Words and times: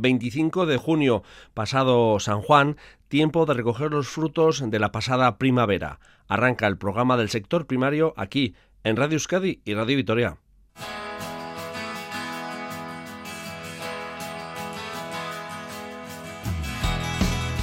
25 0.00 0.66
de 0.66 0.76
junio, 0.76 1.22
pasado 1.54 2.18
San 2.20 2.42
Juan, 2.42 2.76
tiempo 3.08 3.46
de 3.46 3.54
recoger 3.54 3.90
los 3.90 4.08
frutos 4.08 4.62
de 4.70 4.78
la 4.78 4.92
pasada 4.92 5.38
primavera. 5.38 6.00
Arranca 6.28 6.66
el 6.66 6.78
programa 6.78 7.16
del 7.16 7.28
sector 7.28 7.66
primario 7.66 8.14
aquí, 8.16 8.54
en 8.84 8.96
Radio 8.96 9.14
Euskadi 9.14 9.60
y 9.64 9.74
Radio 9.74 9.96
Vitoria. 9.96 10.38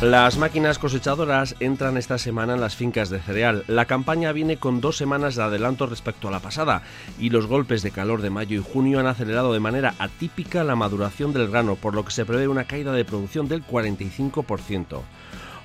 Las 0.01 0.37
máquinas 0.37 0.77
cosechadoras 0.77 1.55
entran 1.59 1.97
esta 1.97 2.19
semana 2.19 2.53
en 2.53 2.61
las 2.61 2.75
fincas 2.75 3.09
de 3.09 3.19
cereal. 3.19 3.63
La 3.65 3.85
campaña 3.85 4.31
viene 4.31 4.57
con 4.57 4.79
dos 4.79 4.95
semanas 4.95 5.35
de 5.35 5.41
adelanto 5.41 5.87
respecto 5.87 6.27
a 6.27 6.31
la 6.31 6.39
pasada 6.39 6.83
y 7.17 7.31
los 7.31 7.47
golpes 7.47 7.81
de 7.81 7.89
calor 7.89 8.21
de 8.21 8.29
mayo 8.29 8.59
y 8.59 8.63
junio 8.63 8.99
han 8.99 9.07
acelerado 9.07 9.53
de 9.53 9.59
manera 9.59 9.95
atípica 9.97 10.63
la 10.63 10.75
maduración 10.75 11.33
del 11.33 11.49
grano, 11.49 11.77
por 11.77 11.95
lo 11.95 12.05
que 12.05 12.11
se 12.11 12.25
prevé 12.25 12.47
una 12.47 12.65
caída 12.65 12.93
de 12.93 13.05
producción 13.05 13.47
del 13.47 13.65
45%. 13.65 15.01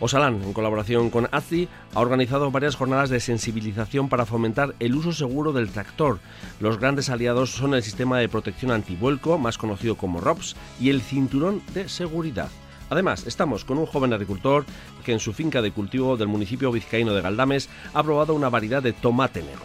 Osalán, 0.01 0.43
en 0.43 0.55
colaboración 0.55 1.10
con 1.10 1.29
ACI, 1.30 1.69
ha 1.95 2.01
organizado 2.01 2.51
varias 2.51 2.74
jornadas 2.74 3.10
de 3.10 3.21
sensibilización 3.21 4.09
para 4.09 4.24
fomentar 4.24 4.74
el 4.80 4.95
uso 4.95 5.12
seguro 5.12 5.52
del 5.52 5.69
tractor. 5.69 6.21
Los 6.59 6.79
grandes 6.79 7.10
aliados 7.10 7.51
son 7.51 7.74
el 7.74 7.83
sistema 7.83 8.19
de 8.19 8.30
protección 8.30 8.71
antivuelco, 8.71 9.37
más 9.37 9.59
conocido 9.59 9.96
como 9.96 10.23
ROPS, 10.23 10.57
y 10.80 10.88
el 10.88 11.02
cinturón 11.02 11.60
de 11.74 11.91
seguridad. 11.91 12.49
Además, 12.92 13.27
estamos 13.27 13.64
con 13.64 13.78
un 13.78 13.87
joven 13.87 14.12
agricultor 14.12 14.66
que 15.02 15.14
en 15.14 15.19
su 15.19 15.32
finca 15.32 15.62
de 15.62 15.73
cultivo 15.73 16.19
del 16.19 16.28
municipio 16.28 16.70
vizcaíno 16.70 17.15
de 17.15 17.23
Galdames 17.23 17.70
ha 17.95 18.02
probado 18.02 18.34
una 18.34 18.51
variedad 18.51 18.82
de 18.82 18.92
tomate 18.92 19.41
negro. 19.41 19.65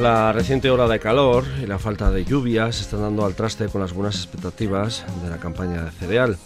La 0.01 0.33
reciente 0.33 0.71
hora 0.71 0.87
de 0.87 0.99
calor 0.99 1.43
y 1.61 1.67
la 1.67 1.77
falta 1.77 2.09
de 2.09 2.25
lluvias 2.25 2.81
están 2.81 3.01
dando 3.01 3.23
al 3.23 3.35
traste 3.35 3.67
con 3.67 3.81
las 3.81 3.93
buenas 3.93 4.15
expectativas 4.15 5.05
de 5.23 5.29
la 5.29 5.37
campaña 5.37 5.83
de 5.83 5.91
cereal. 5.91 6.37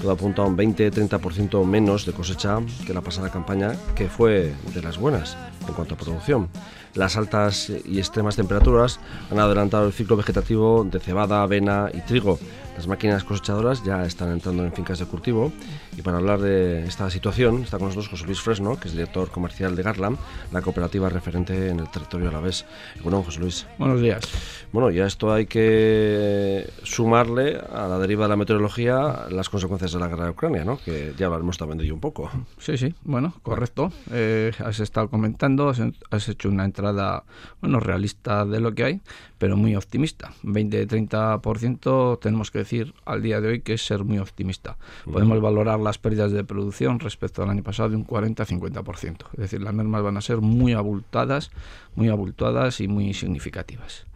Todo 0.00 0.10
apunta 0.12 0.40
a 0.40 0.46
un 0.46 0.56
20-30% 0.56 1.66
menos 1.66 2.06
de 2.06 2.14
cosecha 2.14 2.60
que 2.86 2.94
la 2.94 3.02
pasada 3.02 3.30
campaña, 3.30 3.72
que 3.94 4.08
fue 4.08 4.54
de 4.72 4.82
las 4.82 4.96
buenas 4.96 5.36
en 5.68 5.74
cuanto 5.74 5.94
a 5.94 5.98
producción. 5.98 6.48
Las 6.94 7.18
altas 7.18 7.70
y 7.84 7.98
extremas 7.98 8.36
temperaturas 8.36 8.98
han 9.30 9.38
adelantado 9.38 9.86
el 9.86 9.92
ciclo 9.92 10.16
vegetativo 10.16 10.82
de 10.90 10.98
cebada, 10.98 11.42
avena 11.42 11.90
y 11.92 12.00
trigo. 12.00 12.38
Las 12.74 12.86
máquinas 12.86 13.22
cosechadoras 13.22 13.84
ya 13.84 14.04
están 14.06 14.32
entrando 14.32 14.64
en 14.64 14.72
fincas 14.72 14.98
de 14.98 15.04
cultivo 15.04 15.52
y 15.96 16.02
para 16.02 16.18
hablar 16.18 16.40
de 16.40 16.84
esta 16.86 17.08
situación 17.10 17.62
está 17.62 17.78
con 17.78 17.88
nosotros 17.88 18.08
José 18.08 18.26
Luis 18.26 18.40
Fresno, 18.40 18.78
que 18.78 18.88
es 18.88 18.94
director 18.94 19.30
comercial 19.30 19.76
de 19.76 19.82
Garland, 19.82 20.18
la 20.52 20.62
cooperativa 20.62 21.08
referente 21.08 21.68
en 21.68 21.80
el 21.80 21.90
territorio 21.90 22.28
alavés. 22.28 22.64
Bueno, 23.02 23.22
José 23.22 23.40
Luis. 23.40 23.66
Buenos 23.78 24.00
días. 24.00 24.24
Bueno, 24.72 24.90
ya 24.90 25.06
esto 25.06 25.32
hay 25.32 25.46
que 25.46 26.68
sumarle 26.82 27.60
a 27.72 27.86
la 27.86 27.98
deriva 27.98 28.24
de 28.24 28.30
la 28.30 28.36
meteorología 28.36 29.26
las 29.30 29.48
consecuencias 29.48 29.92
de 29.92 30.00
la 30.00 30.08
guerra 30.08 30.24
de 30.24 30.30
Ucrania, 30.30 30.64
¿no? 30.64 30.78
Que 30.78 31.14
ya 31.16 31.26
hablaremos 31.26 31.58
también 31.58 31.78
de 31.78 31.84
ello 31.84 31.94
un 31.94 32.00
poco. 32.00 32.30
Sí, 32.58 32.76
sí, 32.76 32.94
bueno, 33.04 33.34
correcto. 33.42 33.92
Eh, 34.10 34.52
has 34.64 34.80
estado 34.80 35.08
comentando, 35.08 35.72
has 36.10 36.28
hecho 36.28 36.48
una 36.48 36.64
entrada 36.64 37.24
bueno, 37.60 37.78
realista 37.78 38.44
de 38.44 38.60
lo 38.60 38.74
que 38.74 38.84
hay, 38.84 39.00
pero 39.38 39.56
muy 39.56 39.76
optimista. 39.76 40.32
20-30% 40.42 42.18
tenemos 42.18 42.50
que 42.50 42.58
decir 42.58 42.94
al 43.04 43.22
día 43.22 43.40
de 43.40 43.48
hoy 43.48 43.60
que 43.60 43.74
es 43.74 43.86
ser 43.86 44.04
muy 44.04 44.18
optimista. 44.18 44.76
Podemos 45.04 45.40
valorar 45.40 45.80
las 45.84 45.98
pérdidas 45.98 46.32
de 46.32 46.44
producción 46.44 46.98
respecto 46.98 47.42
al 47.42 47.50
año 47.50 47.62
pasado 47.62 47.90
de 47.90 47.96
un 47.96 48.06
40-50%. 48.06 49.26
Es 49.34 49.38
decir, 49.38 49.62
las 49.62 49.74
mermas 49.74 50.02
van 50.02 50.16
a 50.16 50.20
ser 50.20 50.38
muy 50.38 50.72
abultadas, 50.72 51.50
muy 51.94 52.08
abultadas 52.08 52.80
y 52.80 52.88
muy 52.88 53.14
significativas. 53.14 54.06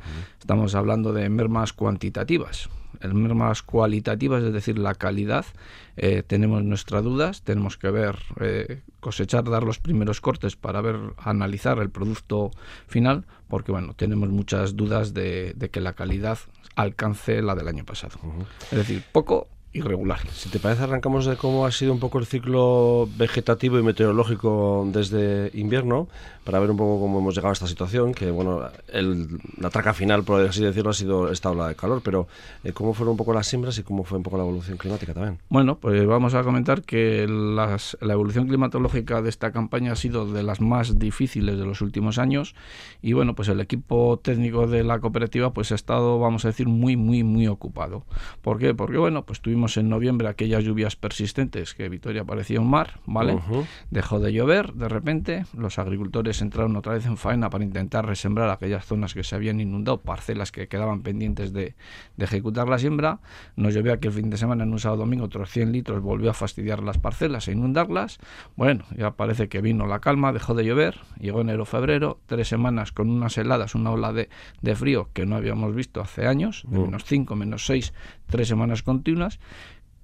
Estamos 0.40 0.74
hablando 0.74 1.12
de 1.12 1.28
mermas 1.28 1.72
cuantitativas 1.72 2.68
el 3.00 3.14
mermas 3.14 3.62
cualitativas, 3.62 4.42
es 4.42 4.52
decir, 4.52 4.78
la 4.78 4.94
calidad, 4.94 5.46
eh, 5.96 6.22
tenemos 6.26 6.64
nuestras 6.64 7.04
dudas, 7.04 7.42
tenemos 7.42 7.76
que 7.76 7.90
ver, 7.90 8.18
eh, 8.40 8.80
cosechar, 9.00 9.44
dar 9.44 9.62
los 9.62 9.78
primeros 9.78 10.20
cortes 10.20 10.56
para 10.56 10.80
ver, 10.80 10.96
analizar 11.18 11.78
el 11.78 11.90
producto 11.90 12.50
final, 12.86 13.24
porque 13.48 13.72
bueno, 13.72 13.94
tenemos 13.94 14.28
muchas 14.30 14.76
dudas 14.76 15.14
de, 15.14 15.54
que 15.72 15.80
la 15.80 15.92
calidad 15.92 16.38
alcance 16.74 17.42
la 17.42 17.54
del 17.54 17.68
año 17.68 17.84
pasado. 17.84 18.18
Es 18.70 18.78
decir, 18.78 19.02
poco 19.12 19.48
irregular. 19.78 20.20
Si 20.32 20.48
te 20.48 20.58
parece, 20.58 20.84
arrancamos 20.84 21.26
de 21.26 21.36
cómo 21.36 21.66
ha 21.66 21.72
sido 21.72 21.92
un 21.92 22.00
poco 22.00 22.18
el 22.18 22.26
ciclo 22.26 23.08
vegetativo 23.16 23.78
y 23.78 23.82
meteorológico 23.82 24.88
desde 24.92 25.50
invierno 25.54 26.08
para 26.48 26.60
ver 26.60 26.70
un 26.70 26.78
poco 26.78 26.98
cómo 26.98 27.18
hemos 27.18 27.34
llegado 27.34 27.50
a 27.50 27.52
esta 27.52 27.66
situación, 27.66 28.14
que 28.14 28.30
bueno, 28.30 28.62
la 29.58 29.68
traca 29.68 29.92
final, 29.92 30.24
por 30.24 30.40
así 30.40 30.64
decirlo, 30.64 30.88
ha 30.88 30.94
sido 30.94 31.30
esta 31.30 31.50
ola 31.50 31.68
de 31.68 31.74
calor, 31.74 32.00
pero 32.02 32.26
eh, 32.64 32.72
¿cómo 32.72 32.94
fueron 32.94 33.10
un 33.10 33.16
poco 33.18 33.34
las 33.34 33.46
siembras 33.46 33.76
y 33.76 33.82
cómo 33.82 34.02
fue 34.02 34.16
un 34.16 34.24
poco 34.24 34.38
la 34.38 34.44
evolución 34.44 34.78
climática 34.78 35.12
también? 35.12 35.40
Bueno, 35.50 35.76
pues 35.76 36.06
vamos 36.06 36.32
a 36.32 36.42
comentar 36.42 36.80
que 36.84 37.26
la 37.28 38.14
evolución 38.14 38.48
climatológica 38.48 39.20
de 39.20 39.28
esta 39.28 39.52
campaña 39.52 39.92
ha 39.92 39.96
sido 39.96 40.24
de 40.24 40.42
las 40.42 40.62
más 40.62 40.98
difíciles 40.98 41.58
de 41.58 41.66
los 41.66 41.82
últimos 41.82 42.16
años 42.16 42.54
y 43.02 43.12
bueno, 43.12 43.34
pues 43.34 43.48
el 43.48 43.60
equipo 43.60 44.18
técnico 44.18 44.66
de 44.66 44.84
la 44.84 45.00
cooperativa 45.00 45.52
pues 45.52 45.70
ha 45.72 45.74
estado, 45.74 46.18
vamos 46.18 46.46
a 46.46 46.48
decir, 46.48 46.66
muy, 46.66 46.96
muy, 46.96 47.24
muy 47.24 47.46
ocupado. 47.46 48.06
¿Por 48.40 48.56
qué? 48.58 48.72
Porque 48.72 48.96
bueno, 48.96 49.26
pues 49.26 49.42
tuvimos 49.42 49.76
en 49.76 49.90
noviembre 49.90 50.28
aquellas 50.28 50.64
lluvias 50.64 50.96
persistentes 50.96 51.74
que 51.74 51.90
Vitoria 51.90 52.24
parecía 52.24 52.58
un 52.58 52.70
mar, 52.70 53.00
¿vale? 53.04 53.38
Dejó 53.90 54.18
de 54.18 54.32
llover 54.32 54.72
de 54.72 54.88
repente, 54.88 55.44
los 55.54 55.78
agricultores 55.78 56.37
entraron 56.42 56.76
otra 56.76 56.94
vez 56.94 57.06
en 57.06 57.16
faena 57.16 57.50
para 57.50 57.64
intentar 57.64 58.06
resembrar 58.06 58.50
aquellas 58.50 58.84
zonas 58.84 59.14
que 59.14 59.24
se 59.24 59.34
habían 59.34 59.60
inundado, 59.60 60.00
parcelas 60.00 60.52
que 60.52 60.68
quedaban 60.68 61.02
pendientes 61.02 61.52
de, 61.52 61.74
ejecutar 62.18 62.68
la 62.68 62.78
siembra. 62.78 63.20
Nos 63.56 63.74
llovió 63.74 63.92
aquí 63.92 64.08
el 64.08 64.14
fin 64.14 64.30
de 64.30 64.36
semana, 64.36 64.64
en 64.64 64.72
un 64.72 64.78
sábado 64.78 65.02
domingo, 65.02 65.24
otros 65.24 65.50
100 65.50 65.72
litros, 65.72 66.02
volvió 66.02 66.30
a 66.30 66.34
fastidiar 66.34 66.82
las 66.82 66.98
parcelas 66.98 67.48
e 67.48 67.52
inundarlas. 67.52 68.18
Bueno, 68.56 68.84
ya 68.96 69.12
parece 69.12 69.48
que 69.48 69.60
vino 69.60 69.86
la 69.86 70.00
calma, 70.00 70.32
dejó 70.32 70.54
de 70.54 70.64
llover, 70.64 71.00
llegó 71.20 71.40
enero-febrero, 71.40 72.20
tres 72.26 72.48
semanas 72.48 72.92
con 72.92 73.10
unas 73.10 73.36
heladas, 73.38 73.74
una 73.74 73.90
ola 73.90 74.12
de, 74.12 74.28
frío 74.74 75.08
que 75.12 75.26
no 75.26 75.36
habíamos 75.36 75.74
visto 75.74 76.00
hace 76.00 76.26
años, 76.26 76.64
de 76.68 76.78
mm. 76.78 76.82
menos 76.82 77.04
5, 77.04 77.36
menos 77.36 77.66
6, 77.66 77.92
tres 78.26 78.48
semanas 78.48 78.82
continuas 78.82 79.40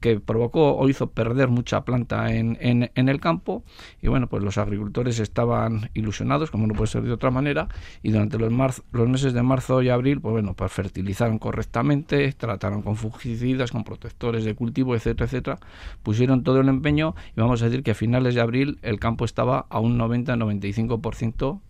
que 0.04 0.20
provocó 0.20 0.76
o 0.76 0.86
hizo 0.90 1.12
perder 1.12 1.48
mucha 1.48 1.86
planta 1.86 2.30
en, 2.34 2.58
en, 2.60 3.08
el 3.08 3.20
campo. 3.20 3.64
Y 4.02 4.08
bueno, 4.08 4.26
pues 4.26 4.42
los 4.42 4.58
agricultores 4.58 5.18
estaban 5.18 5.88
ilusionados, 5.94 6.50
como 6.50 6.66
no 6.66 6.74
puede 6.74 6.88
ser 6.88 7.04
de 7.04 7.12
otra 7.12 7.30
manera, 7.30 7.68
y 8.02 8.10
durante 8.10 8.38
los, 8.38 8.52
los 8.92 9.08
meses 9.08 9.32
de 9.32 9.42
marzo 9.42 9.80
y 9.80 9.88
abril, 9.88 10.20
pues 10.20 10.32
bueno, 10.32 10.52
pues 10.52 10.70
fertilizaron 10.72 11.38
correctamente, 11.38 12.30
trataron 12.34 12.82
con 12.82 12.96
fungicidas, 12.96 13.72
con 13.72 13.82
protectores 13.82 14.44
de 14.44 14.54
cultivo, 14.54 14.94
etcétera, 14.94 15.24
etcétera, 15.24 15.58
pusieron 16.02 16.44
todo 16.44 16.60
el 16.60 16.68
empeño 16.68 17.14
y 17.34 17.40
vamos 17.40 17.62
a 17.62 17.64
decir 17.64 17.82
que 17.82 17.92
a 17.92 17.94
finales 17.94 18.34
de 18.34 18.42
abril 18.42 18.78
el 18.82 19.00
campo 19.00 19.24
estaba 19.24 19.64
a 19.70 19.80
un 19.80 19.98
90-95% 19.98 21.60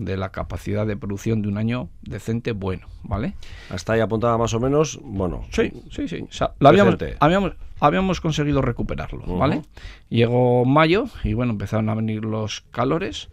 de 0.00 0.16
la 0.16 0.30
capacidad 0.30 0.86
de 0.86 0.96
producción 0.96 1.42
de 1.42 1.48
un 1.48 1.58
año 1.58 1.90
decente 2.00 2.52
bueno, 2.52 2.86
¿vale? 3.02 3.34
Hasta 3.68 3.92
ahí 3.92 4.00
apuntaba 4.00 4.38
más 4.38 4.54
o 4.54 4.60
menos, 4.60 4.98
bueno. 5.02 5.44
Sí, 5.50 5.72
sí, 5.90 6.08
sí. 6.08 6.26
habíamos, 6.60 6.96
habíamos, 7.20 7.52
habíamos, 7.78 8.20
conseguido 8.20 8.62
recuperarlo, 8.62 9.24
¿vale? 9.36 9.62
Llegó 10.08 10.64
mayo 10.64 11.04
y 11.22 11.34
bueno, 11.34 11.52
empezaron 11.52 11.88
a 11.90 11.94
venir 11.94 12.24
los 12.24 12.62
calores 12.70 13.28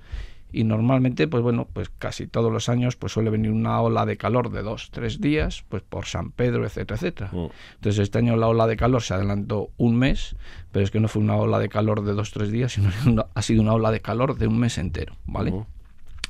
y 0.52 0.64
normalmente, 0.64 1.28
pues 1.28 1.44
bueno, 1.44 1.68
pues 1.72 1.90
casi 1.90 2.28
todos 2.28 2.52
los 2.52 2.70
años 2.70 2.96
pues 2.96 3.14
suele 3.14 3.30
venir 3.30 3.52
una 3.52 3.80
ola 3.82 4.06
de 4.06 4.18
calor 4.18 4.50
de 4.50 4.62
dos, 4.62 4.90
tres 4.92 5.22
días, 5.22 5.64
pues 5.70 5.84
por 5.84 6.06
San 6.06 6.32
Pedro, 6.32 6.66
etcétera, 6.66 6.96
etcétera. 6.96 7.32
Entonces 7.76 8.00
este 8.00 8.18
año 8.18 8.36
la 8.36 8.48
ola 8.48 8.68
de 8.68 8.76
calor 8.76 9.02
se 9.02 9.14
adelantó 9.14 9.70
un 9.78 9.98
mes, 9.98 10.36
pero 10.72 10.84
es 10.84 10.92
que 10.92 11.00
no 11.00 11.08
fue 11.08 11.22
una 11.22 11.36
ola 11.36 11.60
de 11.60 11.70
calor 11.70 12.04
de 12.04 12.14
dos, 12.14 12.32
tres 12.32 12.52
días, 12.52 12.74
sino 12.74 12.90
ha 13.34 13.42
sido 13.42 13.62
una 13.62 13.74
ola 13.74 13.92
de 13.92 14.02
calor 14.02 14.38
de 14.38 14.48
un 14.48 14.60
mes 14.60 14.78
entero, 14.78 15.16
¿vale? 15.26 15.54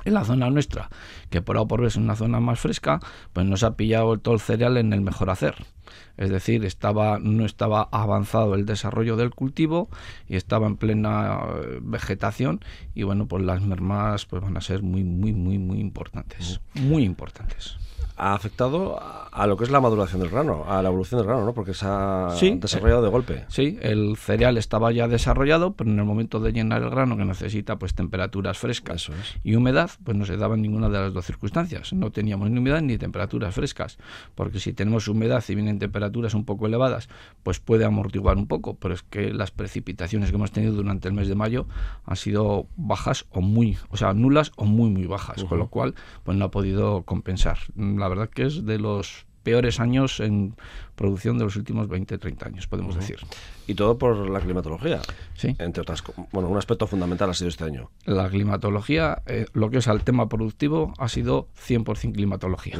En 0.04 0.14
la 0.14 0.24
zona 0.24 0.50
nuestra, 0.50 0.88
que 1.30 1.42
por 1.42 1.56
ahora 1.56 1.68
por 1.68 1.80
ver 1.80 1.88
es 1.88 1.96
una 1.96 2.16
zona 2.16 2.40
más 2.40 2.60
fresca, 2.60 3.00
pues 3.32 3.46
nos 3.46 3.62
ha 3.62 3.76
pillado 3.76 4.18
todo 4.18 4.34
el 4.34 4.40
cereal 4.40 4.76
en 4.76 4.92
el 4.92 5.00
mejor 5.00 5.30
hacer. 5.30 5.56
Es 6.16 6.30
decir, 6.30 6.64
estaba, 6.64 7.18
no 7.18 7.44
estaba 7.44 7.88
avanzado 7.92 8.54
el 8.54 8.66
desarrollo 8.66 9.16
del 9.16 9.30
cultivo 9.30 9.88
y 10.28 10.36
estaba 10.36 10.66
en 10.66 10.76
plena 10.76 11.40
eh, 11.54 11.78
vegetación 11.82 12.60
y 12.94 13.02
bueno, 13.02 13.26
pues 13.26 13.44
las 13.44 13.62
mermas 13.62 14.26
pues 14.26 14.42
van 14.42 14.56
a 14.56 14.60
ser 14.60 14.82
muy, 14.82 15.04
muy, 15.04 15.32
muy, 15.32 15.58
muy 15.58 15.80
importantes. 15.80 16.60
Muy 16.74 17.04
importantes 17.04 17.78
ha 18.18 18.34
afectado 18.34 18.98
a 19.00 19.46
lo 19.46 19.56
que 19.56 19.62
es 19.62 19.70
la 19.70 19.80
maduración 19.80 20.20
del 20.20 20.30
grano, 20.30 20.64
a 20.66 20.82
la 20.82 20.88
evolución 20.88 21.20
del 21.20 21.28
grano, 21.28 21.44
¿no? 21.44 21.54
Porque 21.54 21.72
se 21.72 21.86
ha 21.86 22.34
desarrollado 22.56 23.00
de 23.00 23.08
golpe. 23.08 23.44
Sí, 23.48 23.78
el 23.80 24.16
cereal 24.16 24.58
estaba 24.58 24.90
ya 24.90 25.06
desarrollado, 25.06 25.74
pero 25.74 25.88
en 25.88 25.98
el 26.00 26.04
momento 26.04 26.40
de 26.40 26.52
llenar 26.52 26.82
el 26.82 26.90
grano, 26.90 27.16
que 27.16 27.24
necesita 27.24 27.76
pues 27.76 27.94
temperaturas 27.94 28.58
frescas 28.58 29.08
y 29.44 29.54
humedad, 29.54 29.90
pues 30.02 30.16
no 30.16 30.26
se 30.26 30.36
daba 30.36 30.56
ninguna 30.56 30.88
de 30.88 30.98
las 30.98 31.12
dos 31.12 31.26
circunstancias. 31.26 31.92
No 31.92 32.10
teníamos 32.10 32.50
ni 32.50 32.58
humedad 32.58 32.80
ni 32.80 32.98
temperaturas 32.98 33.54
frescas, 33.54 33.98
porque 34.34 34.58
si 34.58 34.72
tenemos 34.72 35.06
humedad 35.06 35.44
y 35.46 35.54
vienen 35.54 35.77
temperaturas 35.78 36.34
un 36.34 36.44
poco 36.44 36.66
elevadas, 36.66 37.08
pues 37.42 37.60
puede 37.60 37.84
amortiguar 37.84 38.36
un 38.36 38.46
poco, 38.46 38.74
pero 38.74 38.94
es 38.94 39.02
que 39.02 39.32
las 39.32 39.50
precipitaciones 39.50 40.30
que 40.30 40.36
hemos 40.36 40.52
tenido 40.52 40.74
durante 40.74 41.08
el 41.08 41.14
mes 41.14 41.28
de 41.28 41.34
mayo 41.34 41.66
han 42.04 42.16
sido 42.16 42.66
bajas 42.76 43.26
o 43.30 43.40
muy, 43.40 43.78
o 43.90 43.96
sea, 43.96 44.12
nulas 44.14 44.52
o 44.56 44.64
muy 44.64 44.90
muy 44.90 45.06
bajas, 45.06 45.44
con 45.44 45.58
lo 45.58 45.68
cual 45.68 45.94
pues 46.24 46.36
no 46.36 46.44
ha 46.46 46.50
podido 46.50 47.02
compensar. 47.02 47.58
La 47.76 48.08
verdad 48.08 48.28
que 48.28 48.46
es 48.46 48.64
de 48.64 48.78
los 48.78 49.26
peores 49.48 49.80
años 49.80 50.20
en 50.20 50.54
producción 50.94 51.38
de 51.38 51.44
los 51.44 51.56
últimos 51.56 51.88
20, 51.88 52.18
30 52.18 52.46
años, 52.46 52.66
podemos 52.66 52.94
decir. 52.96 53.16
Y 53.66 53.74
todo 53.74 53.96
por 53.96 54.28
la 54.28 54.40
climatología. 54.40 55.00
Sí. 55.34 55.56
Entre 55.58 55.80
otras 55.80 56.02
Bueno, 56.32 56.50
un 56.50 56.58
aspecto 56.58 56.86
fundamental 56.86 57.30
ha 57.30 57.34
sido 57.34 57.48
este 57.48 57.64
año. 57.64 57.90
La 58.04 58.28
climatología, 58.28 59.22
eh, 59.26 59.46
lo 59.54 59.70
que 59.70 59.78
es 59.78 59.88
al 59.88 60.04
tema 60.04 60.28
productivo, 60.28 60.92
ha 60.98 61.08
sido 61.08 61.48
100% 61.66 62.12
climatología 62.12 62.78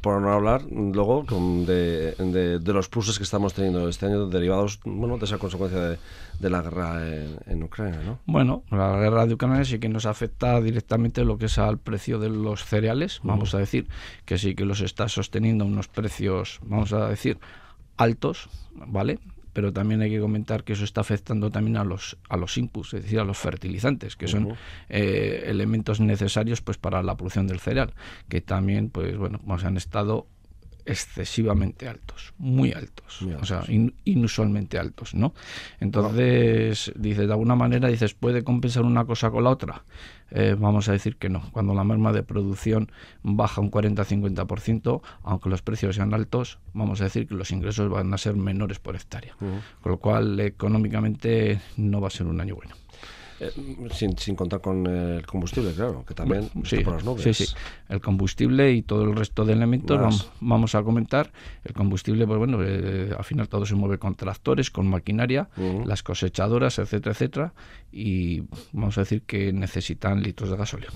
por 0.00 0.20
no 0.20 0.32
hablar 0.32 0.62
luego 0.70 1.24
de, 1.66 2.14
de, 2.60 2.72
los 2.72 2.88
pluses 2.88 3.18
que 3.18 3.24
estamos 3.24 3.54
teniendo 3.54 3.88
este 3.88 4.06
año 4.06 4.26
derivados 4.26 4.80
bueno 4.84 5.18
de 5.18 5.24
esa 5.24 5.38
consecuencia 5.38 5.98
de, 6.40 6.50
la 6.50 6.62
guerra 6.62 7.02
en, 7.46 7.62
Ucrania 7.62 8.00
¿no? 8.04 8.18
bueno 8.26 8.62
la 8.70 8.98
guerra 8.98 9.26
de 9.26 9.34
Ucrania 9.34 9.64
sí 9.64 9.78
que 9.78 9.88
nos 9.88 10.06
afecta 10.06 10.60
directamente 10.60 11.24
lo 11.24 11.38
que 11.38 11.46
es 11.46 11.58
al 11.58 11.78
precio 11.78 12.18
de 12.18 12.30
los 12.30 12.64
cereales 12.64 13.20
vamos 13.22 13.54
a 13.54 13.58
decir 13.58 13.88
que 14.24 14.38
sí 14.38 14.54
que 14.54 14.64
los 14.64 14.80
está 14.80 15.08
sosteniendo 15.08 15.64
unos 15.64 15.88
precios 15.88 16.60
vamos 16.62 16.92
a 16.92 17.08
decir 17.08 17.38
altos 17.96 18.48
vale 18.74 19.18
pero 19.52 19.72
también 19.72 20.02
hay 20.02 20.10
que 20.10 20.20
comentar 20.20 20.64
que 20.64 20.74
eso 20.74 20.84
está 20.84 21.00
afectando 21.00 21.50
también 21.50 21.76
a 21.76 21.84
los 21.84 22.16
a 22.28 22.36
los 22.36 22.56
inputs, 22.58 22.94
es 22.94 23.02
decir, 23.02 23.20
a 23.20 23.24
los 23.24 23.38
fertilizantes, 23.38 24.16
que 24.16 24.28
son 24.28 24.54
eh, 24.88 25.44
elementos 25.46 26.00
necesarios 26.00 26.60
pues 26.60 26.78
para 26.78 27.02
la 27.02 27.16
producción 27.16 27.46
del 27.46 27.60
cereal, 27.60 27.94
que 28.28 28.40
también 28.40 28.90
pues 28.90 29.16
bueno, 29.16 29.40
pues 29.44 29.64
han 29.64 29.76
estado 29.76 30.26
excesivamente 30.88 31.86
altos, 31.86 32.32
muy 32.38 32.72
altos, 32.72 33.22
o 33.22 33.44
sea, 33.44 33.62
inusualmente 34.04 34.78
altos, 34.78 35.14
¿no? 35.14 35.34
Entonces, 35.80 36.90
dices, 36.96 37.26
de 37.26 37.32
alguna 37.32 37.54
manera, 37.54 37.88
dices, 37.88 38.14
¿puede 38.14 38.42
compensar 38.42 38.84
una 38.84 39.04
cosa 39.04 39.30
con 39.30 39.44
la 39.44 39.50
otra? 39.50 39.84
Eh, 40.30 40.56
vamos 40.58 40.88
a 40.88 40.92
decir 40.92 41.16
que 41.16 41.28
no. 41.28 41.42
Cuando 41.52 41.74
la 41.74 41.84
merma 41.84 42.12
de 42.12 42.22
producción 42.22 42.90
baja 43.22 43.60
un 43.60 43.70
40-50%, 43.70 45.00
aunque 45.22 45.48
los 45.48 45.62
precios 45.62 45.96
sean 45.96 46.14
altos, 46.14 46.58
vamos 46.74 47.00
a 47.00 47.04
decir 47.04 47.26
que 47.26 47.34
los 47.34 47.50
ingresos 47.50 47.90
van 47.90 48.12
a 48.12 48.18
ser 48.18 48.34
menores 48.34 48.78
por 48.78 48.96
hectárea. 48.96 49.34
Con 49.38 49.92
lo 49.92 49.98
cual, 49.98 50.38
económicamente, 50.40 51.60
no 51.76 52.00
va 52.00 52.08
a 52.08 52.10
ser 52.10 52.26
un 52.26 52.40
año 52.40 52.56
bueno. 52.56 52.74
Eh, 53.40 53.52
sin, 53.92 54.18
sin, 54.18 54.34
contar 54.34 54.60
con 54.60 54.84
el 54.86 55.24
combustible, 55.24 55.72
claro, 55.72 56.04
que 56.04 56.12
también 56.12 56.50
sí, 56.64 56.80
por 56.80 56.94
las 56.94 57.04
nubes. 57.04 57.22
Sí, 57.22 57.46
sí. 57.46 57.54
El 57.88 58.00
combustible 58.00 58.72
y 58.72 58.82
todo 58.82 59.04
el 59.04 59.14
resto 59.14 59.44
de 59.44 59.52
elementos 59.52 60.30
vamos, 60.40 60.74
a 60.74 60.82
comentar. 60.82 61.30
El 61.64 61.72
combustible, 61.72 62.26
pues 62.26 62.38
bueno, 62.38 62.58
eh, 62.62 63.14
al 63.16 63.24
final 63.24 63.48
todo 63.48 63.64
se 63.64 63.76
mueve 63.76 63.98
con 63.98 64.16
tractores, 64.16 64.70
con 64.70 64.88
maquinaria, 64.88 65.48
las 65.86 66.02
cosechadoras, 66.02 66.78
etcétera, 66.78 67.12
etcétera. 67.12 67.52
Y 67.92 68.42
vamos 68.72 68.98
a 68.98 69.02
decir 69.02 69.22
que 69.22 69.52
necesitan 69.52 70.22
litros 70.22 70.50
de 70.50 70.56
gasóleo. 70.56 70.90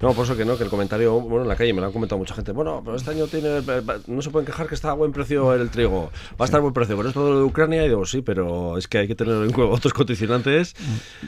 No, 0.00 0.12
por 0.12 0.24
eso 0.24 0.36
que 0.36 0.44
no, 0.44 0.58
que 0.58 0.64
el 0.64 0.70
comentario, 0.70 1.20
bueno, 1.20 1.42
en 1.42 1.48
la 1.48 1.56
calle 1.56 1.72
me 1.72 1.80
lo 1.80 1.86
han 1.86 1.92
comentado 1.92 2.18
mucha 2.18 2.34
gente. 2.34 2.52
Bueno, 2.52 2.82
pero 2.84 2.96
este 2.96 3.10
año 3.10 3.26
tiene, 3.26 3.62
no 4.08 4.22
se 4.22 4.30
pueden 4.30 4.44
quejar 4.44 4.66
que 4.66 4.74
está 4.74 4.90
a 4.90 4.94
buen 4.94 5.12
precio 5.12 5.54
el 5.54 5.70
trigo. 5.70 6.10
Va 6.32 6.44
a 6.44 6.44
estar 6.44 6.58
a 6.58 6.62
buen 6.62 6.74
precio. 6.74 6.96
Pero 6.96 7.08
es 7.08 7.14
todo 7.14 7.32
lo 7.32 7.38
de 7.38 7.44
Ucrania 7.44 7.84
y 7.84 7.88
digo, 7.88 8.04
sí, 8.04 8.22
pero 8.22 8.76
es 8.76 8.88
que 8.88 8.98
hay 8.98 9.06
que 9.06 9.14
tener 9.14 9.34
en 9.34 9.52
cuenta 9.52 9.74
otros 9.74 9.94
condicionantes. 9.94 10.74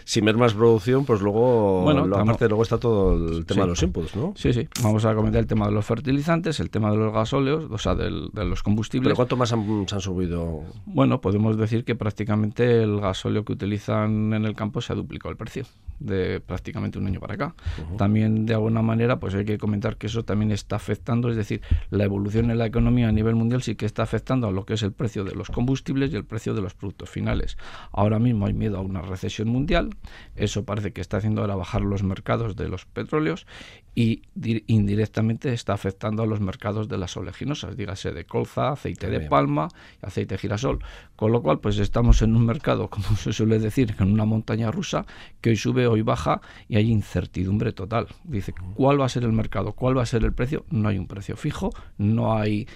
Si 0.05 0.21
merma 0.21 0.48
producción, 0.55 1.05
pues 1.05 1.21
luego, 1.21 1.83
bueno, 1.83 2.05
aparte 2.17 2.49
luego 2.49 2.63
está 2.63 2.79
todo 2.79 3.15
el 3.15 3.47
tema 3.47 3.63
de 3.63 3.69
los 3.69 3.83
inputs, 3.83 4.17
¿no? 4.17 4.33
Sí, 4.37 4.53
sí. 4.53 4.69
Vamos 4.83 5.05
a 5.05 5.15
comentar 5.15 5.41
el 5.41 5.47
tema 5.47 5.67
de 5.67 5.73
los 5.73 5.85
fertilizantes, 5.85 6.61
el 6.61 6.71
tema 6.71 6.91
de 6.91 6.97
los 6.97 7.13
gasóleos, 7.13 7.67
o 7.71 7.79
sea, 7.79 7.95
de 7.95 8.11
los 8.11 8.63
combustibles. 8.63 9.09
¿Pero 9.09 9.17
cuánto 9.17 9.37
más 9.37 9.53
han, 9.53 9.87
se 9.89 9.95
han 9.95 10.01
subido? 10.01 10.63
Bueno, 10.87 11.21
podemos 11.21 11.57
decir 11.57 11.85
que 11.85 11.95
prácticamente 11.95 12.83
el 12.83 13.01
gasóleo 13.01 13.45
que 13.45 13.53
utilizan 13.53 14.33
en 14.33 14.45
el 14.45 14.55
campo 14.55 14.81
se 14.81 14.93
ha 14.93 14.97
duplicado 14.97 15.31
el 15.31 15.37
precio 15.37 15.65
de 15.99 16.41
prácticamente 16.41 16.99
un 16.99 17.07
año 17.07 17.21
para 17.21 17.35
acá. 17.35 17.55
También, 17.97 18.47
de 18.47 18.55
alguna 18.55 18.83
manera, 18.83 19.19
pues 19.19 19.35
hay 19.35 19.45
que 19.45 19.59
comentar 19.59 19.97
que 19.97 20.07
eso 20.07 20.25
también 20.25 20.53
está 20.53 20.77
afectando, 20.77 21.31
es 21.31 21.37
decir, 21.37 21.61
la 21.91 22.05
evolución 22.05 22.51
en 22.51 22.59
la 22.59 22.67
economía 22.67 23.09
a 23.09 23.13
nivel 23.13 23.35
mundial 23.35 23.63
sí 23.63 23.75
que 23.75 23.87
está 23.87 24.03
afectando 24.03 24.49
a 24.49 24.53
lo 24.53 24.65
que 24.65 24.75
es 24.75 24.83
el 24.83 24.93
precio 24.93 25.25
de 25.25 25.35
los 25.35 25.49
combustibles 25.49 26.13
y 26.13 26.17
el 26.17 26.25
precio 26.25 26.55
de 26.55 26.63
los 26.63 26.75
productos 26.75 27.11
finales. 27.11 27.57
Ahora 27.93 28.19
mismo 28.19 28.47
hay 28.47 28.55
miedo 28.55 28.79
a 28.79 28.81
una 28.81 29.03
recesión 29.03 29.49
mundial, 29.49 29.91
eso 30.37 30.65
parece 30.65 30.93
que 30.93 31.01
está 31.01 31.19
haciendo 31.19 31.41
ahora 31.41 31.57
bajar 31.57 31.83
los 31.83 32.03
mercados 32.03 32.57
de 32.57 32.69
los 32.69 32.85
petróleos 32.87 33.47
y 33.99 34.23
indirectamente 34.69 35.53
está 35.53 35.73
afectando 35.73 36.23
a 36.23 36.27
los 36.27 36.39
mercados 36.39 36.89
de 36.89 36.97
las 36.99 37.17
oleaginosas, 37.17 37.77
dígase 37.77 38.13
de 38.13 38.27
colza, 38.27 38.71
aceite 38.71 39.11
de 39.11 39.23
palma, 39.23 39.67
aceite 40.01 40.37
de 40.37 40.39
girasol. 40.39 40.79
Con 41.17 41.33
lo 41.33 41.43
cual, 41.43 41.59
pues 41.59 41.81
estamos 41.81 42.23
en 42.23 42.37
un 42.37 42.47
mercado, 42.47 42.89
como 42.91 43.17
se 43.17 43.33
suele 43.33 43.59
decir, 43.59 43.97
en 43.99 44.13
una 44.13 44.25
montaña 44.25 44.71
rusa, 44.71 45.05
que 45.41 45.51
hoy 45.51 45.57
sube, 45.57 45.89
hoy 45.89 46.03
baja 46.03 46.41
y 46.69 46.77
hay 46.77 46.93
incertidumbre 46.93 47.73
total. 47.73 48.07
Dice, 48.23 48.55
¿cuál 48.77 49.01
va 49.01 49.07
a 49.07 49.09
ser 49.09 49.25
el 49.25 49.33
mercado? 49.33 49.73
¿Cuál 49.73 49.99
va 49.99 50.05
a 50.05 50.07
ser 50.07 50.23
el 50.23 50.33
precio? 50.33 50.65
No 50.71 50.89
hay 50.91 50.97
un 50.97 51.09
precio 51.09 51.37
fijo, 51.37 51.71
no 51.97 52.39
hay 52.39 52.69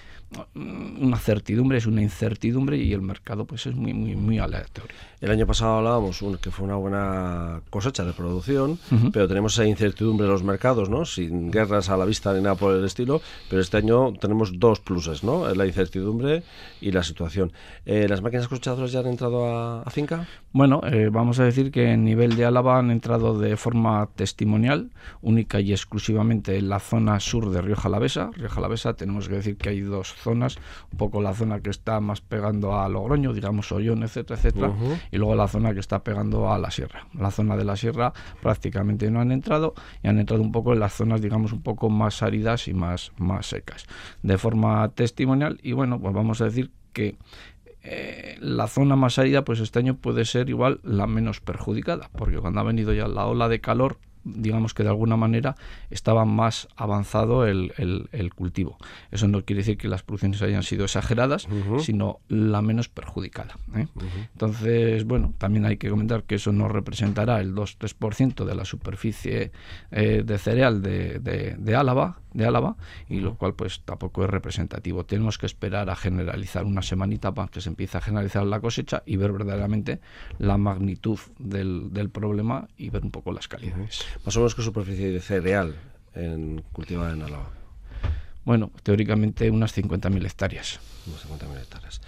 una 0.55 1.17
certidumbre, 1.17 1.77
es 1.77 1.85
una 1.85 2.01
incertidumbre 2.01 2.77
y 2.77 2.93
el 2.93 3.01
mercado 3.01 3.45
pues 3.45 3.65
es 3.65 3.75
muy 3.75 3.93
muy 3.93 4.15
muy 4.15 4.39
aleatorio. 4.39 4.95
El 5.21 5.31
año 5.31 5.47
pasado 5.47 5.77
hablábamos 5.77 6.21
que 6.41 6.51
fue 6.51 6.65
una 6.65 6.75
buena 6.75 7.61
cosecha 7.69 8.03
de 8.03 8.11
producción, 8.11 8.77
pero 9.13 9.25
tenemos 9.27 9.53
esa 9.53 9.65
incertidumbre 9.65 10.25
en 10.25 10.31
los 10.33 10.43
mercados, 10.43 10.89
¿no? 10.89 11.05
Sin 11.05 11.49
guerras 11.49 11.89
a 11.89 11.95
la 11.95 12.03
vista 12.03 12.33
ni 12.33 12.41
nada 12.41 12.55
por 12.55 12.75
el 12.75 12.83
estilo, 12.83 13.21
pero 13.49 13.61
este 13.61 13.77
año 13.77 14.11
tenemos 14.19 14.59
dos 14.59 14.81
pluses, 14.81 15.23
¿no? 15.23 15.47
La 15.55 15.65
incertidumbre 15.65 16.43
y 16.81 16.91
la 16.91 17.03
situación. 17.03 17.53
Eh, 17.85 18.07
¿Las 18.09 18.21
máquinas 18.21 18.49
cosechadoras 18.49 18.91
ya 18.91 18.99
han 18.99 19.07
entrado 19.07 19.47
a, 19.47 19.89
finca? 19.91 20.27
Bueno, 20.51 20.81
eh, 20.83 21.09
vamos 21.09 21.39
a 21.39 21.45
decir 21.45 21.71
que 21.71 21.91
en 21.91 22.03
nivel 22.03 22.35
de 22.35 22.43
Álava 22.43 22.77
han 22.77 22.91
entrado 22.91 23.39
de 23.39 23.55
forma 23.55 24.09
testimonial, 24.15 24.91
única 25.21 25.61
y 25.61 25.71
exclusivamente 25.71 26.57
en 26.57 26.67
la 26.67 26.79
zona 26.79 27.19
sur 27.21 27.49
de 27.49 27.61
Rioja 27.61 27.87
Alavesa. 27.87 28.29
Rioja 28.33 28.59
Alavesa 28.59 28.93
tenemos 28.93 29.29
que 29.29 29.35
decir 29.35 29.55
que 29.55 29.69
hay 29.69 29.79
dos 29.79 30.11
zonas, 30.23 30.57
un 30.91 30.97
poco 30.97 31.21
la 31.21 31.33
zona 31.33 31.59
que 31.59 31.69
está 31.69 31.99
más 31.99 32.21
pegando 32.21 32.79
a 32.79 32.89
Logroño, 32.89 33.33
digamos 33.33 33.71
Ollón, 33.71 34.03
etcétera, 34.03 34.39
etcétera, 34.39 34.73
y 35.11 35.17
luego 35.17 35.35
la 35.35 35.47
zona 35.47 35.73
que 35.73 35.79
está 35.79 36.03
pegando 36.03 36.51
a 36.51 36.57
la 36.57 36.71
sierra. 36.71 37.07
La 37.13 37.29
zona 37.31 37.55
de 37.57 37.65
la 37.65 37.75
sierra 37.75 38.13
prácticamente 38.41 39.11
no 39.11 39.19
han 39.19 39.31
entrado 39.31 39.73
y 40.01 40.07
han 40.07 40.19
entrado 40.19 40.41
un 40.41 40.51
poco 40.51 40.73
en 40.73 40.79
las 40.79 40.93
zonas, 40.93 41.21
digamos, 41.21 41.53
un 41.53 41.61
poco 41.61 41.89
más 41.89 42.23
áridas 42.23 42.67
y 42.67 42.73
más, 42.73 43.11
más 43.17 43.47
secas. 43.47 43.85
De 44.21 44.37
forma 44.37 44.89
testimonial, 44.89 45.59
y 45.61 45.73
bueno, 45.73 45.99
pues 45.99 46.13
vamos 46.13 46.41
a 46.41 46.45
decir 46.45 46.71
que 46.93 47.17
eh, 47.83 48.37
la 48.39 48.67
zona 48.67 48.95
más 48.95 49.19
árida, 49.19 49.43
pues 49.43 49.59
este 49.59 49.79
año 49.79 49.97
puede 49.97 50.23
ser 50.23 50.49
igual 50.49 50.79
la 50.83 51.05
menos 51.05 51.41
perjudicada, 51.41 52.09
porque 52.13 52.37
cuando 52.37 52.61
ha 52.61 52.63
venido 52.63 52.93
ya 52.93 53.07
la 53.07 53.25
ola 53.25 53.49
de 53.49 53.59
calor, 53.59 53.97
digamos 54.23 54.73
que 54.73 54.83
de 54.83 54.89
alguna 54.89 55.17
manera 55.17 55.55
estaba 55.89 56.25
más 56.25 56.67
avanzado 56.75 57.45
el, 57.45 57.73
el, 57.77 58.33
cultivo. 58.33 58.77
Eso 59.11 59.27
no 59.27 59.43
quiere 59.43 59.59
decir 59.59 59.77
que 59.77 59.87
las 59.87 60.03
producciones 60.03 60.41
hayan 60.41 60.63
sido 60.63 60.85
exageradas, 60.85 61.47
sino 61.79 62.19
la 62.29 62.61
menos 62.61 62.89
perjudicada. 62.89 63.57
¿eh? 63.75 63.87
Entonces, 64.33 65.05
bueno, 65.05 65.33
también 65.37 65.65
hay 65.65 65.77
que 65.77 65.89
comentar 65.89 66.23
que 66.23 66.35
eso 66.35 66.51
no 66.51 66.67
representará 66.67 67.39
el 67.39 67.53
2-3% 67.53 68.45
de 68.45 68.55
la 68.55 68.65
superficie 68.65 69.51
eh, 69.91 70.23
de 70.25 70.37
cereal 70.37 70.81
de, 70.81 71.19
de, 71.19 71.55
de 71.57 71.75
Álava, 71.75 72.19
de 72.33 72.45
Álava 72.45 72.75
y 73.09 73.19
lo 73.19 73.35
cual 73.35 73.53
pues 73.53 73.81
tampoco 73.85 74.23
es 74.23 74.29
representativo. 74.29 75.05
Tenemos 75.05 75.37
que 75.37 75.45
esperar 75.45 75.89
a 75.89 75.95
generalizar 75.95 76.65
una 76.65 76.81
semanita 76.81 77.33
para 77.33 77.47
que 77.47 77.61
se 77.61 77.69
empiece 77.69 77.97
a 77.97 78.01
generalizar 78.01 78.45
la 78.45 78.59
cosecha 78.59 79.03
y 79.05 79.17
ver 79.17 79.31
verdaderamente 79.31 79.99
la 80.39 80.57
magnitud 80.57 81.19
del, 81.39 81.93
del 81.93 82.09
problema 82.09 82.67
y 82.77 82.89
ver 82.89 83.03
un 83.03 83.11
poco 83.11 83.31
las 83.31 83.47
calidades. 83.47 84.05
Más 84.25 84.35
o 84.35 84.39
menos 84.39 84.55
qué 84.55 84.61
superficie 84.61 85.11
de 85.11 85.19
cereal 85.19 85.75
en, 86.15 86.63
cultivada 86.71 87.13
en 87.13 87.21
Álava. 87.21 87.49
Bueno, 88.45 88.71
teóricamente 88.83 89.49
unas 89.49 89.75
50.000 89.77 90.25
hectáreas. 90.25 90.79
Unas 91.07 91.25
50.000 91.27 91.61
hectáreas. 91.61 92.01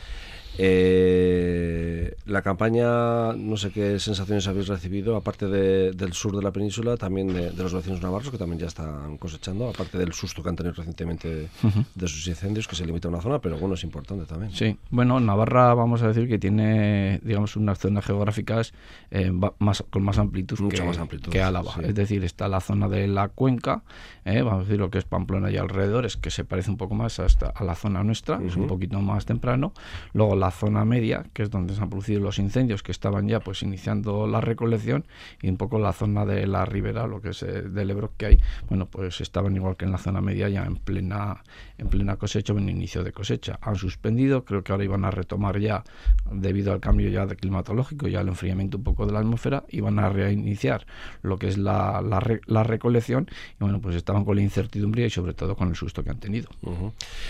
Eh, 0.57 2.15
la 2.25 2.41
campaña, 2.41 3.33
no 3.33 3.57
sé 3.57 3.71
qué 3.71 3.99
sensaciones 3.99 4.47
habéis 4.47 4.67
recibido, 4.67 5.15
aparte 5.15 5.47
del 5.47 6.13
sur 6.13 6.35
de 6.35 6.41
la 6.41 6.51
península, 6.51 6.97
también 6.97 7.27
de, 7.27 7.51
los 7.51 7.73
vecinos 7.73 8.01
navarros, 8.01 8.31
que 8.31 8.37
también 8.37 8.59
ya 8.59 8.67
están 8.67 9.17
cosechando, 9.17 9.69
aparte 9.69 9.97
del 9.97 10.13
susto 10.13 10.41
que 10.41 10.49
han 10.49 10.55
tenido 10.55 10.73
recientemente 10.73 11.49
de 11.95 12.07
sus 12.07 12.27
incendios, 12.27 12.67
que 12.67 12.75
se 12.75 12.85
limita 12.85 13.07
a 13.07 13.11
una 13.11 13.21
zona, 13.21 13.39
pero 13.39 13.57
bueno, 13.57 13.75
es 13.75 13.83
importante 13.83 14.25
también. 14.25 14.51
Sí, 14.51 14.77
bueno, 14.89 15.19
Navarra 15.19 15.73
vamos 15.73 16.01
a 16.01 16.07
decir 16.07 16.27
que 16.27 16.39
tiene, 16.39 17.19
digamos, 17.23 17.55
unas 17.55 17.79
zonas 17.79 18.05
geográficas 18.05 18.73
eh, 19.11 19.31
más, 19.59 19.83
con 19.89 20.03
más 20.03 20.17
amplitud, 20.17 20.57
que, 20.69 20.81
más 20.83 20.97
amplitud, 20.97 21.31
que 21.31 21.41
Álava. 21.41 21.75
Es 21.83 21.95
decir, 21.95 22.23
está 22.23 22.47
la 22.47 22.61
zona 22.61 22.87
de 22.87 23.07
la 23.07 23.29
cuenca, 23.29 23.83
eh, 24.23 24.41
vamos 24.41 24.61
a 24.61 24.63
decir 24.63 24.79
lo 24.79 24.89
que 24.89 24.97
es 24.97 25.05
Pamplona 25.05 25.51
y 25.51 25.57
alrededores, 25.57 26.17
que 26.17 26.31
se 26.31 26.43
parece 26.43 26.71
un 26.71 26.77
poco 26.77 26.95
más 26.95 27.19
hasta 27.19 27.47
a 27.47 27.63
la 27.63 27.75
zona 27.75 28.03
nuestra, 28.03 28.39
es 28.43 28.55
un 28.55 28.67
poquito 28.67 28.99
más 28.99 29.25
temprano. 29.25 29.73
Luego 30.13 30.35
la 30.35 30.44
zona 30.51 30.85
media, 30.85 31.25
que 31.33 31.43
es 31.43 31.49
donde 31.49 31.75
se 31.75 31.81
han 31.81 31.89
producido 31.89 32.21
los 32.21 32.39
incendios 32.39 32.83
que 32.83 32.91
estaban 32.91 33.27
ya 33.27 33.39
pues 33.39 33.61
iniciando 33.63 34.27
la 34.27 34.41
recolección, 34.41 35.05
y 35.41 35.49
un 35.49 35.57
poco 35.57 35.79
la 35.79 35.93
zona 35.93 36.25
de 36.25 36.47
la 36.47 36.65
ribera, 36.65 37.07
lo 37.07 37.21
que 37.21 37.29
es 37.29 37.43
eh, 37.43 37.61
del 37.63 37.91
Ebro 37.91 38.11
que 38.17 38.25
hay, 38.25 38.39
bueno, 38.69 38.87
pues 38.87 39.21
estaban 39.21 39.55
igual 39.55 39.75
que 39.75 39.85
en 39.85 39.91
la 39.91 39.97
zona 39.97 40.21
media 40.21 40.49
ya 40.49 40.65
en 40.65 40.75
plena 40.77 41.43
en 41.77 41.87
plena 41.87 42.15
cosecha 42.15 42.53
o 42.53 42.57
en 42.57 42.69
inicio 42.69 43.03
de 43.03 43.11
cosecha. 43.11 43.59
Han 43.61 43.75
suspendido, 43.75 44.45
creo 44.45 44.63
que 44.63 44.71
ahora 44.71 44.83
iban 44.83 45.05
a 45.05 45.11
retomar 45.11 45.59
ya 45.59 45.83
debido 46.31 46.71
al 46.71 46.79
cambio 46.79 47.09
ya 47.09 47.25
de 47.25 47.35
climatológico, 47.35 48.07
ya 48.07 48.21
al 48.21 48.27
enfriamiento 48.27 48.77
un 48.77 48.83
poco 48.83 49.05
de 49.05 49.13
la 49.13 49.19
atmósfera, 49.19 49.63
iban 49.69 49.99
a 49.99 50.09
reiniciar 50.09 50.85
lo 51.21 51.37
que 51.37 51.47
es 51.47 51.57
la, 51.57 52.01
la, 52.01 52.63
recolección 52.63 53.27
y 53.59 53.63
bueno, 53.63 53.79
pues 53.81 53.95
estaban 53.95 54.25
con 54.25 54.35
la 54.35 54.41
incertidumbre 54.41 55.05
y 55.05 55.09
sobre 55.09 55.33
todo 55.33 55.55
con 55.55 55.69
el 55.69 55.75
susto 55.75 56.03
que 56.03 56.09
han 56.09 56.19
tenido. 56.19 56.49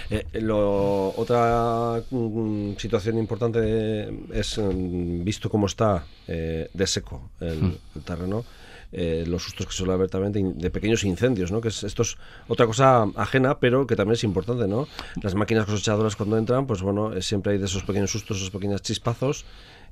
Eh, 0.10 0.26
otra 0.52 2.02
mm, 2.10 2.74
situación 2.78 3.05
importante 3.14 4.10
es, 4.34 4.58
mm, 4.58 5.24
visto 5.24 5.50
cómo 5.50 5.68
está 5.68 6.06
eh, 6.28 6.70
de 6.74 6.88
seco 6.88 7.30
el, 7.40 7.62
hmm. 7.62 7.78
el 7.96 8.02
terreno, 8.02 8.46
eh, 8.98 9.26
los 9.28 9.44
sustos 9.44 9.68
que 9.68 9.74
suele 9.74 9.92
haber 9.92 10.10
también 10.10 10.58
de, 10.58 10.70
pequeños 10.70 11.04
incendios, 11.04 11.52
¿no? 11.52 11.60
Que 11.60 11.68
es, 11.68 11.84
esto 11.84 12.04
es 12.04 12.18
otra 12.48 12.66
cosa 12.66 13.06
ajena, 13.18 13.60
pero 13.60 13.86
que 13.86 13.98
también 13.98 14.14
es 14.14 14.24
importante, 14.24 14.70
¿no? 14.70 14.88
Las 15.22 15.36
máquinas 15.36 15.66
cosechadoras 15.66 16.16
cuando 16.16 16.38
entran, 16.38 16.66
pues 16.66 16.82
bueno, 16.82 17.14
eh, 17.14 17.22
siempre 17.22 17.52
hay 17.52 17.60
de 17.60 17.66
esos 17.66 17.84
pequeños 17.84 18.12
sustos, 18.12 18.38
esos 18.38 18.52
pequeños 18.52 18.82
chispazos. 18.82 19.46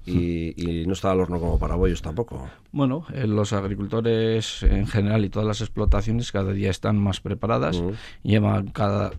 Y, 0.06 0.84
no 0.86 0.94
está 0.94 1.12
al 1.12 1.22
horno 1.22 1.40
como 1.40 1.60
para 1.60 1.76
bollos 1.76 2.02
tampoco. 2.02 2.50
Bueno, 2.74 3.06
eh, 3.14 3.26
los 3.26 3.54
agricultores 3.54 4.64
en 4.64 4.86
general 4.86 5.24
y 5.24 5.30
todas 5.30 5.48
las 5.48 5.62
explotaciones 5.62 6.32
cada 6.32 6.52
día 6.52 6.70
están 6.70 6.98
más 6.98 7.22
preparadas, 7.22 7.82
llevan 8.22 8.68
cada 8.68 9.12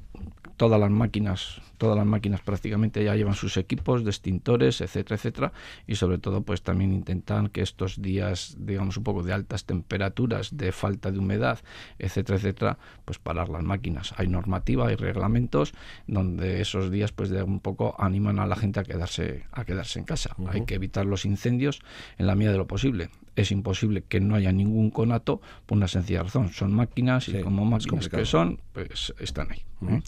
todas 0.57 0.81
las 0.81 0.91
máquinas, 0.91 1.61
todas 1.79 1.97
las 1.97 2.07
máquinas 2.07 2.41
prácticamente 2.41 3.03
ya 3.05 3.15
llevan 3.17 3.35
sus 3.35 3.57
equipos 3.57 4.05
de 4.05 4.11
extintores, 4.11 4.81
etcétera, 4.81 5.17
etcétera, 5.17 5.53
y 5.87 5.97
sobre 5.97 6.19
todo 6.19 6.43
pues 6.43 6.63
también 6.63 6.93
intentan 6.93 7.49
que 7.49 7.63
estos 7.63 8.01
días, 8.01 8.57
digamos 8.59 8.97
un 8.97 9.05
poco 9.05 9.23
de 9.23 9.33
altas 9.33 9.65
temperaturas, 9.65 10.57
de 10.57 10.73
falta 10.73 11.11
de 11.11 11.19
humedad, 11.19 11.59
etcétera, 11.99 12.39
etcétera, 12.39 12.79
pues 13.05 13.19
parar 13.19 13.49
las 13.49 13.63
máquinas. 13.63 14.15
Hay 14.17 14.29
normativa, 14.29 14.89
hay 14.89 14.97
reglamentos 14.97 15.75
donde 16.07 16.61
esos 16.61 16.91
días 16.91 17.13
pues 17.13 17.31
de 17.31 17.43
un 17.43 17.61
poco 17.61 17.95
animan 17.99 18.39
a 18.39 18.47
la 18.47 18.57
gente 18.57 18.81
a 18.81 18.85
quedarse 18.85 19.45
a 19.53 19.65
quedarse 19.65 19.99
en 19.99 20.05
casa. 20.05 20.37
Hay 20.49 20.65
que 20.65 20.75
evitar 20.75 21.07
los 21.07 21.25
incendios 21.25 21.81
en 22.19 22.27
la 22.27 22.35
medida 22.35 22.53
de 22.53 22.59
lo 22.59 22.67
posible 22.67 23.11
es 23.37 23.51
imposible 23.51 24.03
que 24.03 24.21
no 24.21 24.35
haya 24.35 24.53
ningún 24.53 24.91
conato 24.91 25.41
por 25.67 25.77
una 25.79 25.89
sencilla 25.89 26.23
razón. 26.23 26.53
Son 26.53 26.73
máquinas 26.73 27.29
y 27.29 27.41
como 27.41 27.65
máquinas 27.65 28.09
que 28.09 28.25
son, 28.25 28.61
pues 28.73 29.15
están 29.19 29.51
ahí. 29.51 29.63
¿eh? 29.89 30.03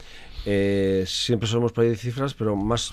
Eh, 0.45 1.04
siempre 1.06 1.49
solemos 1.49 1.73
pedir 1.73 1.97
cifras, 1.97 2.35
pero 2.35 2.56
más 2.56 2.92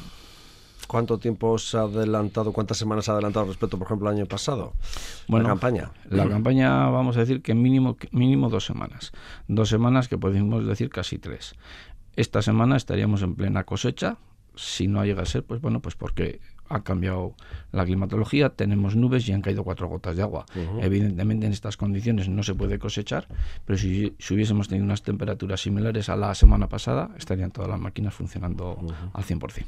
¿Cuánto 0.88 1.18
tiempo 1.18 1.58
se 1.58 1.78
ha 1.78 1.82
adelantado, 1.82 2.52
cuántas 2.52 2.78
semanas 2.78 3.06
se 3.06 3.12
ha 3.12 3.14
adelantado 3.14 3.46
respecto, 3.46 3.78
por 3.78 3.88
ejemplo, 3.88 4.10
al 4.10 4.16
año 4.16 4.26
pasado? 4.26 4.74
Bueno, 5.28 5.44
la 5.44 5.50
campaña. 5.50 5.92
La 6.10 6.28
campaña, 6.28 6.90
vamos 6.90 7.18
a 7.18 7.22
decir 7.22 7.42
que 7.42 7.54
mínimo, 7.54 7.98
mínimo 8.12 8.50
dos 8.50 8.66
semanas. 8.66 9.12
Dos 9.48 9.70
semanas 9.70 10.08
que 10.08 10.18
podemos 10.18 10.66
decir 10.66 10.90
casi 10.90 11.18
tres. 11.18 11.56
Esta 12.16 12.42
semana 12.42 12.78
estaríamos 12.78 13.22
en 13.22 13.36
plena 13.36 13.64
cosecha. 13.64 14.18
Si 14.56 14.88
no 14.88 15.04
llega 15.06 15.24
a 15.24 15.26
ser, 15.26 15.44
pues 15.44 15.62
bueno, 15.62 15.82
pues 15.82 15.96
porque 15.96 16.40
ha 16.70 16.84
cambiado 16.84 17.36
la 17.72 17.86
climatología, 17.86 18.50
tenemos 18.50 18.96
nubes 18.96 19.28
y 19.28 19.34
han 19.34 19.42
caído 19.42 19.64
cuatro 19.64 19.88
gotas 19.88 20.16
de 20.16 20.24
agua. 20.24 20.46
Evidentemente 20.82 21.46
en 21.46 21.52
estas 21.52 21.78
condiciones 21.78 22.30
no 22.30 22.44
se 22.44 22.56
puede 22.56 22.80
cosechar, 22.80 23.28
pero 23.66 23.78
si, 23.78 24.16
hubiésemos 24.32 24.68
tenido 24.68 24.86
unas 24.86 25.04
temperaturas 25.04 25.62
similares 25.62 26.10
a 26.10 26.16
la 26.16 26.34
semana 26.34 26.68
pasada, 26.68 27.12
estarían 27.18 27.52
todas 27.52 27.70
las 27.70 27.80
máquinas 27.80 28.14
funcionando 28.14 28.78
al 29.14 29.24
100% 29.24 29.66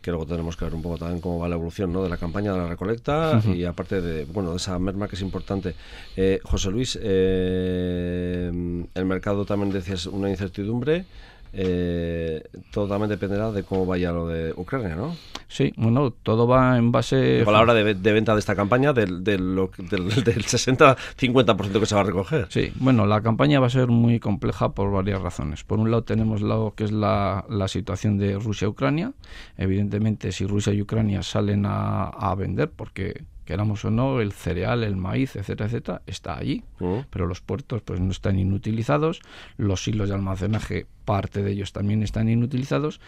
que 0.00 0.12
luego 0.12 0.26
tenemos 0.26 0.56
que 0.56 0.64
ver 0.64 0.74
un 0.74 0.80
poco 0.80 0.96
también 0.96 1.20
cómo 1.20 1.40
va 1.40 1.48
la 1.48 1.56
evolución 1.56 1.92
¿no? 1.92 2.04
de 2.04 2.08
la 2.08 2.16
campaña 2.16 2.52
de 2.52 2.58
la 2.58 2.68
recolecta 2.68 3.42
y 3.44 3.64
aparte 3.64 4.00
de 4.00 4.26
bueno 4.26 4.52
de 4.52 4.58
esa 4.58 4.78
merma 4.78 5.08
que 5.08 5.16
es 5.16 5.22
importante. 5.22 5.74
Eh, 6.16 6.38
José 6.44 6.70
Luis, 6.70 6.96
eh, 7.02 8.48
el 8.94 9.04
mercado 9.04 9.44
también 9.44 9.72
decías 9.72 10.06
una 10.06 10.30
incertidumbre 10.30 11.04
eh, 11.52 12.42
todo 12.70 12.88
también 12.88 13.10
dependerá 13.10 13.50
de 13.52 13.62
cómo 13.62 13.86
vaya 13.86 14.12
lo 14.12 14.28
de 14.28 14.52
Ucrania, 14.56 14.94
¿no? 14.94 15.16
Sí, 15.48 15.72
bueno, 15.76 16.10
todo 16.10 16.46
va 16.46 16.76
en 16.76 16.92
base... 16.92 17.42
A 17.46 17.50
la 17.50 17.60
hora 17.60 17.74
de, 17.74 17.94
venta 17.94 18.34
de 18.34 18.40
esta 18.40 18.54
campaña, 18.54 18.92
del, 18.92 19.24
del, 19.24 19.54
del, 19.90 20.04
60-50% 20.06 21.80
que 21.80 21.86
se 21.86 21.94
va 21.94 22.02
a 22.02 22.04
recoger. 22.04 22.46
Sí, 22.50 22.72
bueno, 22.76 23.06
la 23.06 23.22
campaña 23.22 23.60
va 23.60 23.68
a 23.68 23.70
ser 23.70 23.88
muy 23.88 24.20
compleja 24.20 24.70
por 24.70 24.92
varias 24.92 25.22
razones. 25.22 25.64
Por 25.64 25.78
un 25.78 25.90
lado 25.90 26.04
tenemos 26.04 26.42
lo 26.42 26.74
que 26.76 26.84
es 26.84 26.92
la, 26.92 27.44
la 27.48 27.68
situación 27.68 28.18
de 28.18 28.38
Rusia-Ucrania. 28.38 29.12
Evidentemente, 29.56 30.32
si 30.32 30.46
Rusia 30.46 30.72
y 30.72 30.82
Ucrania 30.82 31.22
salen 31.22 31.64
a, 31.66 32.08
a 32.08 32.34
vender, 32.34 32.70
porque 32.70 33.24
queramos 33.48 33.82
o 33.86 33.90
no, 33.90 34.20
el 34.20 34.32
cereal, 34.32 34.84
el 34.84 34.96
maíz, 34.96 35.34
etcétera, 35.34 35.68
etcétera, 35.68 36.02
está 36.06 36.36
allí, 36.36 36.64
mm. 36.80 37.08
pero 37.08 37.26
los 37.26 37.40
puertos 37.40 37.80
pues 37.80 37.98
no 37.98 38.10
están 38.10 38.38
inutilizados, 38.38 39.22
los 39.56 39.88
hilos 39.88 40.10
de 40.10 40.16
almacenaje, 40.16 40.86
parte 41.06 41.42
de 41.42 41.52
ellos 41.52 41.72
también 41.72 42.02
están 42.02 42.28
inutilizados 42.28 43.00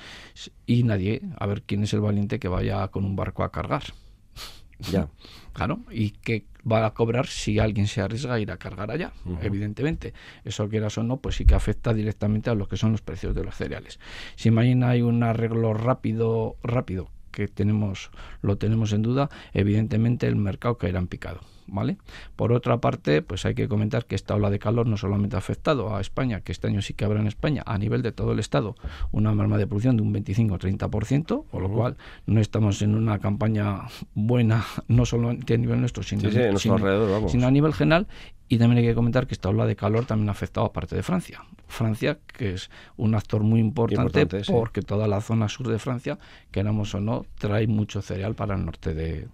y 0.65 0.83
nadie, 0.85 1.21
a 1.37 1.45
ver 1.45 1.61
quién 1.61 1.83
es 1.83 1.93
el 1.93 2.01
valiente 2.01 2.39
que 2.39 2.49
vaya 2.49 2.89
con 2.89 3.05
un 3.05 3.17
barco 3.17 3.45
a 3.45 3.53
cargar. 3.53 3.83
Ya. 4.79 5.09
claro, 5.53 5.81
y 5.91 6.13
que 6.13 6.47
va 6.65 6.87
a 6.87 6.95
cobrar 6.95 7.27
si 7.27 7.59
alguien 7.59 7.87
se 7.87 8.01
arriesga 8.01 8.33
a 8.33 8.41
ir 8.41 8.51
a 8.51 8.57
cargar 8.57 8.91
allá, 8.91 9.13
evidentemente. 9.43 10.15
Eso 10.43 10.71
quieras 10.71 10.97
o 10.97 11.03
no, 11.03 11.19
pues 11.19 11.37
sí 11.37 11.45
que 11.45 11.55
afecta 11.55 11.93
directamente 11.93 12.49
a 12.49 12.55
lo 12.55 12.67
que 12.67 12.79
son 12.79 12.93
los 12.93 13.03
precios 13.03 13.35
de 13.35 13.45
los 13.45 13.55
cereales. 13.55 14.01
Si 14.37 14.51
mañana 14.51 14.89
hay 14.89 15.03
un 15.03 15.23
arreglo 15.23 15.75
rápido, 15.75 16.57
rápido 16.63 17.11
que 17.31 17.49
tenemos, 17.49 18.11
lo 18.43 18.57
tenemos 18.57 18.93
en 18.93 19.03
duda, 19.03 19.31
evidentemente 19.53 20.27
el 20.27 20.37
mercado 20.37 20.79
caerá 20.79 20.99
en 20.99 21.07
picado. 21.07 21.41
¿Vale? 21.73 21.99
Por 22.35 22.53
otra 22.53 22.79
parte, 22.79 23.23
pues 23.23 23.47
hay 23.47 23.55
que 23.55 23.69
comentar 23.69 24.05
que 24.05 24.17
esta 24.17 24.35
ola 24.35 24.51
de 24.51 24.59
calor 24.59 24.89
no 24.89 24.97
solamente 24.97 25.37
ha 25.37 25.39
afectado 25.39 25.95
a 25.95 26.01
España, 26.01 26.41
que 26.41 26.51
este 26.51 26.67
año 26.67 26.83
sí 26.83 26.95
que 26.95 27.05
habrá 27.05 27.21
en 27.21 27.29
España, 27.29 27.63
a 27.65 27.79
nivel 27.79 28.03
de 28.03 28.11
todo 28.11 28.33
el 28.33 28.41
Estado, 28.41 28.75
una 29.13 29.33
merma 29.35 29.57
de 29.57 29.69
producción 29.69 29.97
de 29.97 30.03
un 30.03 30.13
25-30%, 30.13 31.45
con 31.49 31.63
lo 31.63 31.71
cual 31.71 31.97
no 32.27 32.41
estamos 32.41 32.83
en 32.83 32.97
una 32.97 33.21
campaña 33.21 33.83
buena, 34.15 34.65
no 34.89 35.07
solo 35.07 35.29
a 35.29 35.35
nivel 35.35 35.79
nuestro, 35.79 36.03
sino, 36.03 36.29
sino 36.59 37.47
a 37.47 37.51
nivel 37.53 37.73
general, 37.73 38.09
y 38.53 38.59
también 38.59 38.79
hay 38.79 38.85
que 38.85 38.97
comentar 38.97 39.29
que 39.29 39.35
esta 39.35 39.49
ola 39.49 39.65
de 39.65 39.77
calor 39.77 40.07
también 40.07 40.29
ha 40.29 40.33
afectado 40.33 40.67
a 40.67 40.73
parte 40.73 40.97
de 40.97 41.05
Francia. 41.05 41.41
Francia, 41.69 42.19
que 42.27 42.55
es 42.55 42.69
un 42.97 43.15
actor 43.15 43.45
muy 43.45 43.61
importante, 43.61 44.27
porque 44.49 44.83
toda 44.83 45.07
la 45.07 45.21
zona 45.21 45.49
sur 45.49 45.69
de 45.69 45.79
Francia, 45.79 46.19
queramos 46.51 46.93
o 46.97 47.01
no, 47.01 47.27
trae 47.39 47.69
mucho 47.69 48.03
cereal 48.03 48.35
para 48.35 48.57
el 48.57 48.65
norte 48.65 48.93
de, 48.93 49.29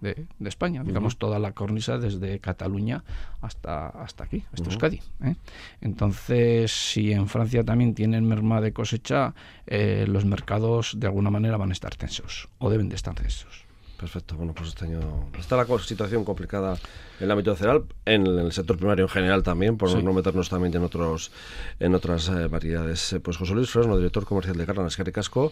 España. 0.45 0.83
Digamos, 0.83 1.17
toda 1.17 1.39
la 1.39 1.53
cornisa 1.53 1.97
desde 1.97 2.37
Cataluña 2.37 3.03
hasta, 3.41 3.87
hasta 3.87 4.25
aquí, 4.25 4.43
hasta 4.53 4.65
Euskadi. 4.65 5.01
¿eh? 5.23 5.35
Entonces, 5.81 6.71
si 6.71 7.11
en 7.11 7.27
Francia 7.27 7.63
también 7.63 7.95
tienen 7.95 8.23
merma 8.23 8.61
de 8.61 8.71
cosecha, 8.71 9.33
eh, 9.65 10.05
los 10.07 10.25
mercados 10.25 10.93
de 10.99 11.07
alguna 11.07 11.31
manera 11.31 11.57
van 11.57 11.71
a 11.71 11.73
estar 11.73 11.95
tensos, 11.95 12.49
o 12.59 12.69
deben 12.69 12.87
de 12.87 12.95
estar 12.95 13.15
tensos. 13.15 13.66
Perfecto, 13.97 14.35
bueno, 14.35 14.53
pues 14.53 14.69
este 14.69 14.85
año 14.85 14.99
está 15.39 15.57
la 15.57 15.65
situación 15.79 16.23
complicada 16.23 16.77
en 17.19 17.25
el 17.25 17.31
ámbito 17.31 17.55
cereal, 17.55 17.83
en 18.05 18.27
el 18.27 18.51
sector 18.51 18.77
primario 18.77 19.05
en 19.05 19.09
general 19.09 19.41
también, 19.41 19.75
por 19.75 20.03
no 20.03 20.13
meternos 20.13 20.49
también 20.49 20.75
en 20.75 20.83
otros 20.83 21.31
en 21.79 21.95
otras 21.95 22.29
eh, 22.29 22.47
variedades. 22.47 23.13
Eh, 23.13 23.19
pues 23.19 23.37
José 23.37 23.55
Luis 23.55 23.71
Fresno, 23.71 23.97
director 23.97 24.23
comercial 24.25 24.55
de 24.55 24.65
Carla 24.65 24.87
Escari 24.87 25.11
Casco. 25.11 25.51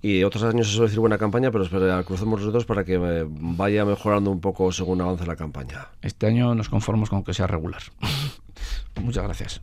Y 0.00 0.22
otros 0.22 0.44
años 0.44 0.68
se 0.68 0.74
suele 0.74 0.86
decir 0.86 1.00
buena 1.00 1.18
campaña, 1.18 1.50
pero 1.50 1.64
espera, 1.64 2.00
crucemos 2.04 2.40
los 2.40 2.52
dedos 2.52 2.64
para 2.64 2.84
que 2.84 2.94
eh, 2.94 3.24
vaya 3.28 3.84
mejorando 3.84 4.30
un 4.30 4.40
poco 4.40 4.70
según 4.70 5.00
avance 5.00 5.26
la 5.26 5.34
campaña. 5.34 5.88
Este 6.02 6.26
año 6.26 6.54
nos 6.54 6.68
conformamos 6.68 7.10
con 7.10 7.24
que 7.24 7.34
sea 7.34 7.48
regular. 7.48 7.82
Muchas 9.02 9.24
gracias. 9.24 9.60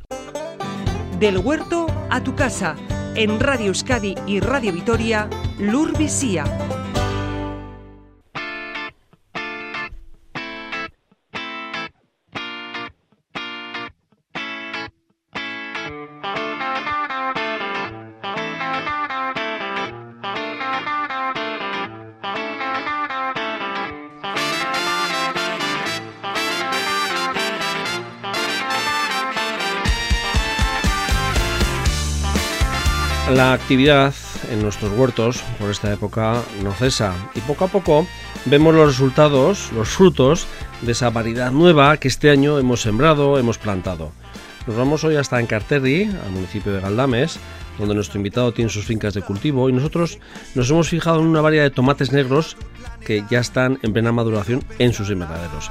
Del 1.19 1.37
huerto 1.37 1.87
a 2.09 2.21
tu 2.21 2.35
casa, 2.35 2.75
en 3.15 3.39
Radio 3.39 3.67
Euskadi 3.67 4.15
y 4.27 4.41
Radio 4.41 4.73
Vitoria, 4.73 5.29
Lur 5.57 5.97
Visía. 5.97 6.43
La 33.45 33.53
actividad 33.53 34.15
en 34.51 34.63
nuestros 34.63 34.91
huertos 34.97 35.43
por 35.59 35.69
esta 35.69 35.93
época 35.93 36.41
no 36.63 36.71
cesa 36.71 37.13
y 37.35 37.41
poco 37.41 37.65
a 37.65 37.67
poco 37.67 38.07
vemos 38.45 38.73
los 38.73 38.87
resultados, 38.87 39.71
los 39.71 39.87
frutos 39.89 40.47
de 40.81 40.93
esa 40.93 41.11
variedad 41.11 41.51
nueva 41.51 41.97
que 41.97 42.07
este 42.07 42.31
año 42.31 42.57
hemos 42.57 42.81
sembrado, 42.81 43.37
hemos 43.37 43.59
plantado. 43.59 44.11
Nos 44.65 44.75
vamos 44.75 45.03
hoy 45.03 45.15
hasta 45.17 45.39
Encarterri, 45.39 46.05
al 46.05 46.31
municipio 46.31 46.73
de 46.73 46.81
Galdames, 46.81 47.37
donde 47.77 47.93
nuestro 47.93 48.17
invitado 48.17 48.51
tiene 48.51 48.71
sus 48.71 48.85
fincas 48.85 49.13
de 49.13 49.21
cultivo 49.21 49.69
y 49.69 49.73
nosotros 49.73 50.17
nos 50.55 50.67
hemos 50.71 50.89
fijado 50.89 51.19
en 51.19 51.27
una 51.27 51.41
variedad 51.41 51.65
de 51.65 51.69
tomates 51.69 52.11
negros 52.11 52.57
que 53.05 53.25
ya 53.29 53.41
están 53.41 53.77
en 53.83 53.93
plena 53.93 54.11
maduración 54.11 54.63
en 54.79 54.91
sus 54.91 55.11
invernaderos. 55.11 55.69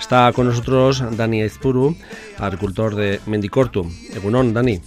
Está 0.00 0.32
con 0.32 0.48
nosotros 0.48 1.04
Dani 1.16 1.42
Ezpuru, 1.42 1.96
agricultor 2.40 2.96
de 2.96 3.20
Mendicortu. 3.26 3.88
Egunon, 4.12 4.52
Dani. 4.52 4.80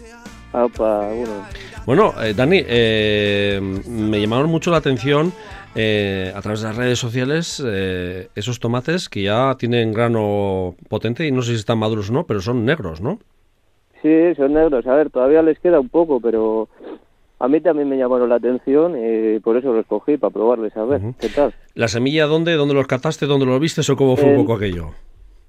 Bueno, 0.52 1.46
eh, 1.88 2.34
Dani, 2.36 2.64
eh, 2.68 3.60
me 3.88 4.20
llamaron 4.20 4.50
mucho 4.50 4.72
la 4.72 4.78
atención 4.78 5.32
eh, 5.76 6.32
a 6.36 6.42
través 6.42 6.62
de 6.62 6.68
las 6.68 6.78
redes 6.78 7.00
sociales 7.00 7.64
esos 8.36 8.60
tomates 8.60 9.10
que 9.10 9.24
ya 9.24 9.56
tienen 9.58 9.94
grano 9.94 10.76
potente 10.90 11.28
y 11.28 11.32
no 11.32 11.42
sé 11.42 11.52
si 11.52 11.58
están 11.58 11.78
maduros 11.78 12.10
o 12.10 12.14
no, 12.14 12.24
pero 12.26 12.42
son 12.42 12.66
negros, 12.66 13.02
¿no? 13.02 13.20
Sí, 14.02 14.36
son 14.36 14.54
negros. 14.54 14.86
A 14.88 14.96
ver, 14.96 15.10
todavía 15.10 15.42
les 15.42 15.60
queda 15.60 15.80
un 15.80 15.90
poco, 15.90 16.20
pero 16.20 16.70
a 17.40 17.48
mí 17.48 17.60
también 17.62 17.90
me 17.90 17.98
llamaron 17.98 18.30
la 18.30 18.36
atención 18.36 18.96
y 18.98 19.40
por 19.40 19.58
eso 19.58 19.74
los 19.74 19.86
cogí 19.86 20.18
para 20.18 20.34
probarles 20.34 20.76
a 20.78 20.86
ver 20.86 21.02
qué 21.20 21.30
tal. 21.30 21.54
¿La 21.76 21.88
semilla 21.88 22.26
dónde? 22.26 22.54
¿Dónde 22.54 22.74
los 22.74 22.88
cataste? 22.88 23.26
¿Dónde 23.26 23.46
los 23.46 23.60
viste 23.60 23.82
o 23.92 23.96
cómo 23.96 24.16
fue 24.16 24.30
un 24.30 24.38
poco 24.38 24.56
aquello? 24.56 24.92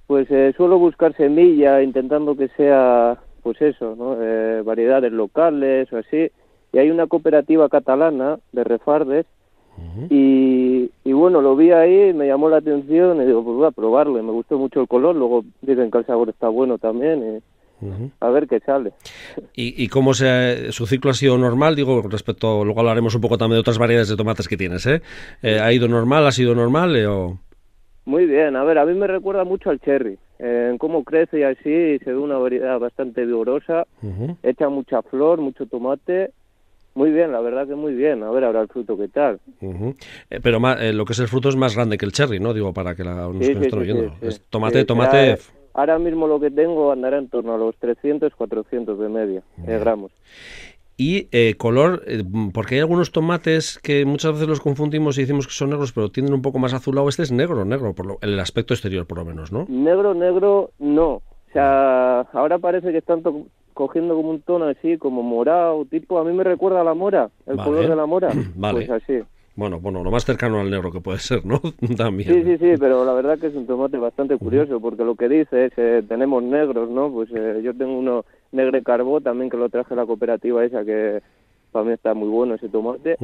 Pues 0.07 0.29
suelo 0.57 0.79
buscar 0.79 1.17
semilla 1.17 1.83
intentando 1.83 2.37
que 2.37 2.49
sea 2.57 3.19
pues 3.47 3.63
eso, 3.63 3.95
¿no? 3.95 4.17
Eh, 4.21 4.61
variedades 4.63 5.13
locales 5.13 5.93
o 5.93 5.99
así. 5.99 6.33
Y 6.73 6.79
hay 6.79 6.91
una 6.91 7.07
cooperativa 7.07 7.69
catalana 7.69 8.41
de 8.51 8.65
refardes 8.65 9.25
y, 10.11 10.91
bueno, 11.05 11.41
lo 11.41 11.55
vi 11.55 11.71
ahí, 11.71 12.13
me 12.13 12.27
llamó 12.27 12.49
la 12.49 12.57
atención 12.57 13.23
y 13.23 13.27
digo, 13.27 13.45
pues 13.45 13.57
voy 13.57 13.67
a 13.69 13.71
probarlo. 13.71 14.21
me 14.21 14.33
gustó 14.33 14.59
mucho 14.59 14.81
el 14.81 14.89
color, 14.89 15.15
luego 15.15 15.45
dicen 15.63 15.93
que 15.93 15.99
el 15.99 16.07
sabor 16.07 16.29
está 16.29 16.49
bueno 16.49 16.77
también. 16.79 17.41
A 18.19 18.31
ver 18.31 18.49
qué 18.49 18.59
sale. 18.59 18.95
¿Y, 19.55 19.81
y 19.81 19.87
cómo 19.87 20.13
se, 20.13 20.73
su 20.73 20.89
ciclo 20.89 21.13
ha 21.13 21.15
sido 21.15 21.39
normal? 21.39 21.77
Digo, 21.77 22.03
respecto, 22.03 22.65
luego 22.65 22.81
hablaremos 22.81 23.15
un 23.15 23.21
poco 23.21 23.39
también 23.39 23.59
de 23.59 23.61
otras 23.61 23.79
variedades 23.79 24.09
de 24.09 24.17
tomates 24.17 24.49
que 24.49 24.57
tienes, 24.57 24.85
¿eh? 24.87 25.03
eh 25.41 25.61
ha 25.61 25.73
ido 25.73 25.87
normal? 25.87 26.27
¿Ha 26.27 26.33
sido 26.33 26.53
normal? 26.57 26.97
Eh, 26.97 27.07
o... 27.07 27.39
Muy 28.07 28.25
bien, 28.25 28.55
a 28.57 28.65
ver, 28.65 28.79
a 28.79 28.87
mí 28.87 28.95
me 28.95 29.09
recuerda 29.09 29.45
mucho 29.45 29.69
al 29.69 29.81
cherry, 29.81 30.17
en 30.39 30.79
cómo 30.79 31.03
crece 31.03 31.41
y 31.41 31.43
así, 31.43 31.99
se 31.99 32.13
ve 32.13 32.17
una 32.17 32.39
variedad 32.39 32.79
bastante 32.79 33.27
vigorosa, 33.27 33.87
echa 34.45 34.69
mucha 34.69 35.03
flor, 35.03 35.41
mucho 35.41 35.67
tomate, 35.67 36.31
muy 36.95 37.11
bien, 37.11 37.31
la 37.31 37.41
verdad 37.41 37.67
que 37.67 37.75
muy 37.75 37.95
bien, 37.95 38.23
a 38.23 38.31
ver 38.31 38.45
ahora 38.45 38.63
el 38.63 38.69
fruto 38.69 38.97
qué 38.97 39.09
tal. 39.09 39.39
Eh, 40.31 40.41
pero 40.41 40.59
eh, 40.79 40.95
lo 40.95 41.05
que 41.05 41.13
es 41.13 41.19
el 41.19 41.29
fruto 41.29 41.51
es 41.51 41.57
más 41.57 41.75
grande 41.75 41.99
que 41.99 42.07
el 42.07 42.13
cherry, 42.13 42.41
¿no? 42.41 42.55
Digo, 42.55 42.73
para 42.73 42.95
que 42.95 43.05
la, 43.05 43.15
nos 43.15 43.41
estén 43.41 43.79
oyendo. 43.79 44.15
tomate, 44.49 44.85
tomate... 44.85 45.37
Ahora, 45.75 45.99
mismo 45.99 46.27
lo 46.27 46.41
que 46.41 46.51
tengo 46.51 46.91
andará 46.91 47.19
en 47.19 47.29
torno 47.29 47.55
a 47.55 47.59
los 47.59 47.77
300, 47.77 48.35
400 48.35 48.99
de 48.99 49.09
media, 49.11 49.43
eh, 49.67 49.79
gramos. 49.79 50.11
Y 50.99 51.29
eh, 51.31 51.55
color, 51.59 52.03
eh, 52.07 52.25
porque 52.55 52.77
hay 52.77 52.81
algunos 52.81 53.13
tomates 53.13 53.79
que 53.83 54.07
muchas 54.07 54.33
veces 54.33 54.49
los 54.49 54.61
confundimos 54.61 55.19
y 55.19 55.23
decimos 55.23 55.47
que 55.47 55.53
son 55.53 55.71
negros, 55.71 55.93
pero 55.93 56.11
tienen 56.11 56.33
un 56.33 56.41
poco 56.41 56.59
más 56.59 56.73
azulado. 56.73 57.09
Este 57.09 57.23
es 57.23 57.33
negro, 57.33 57.65
negro, 57.67 57.95
por 57.95 58.07
lo, 58.07 58.19
el 58.23 58.39
aspecto 58.41 58.73
exterior 58.73 59.07
por 59.07 59.19
lo 59.19 59.27
menos, 59.27 59.53
¿no? 59.53 59.67
Negro, 59.69 60.15
negro, 60.15 60.71
no. 60.79 61.17
O 61.17 61.53
sea, 61.53 62.21
ahora 62.33 62.59
parece 62.59 62.93
que 62.93 62.99
están 62.99 63.23
cogiendo 63.75 64.15
como 64.15 64.31
un 64.31 64.41
tono 64.41 64.67
así, 64.67 64.97
como 64.97 65.23
morado, 65.23 65.85
tipo, 65.85 66.19
a 66.19 66.25
mí 66.25 66.33
me 66.33 66.45
recuerda 66.45 66.81
a 66.81 66.85
la 66.85 66.95
mora, 66.95 67.31
el 67.47 67.57
color 67.57 67.89
de 67.89 67.97
la 67.97 68.07
mora. 68.07 68.31
vale. 68.55 68.87
Pues 68.87 69.03
así. 69.03 69.23
Bueno, 69.55 69.81
bueno, 69.81 70.03
lo 70.05 70.11
más 70.11 70.25
cercano 70.25 70.61
al 70.61 70.71
negro 70.71 70.93
que 70.93 71.01
puede 71.01 71.19
ser, 71.19 71.45
¿no? 71.45 71.61
También. 71.97 72.33
Sí, 72.33 72.43
sí, 72.43 72.59
sí, 72.59 72.75
pero 72.79 73.05
la 73.05 73.13
verdad 73.13 73.39
que 73.39 73.49
es 73.49 73.55
un 73.55 73.67
tomate 73.67 73.99
bastante 73.99 74.37
curioso, 74.39 74.81
porque 74.81 75.05
lo 75.05 75.15
que 75.15 75.29
dice 75.29 75.67
es, 75.67 75.73
eh, 75.77 76.03
tenemos 76.09 76.43
negros, 76.43 76.91
¿no? 76.91 77.11
Pues 77.11 77.31
yo 77.31 77.75
tengo 77.75 77.99
uno 77.99 78.25
Negre 78.53 78.83
Carbó 78.83 79.21
también 79.21 79.51
que 79.51 79.57
lo 79.57 79.69
traje 79.69 79.95
a 79.95 79.97
la 79.97 80.07
cooperativa 80.07 80.65
esa 80.65 80.85
que 80.85 81.23
para 81.73 81.85
mí 81.85 81.93
está 81.93 82.15
muy 82.15 82.29
bueno 82.29 82.55
ese 82.55 82.69
tomate 82.69 83.17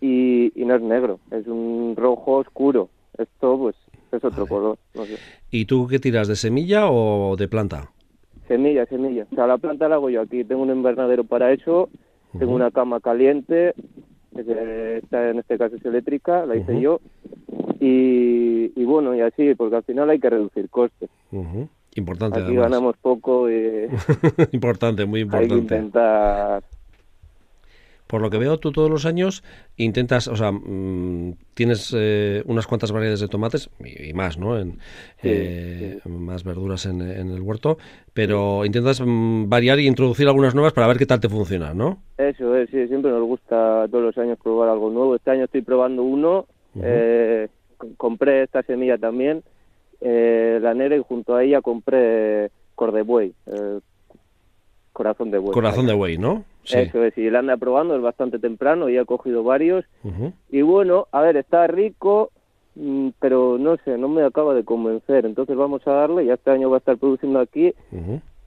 y, 0.00 0.52
no 0.56 0.74
es 0.74 0.82
negro, 0.82 1.20
es 1.30 1.46
un 1.46 1.94
rojo 1.96 2.38
oscuro. 2.38 2.88
Esto 3.16 3.58
pues 3.58 3.76
es 4.12 4.24
otro 4.24 4.46
color. 4.46 4.78
¿Y 5.50 5.64
tú 5.64 5.86
qué 5.86 5.98
tiras, 5.98 6.28
de 6.28 6.36
semilla 6.36 6.90
o 6.90 7.36
de 7.36 7.48
planta? 7.48 7.90
Semilla, 8.46 8.86
semilla. 8.86 9.26
O 9.30 9.34
sea, 9.34 9.46
la 9.46 9.58
planta 9.58 9.88
la 9.88 9.96
hago 9.96 10.10
yo 10.10 10.20
aquí. 10.20 10.44
Tengo 10.44 10.62
un 10.62 10.70
invernadero 10.70 11.24
para 11.24 11.52
eso, 11.52 11.88
tengo 12.38 12.54
una 12.54 12.70
cama 12.70 13.00
caliente, 13.00 13.74
que 14.34 14.98
está 14.98 15.30
en 15.30 15.38
este 15.38 15.58
caso 15.58 15.76
es 15.76 15.84
eléctrica, 15.84 16.44
la 16.46 16.56
hice 16.56 16.80
yo. 16.80 17.00
Y, 17.80 18.72
y, 18.74 18.84
bueno, 18.84 19.14
y 19.14 19.20
así, 19.20 19.54
porque 19.54 19.76
al 19.76 19.82
final 19.82 20.10
hay 20.10 20.18
que 20.18 20.30
reducir 20.30 20.68
costes. 20.68 21.10
Importante. 21.96 22.40
Aquí 22.40 22.54
ganamos 22.54 22.96
poco 22.98 23.50
y... 23.50 23.86
importante, 24.52 25.06
muy 25.06 25.20
importante. 25.22 25.54
Hay 25.54 25.60
que 25.60 25.74
intentar... 25.74 26.62
Por 28.06 28.22
lo 28.22 28.30
que 28.30 28.38
veo, 28.38 28.58
tú 28.58 28.70
todos 28.70 28.88
los 28.88 29.04
años 29.04 29.42
intentas, 29.76 30.28
o 30.28 30.36
sea, 30.36 30.52
mm, 30.52 31.34
tienes 31.54 31.92
eh, 31.96 32.44
unas 32.46 32.68
cuantas 32.68 32.92
variedades 32.92 33.18
de 33.18 33.26
tomates 33.26 33.68
y, 33.84 34.12
más, 34.12 34.38
¿no? 34.38 34.56
En, 34.56 34.78
eh, 35.24 35.98
Más 36.04 36.44
verduras 36.44 36.86
en, 36.86 37.00
el 37.00 37.40
huerto, 37.40 37.78
pero 38.14 38.64
intentas 38.64 39.02
mm, 39.04 39.48
variar 39.48 39.80
y 39.80 39.88
introducir 39.88 40.28
algunas 40.28 40.54
nuevas 40.54 40.72
para 40.72 40.86
ver 40.86 40.98
qué 40.98 41.06
tal 41.06 41.18
te 41.18 41.28
funciona, 41.28 41.74
¿no? 41.74 41.98
Eso 42.16 42.54
es, 42.56 42.70
sí, 42.70 42.86
siempre 42.86 43.10
nos 43.10 43.24
gusta 43.24 43.88
todos 43.90 44.04
los 44.04 44.18
años 44.18 44.38
probar 44.40 44.68
algo 44.68 44.88
nuevo. 44.90 45.16
Este 45.16 45.32
año 45.32 45.44
estoy 45.46 45.62
probando 45.62 46.04
uno, 46.04 46.46
eh, 46.80 47.48
compré 47.96 48.44
esta 48.44 48.62
semilla 48.62 48.98
también 48.98 49.42
eh, 50.00 50.58
la 50.60 50.74
negra 50.74 50.96
y 50.96 51.02
junto 51.02 51.34
a 51.34 51.44
ella 51.44 51.60
compré 51.60 52.50
Cordebuey, 52.74 53.34
eh, 53.46 53.80
corazón 54.92 55.30
de 55.30 55.38
buey. 55.38 55.52
Corazón 55.52 55.86
de 55.86 55.94
buey, 55.94 56.18
¿no? 56.18 56.44
Sí. 56.64 56.78
Eso 56.78 57.04
es, 57.04 57.16
y 57.16 57.30
la 57.30 57.40
anda 57.40 57.56
probando, 57.56 57.94
es 57.94 58.02
bastante 58.02 58.38
temprano 58.38 58.88
y 58.88 58.98
he 58.98 59.04
cogido 59.04 59.44
varios. 59.44 59.84
Y 60.50 60.62
bueno, 60.62 61.06
a 61.12 61.20
ver, 61.20 61.36
está 61.36 61.66
rico, 61.66 62.30
mm, 62.74 63.10
pero 63.20 63.56
no 63.58 63.76
sé, 63.84 63.96
no 63.98 64.08
me 64.08 64.22
acaba 64.24 64.54
de 64.54 64.64
convencer. 64.64 65.26
Entonces 65.26 65.56
vamos 65.56 65.86
a 65.86 65.92
darle, 65.92 66.26
ya 66.26 66.34
este 66.34 66.50
año 66.50 66.70
va 66.70 66.76
a 66.76 66.78
estar 66.78 66.96
produciendo 66.96 67.38
aquí. 67.38 67.72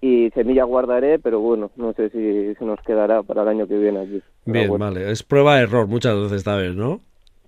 Y 0.02 0.30
semilla 0.32 0.64
guardaré, 0.64 1.20
pero 1.20 1.40
bueno, 1.40 1.72
no 1.76 1.94
sé 1.94 2.10
si 2.10 2.56
se 2.56 2.66
nos 2.66 2.80
quedará 2.82 3.22
para 3.22 3.42
el 3.44 3.50
año 3.50 3.68
que 3.68 3.78
viene 3.78 4.00
aquí. 4.00 4.22
Bien, 4.46 4.70
vale. 4.78 5.12
Es 5.12 5.24
prueba-error 5.24 5.88
muchas 5.88 6.16
veces 6.16 6.34
esta 6.34 6.56
vez, 6.56 6.74
¿no? 6.76 7.02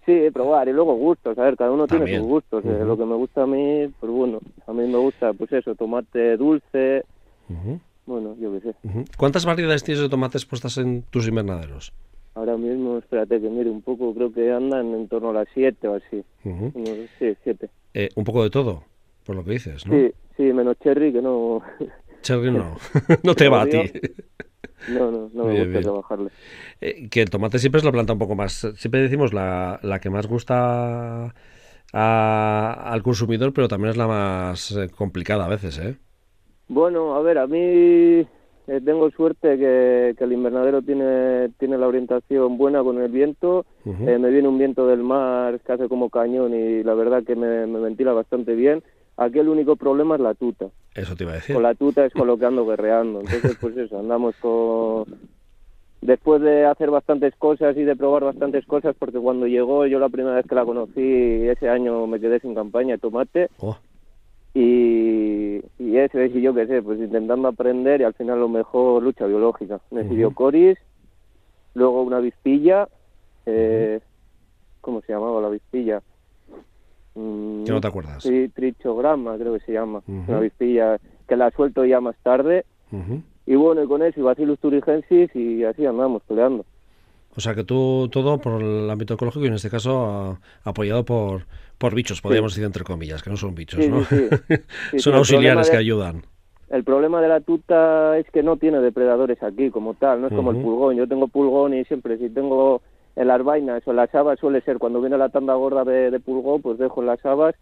Sí, 0.06 0.30
probar 0.34 0.68
y 0.68 0.74
luego 0.74 0.96
gustos, 0.96 1.38
a 1.38 1.44
ver, 1.44 1.56
cada 1.56 1.72
uno 1.72 1.88
tiene 1.88 2.18
sus 2.18 2.26
gustos. 2.26 2.66
Eh, 2.66 2.84
lo 2.86 2.98
que 2.98 3.06
me 3.06 3.16
gusta 3.16 3.44
a 3.44 3.48
mí, 3.48 3.88
pues 4.00 4.12
bueno, 4.12 4.40
a 4.66 4.74
mí 4.74 4.88
me 4.88 4.98
gusta, 4.98 5.34
pues 5.34 5.52
eso, 5.52 5.76
tomate 5.76 6.38
dulce, 6.38 7.06
bueno, 8.06 8.36
yo 8.40 8.52
qué 8.54 8.62
sé. 8.62 8.76
¿Cuántas 9.18 9.46
variedades 9.46 9.84
tienes 9.84 10.02
de 10.02 10.10
tomates 10.10 10.46
puestas 10.46 10.78
en 10.78 11.04
tus 11.04 11.28
invernaderos? 11.28 11.94
Ahora 12.34 12.58
mismo, 12.58 12.98
espérate 12.98 13.40
que 13.42 13.50
mire 13.50 13.70
un 13.70 13.82
poco, 13.82 14.14
creo 14.16 14.34
que 14.34 14.52
andan 14.52 14.94
en 14.94 15.08
torno 15.08 15.30
a 15.30 15.34
las 15.34 15.48
siete 15.54 15.88
o 15.88 15.96
así. 15.96 16.24
sí, 17.20 17.38
siete. 17.44 17.70
Eh, 17.94 18.10
un 18.16 18.24
poco 18.24 18.44
de 18.44 18.50
todo, 18.50 18.84
por 19.26 19.36
lo 19.36 19.44
que 19.44 19.52
dices, 19.52 19.86
¿no? 19.86 19.94
Sí, 19.94 20.12
sí, 20.38 20.44
menos 20.44 20.78
cherry 20.80 21.12
que 21.12 21.22
no... 21.22 21.62
Cherry 22.22 22.52
no, 22.52 22.78
no 23.24 23.36
te 23.36 23.50
va 23.50 23.64
a 23.64 23.66
ti. 23.68 23.82
No, 24.88 25.12
no, 25.12 25.30
no 25.34 25.46
me 25.46 25.63
gusta 25.65 25.82
trabajarle. 25.82 26.30
Eh, 26.80 27.10
que 27.10 27.22
el 27.22 27.30
tomate 27.30 27.60
siempre 27.60 27.80
es 27.80 27.86
la 27.86 27.91
planta 27.91 28.13
un 28.13 28.20
poco 28.20 28.36
más. 28.36 28.67
Siempre 28.76 29.02
decimos 29.02 29.34
la, 29.34 29.80
la 29.84 30.00
que 30.00 30.10
más 30.10 30.28
gusta 30.28 31.34
al 31.94 33.04
consumidor, 33.04 33.54
pero 33.54 33.67
también 33.67 33.91
es 33.91 33.98
la 33.98 34.08
más 34.08 34.72
eh, 34.72 34.89
complicada 34.89 35.46
a 35.46 35.50
veces, 35.50 35.78
¿eh? 35.78 35.98
Bueno, 36.70 37.15
a 37.15 37.22
ver, 37.22 37.38
a 37.38 37.48
mí 37.48 37.58
eh, 37.58 38.28
tengo 38.86 39.12
suerte 39.12 39.58
que, 39.58 40.15
el 40.17 40.32
invernadero 40.32 40.82
tiene, 40.82 41.50
tiene 41.60 41.78
la 41.78 41.88
orientación 41.88 42.58
buena 42.58 42.82
con 42.82 43.02
el 43.02 43.12
viento. 43.12 43.65
me 43.84 44.30
viene 44.30 44.48
un 44.48 44.58
viento 44.58 44.88
del 44.88 45.04
mar 45.04 45.60
que 45.60 45.74
hace 45.74 45.89
como 45.89 46.10
cañón 46.10 46.54
y 46.54 46.82
la 46.82 46.94
verdad 46.94 47.24
que 47.24 47.36
me, 47.36 47.67
me 47.67 47.80
ventila 47.80 48.13
bastante 48.13 48.56
bien. 48.56 48.82
Aquí 49.21 49.38
el 49.38 49.49
único 49.49 49.75
problema 49.75 50.15
es 50.15 50.21
la 50.21 50.34
tuta. 50.34 50.65
Eso 50.95 51.15
te 51.15 51.25
iba 51.25 51.34
a 51.34 51.36
decir. 51.36 51.53
Con 51.53 51.62
la 51.62 51.75
tuta 51.75 52.03
es 52.05 52.12
colocando 52.12 52.65
guerreando. 52.65 53.19
Entonces, 53.19 53.55
pues 53.62 53.77
eso, 53.77 53.99
andamos 53.99 54.36
con... 54.38 55.05
Después 56.01 56.41
de 56.41 56.65
hacer 56.65 56.89
bastantes 56.89 57.36
cosas 57.36 57.77
y 57.77 57.84
de 57.84 57.95
probar 57.95 58.23
bastantes 58.23 58.65
cosas, 58.65 58.95
porque 58.97 59.19
cuando 59.19 59.45
llegó, 59.45 59.86
yo 59.86 59.99
la 59.99 60.10
primera 60.10 60.38
vez 60.38 60.47
que 60.47 60.55
la 60.55 60.65
conocí, 60.65 61.47
ese 61.47 61.69
año 61.69 62.07
me 62.07 62.19
quedé 62.19 62.39
sin 62.39 62.55
campaña 62.55 62.95
de 62.95 62.97
tomate. 62.97 63.49
Oh. 63.60 63.77
Y, 64.55 65.62
y 65.77 65.97
eso 65.97 66.17
es, 66.17 66.36
y 66.36 66.41
yo 66.41 66.55
qué 66.55 66.65
sé, 66.65 66.81
pues 66.81 66.99
intentando 66.99 67.47
aprender 67.47 68.01
y 68.01 68.05
al 68.05 68.15
final 68.15 68.39
lo 68.39 68.49
mejor 68.49 69.03
lucha 69.03 69.27
biológica. 69.27 69.79
Me 69.91 70.01
sirvió 70.07 70.31
coris, 70.34 70.79
luego 71.75 72.01
una 72.01 72.19
vispilla, 72.19 72.89
eh, 73.45 73.99
¿cómo 74.81 75.01
se 75.01 75.13
llamaba 75.13 75.39
la 75.41 75.49
vispilla? 75.49 76.01
Mm, 77.15 77.63
¿Qué 77.65 77.71
no 77.71 77.82
te 77.82 77.88
acuerdas? 77.88 78.24
Sí, 78.24 78.50
trichograma 78.50 79.38
creo 79.38 79.54
que 79.54 79.65
se 79.65 79.74
llama, 79.74 80.02
una 80.08 80.39
vispilla 80.39 81.00
que 81.28 81.36
la 81.36 81.52
suelto 81.52 81.86
ya 81.86 82.00
más 82.02 82.15
tarde 82.24 82.65
y 83.45 83.56
bueno, 83.56 83.84
y 83.84 83.88
con 83.88 84.04
eso, 84.04 84.19
y 84.19 84.24
Bacillus 84.24 84.60
turigensis, 84.60 85.36
y 85.36 85.63
así 85.63 85.86
andamos 85.86 86.21
peleando. 86.24 86.65
O 87.36 87.39
sea 87.41 87.56
que 87.56 87.63
tú 87.63 88.10
todo 88.12 88.39
por 88.39 88.62
el 88.62 88.89
ámbito 88.89 89.13
ecológico 89.13 89.45
y 89.45 89.47
en 89.47 89.54
este 89.54 89.69
caso 89.69 90.39
apoyado 90.63 91.06
por, 91.06 91.43
por 91.78 91.95
bichos, 91.95 92.21
podríamos 92.21 92.54
decir 92.54 92.65
entre 92.65 92.84
comillas, 92.84 93.24
que 93.24 93.30
no 93.30 93.38
son 93.38 93.56
bichos, 93.56 93.88
¿no? 93.88 94.04
son 94.97 95.15
auxiliares 95.15 95.69
que 95.69 95.78
ayudan. 95.78 96.24
El 96.69 96.84
problema 96.84 97.21
de 97.21 97.28
la 97.28 97.41
tuta 97.41 98.17
es 98.17 98.30
que 98.32 98.43
no 98.43 98.58
tiene 98.58 98.80
depredadores 98.80 99.41
aquí 99.43 99.69
como 99.69 99.93
tal, 99.93 100.21
no 100.21 100.28
es 100.28 100.34
como 100.34 100.52
el 100.52 100.62
pulgón. 100.62 100.95
Yo 100.95 101.08
tengo 101.08 101.28
pulgón 101.28 101.74
y 101.74 101.84
siempre 101.86 102.17
si 102.17 102.30
tengo 102.30 102.82
en 103.15 103.28
las 103.28 103.43
vainas 103.43 103.88
o 103.88 103.93
las 103.93 104.13
habas 104.15 104.39
suele 104.39 104.62
ser 104.62 104.78
cuando 104.78 105.02
viene 105.02 105.17
la 105.17 105.30
tanda 105.30 105.54
gorda 105.54 105.84
de, 105.84 106.19
pulgón, 106.19 106.62
pues 106.62 106.78
dejo 106.78 107.02
las 107.02 107.24
habas 107.26 107.56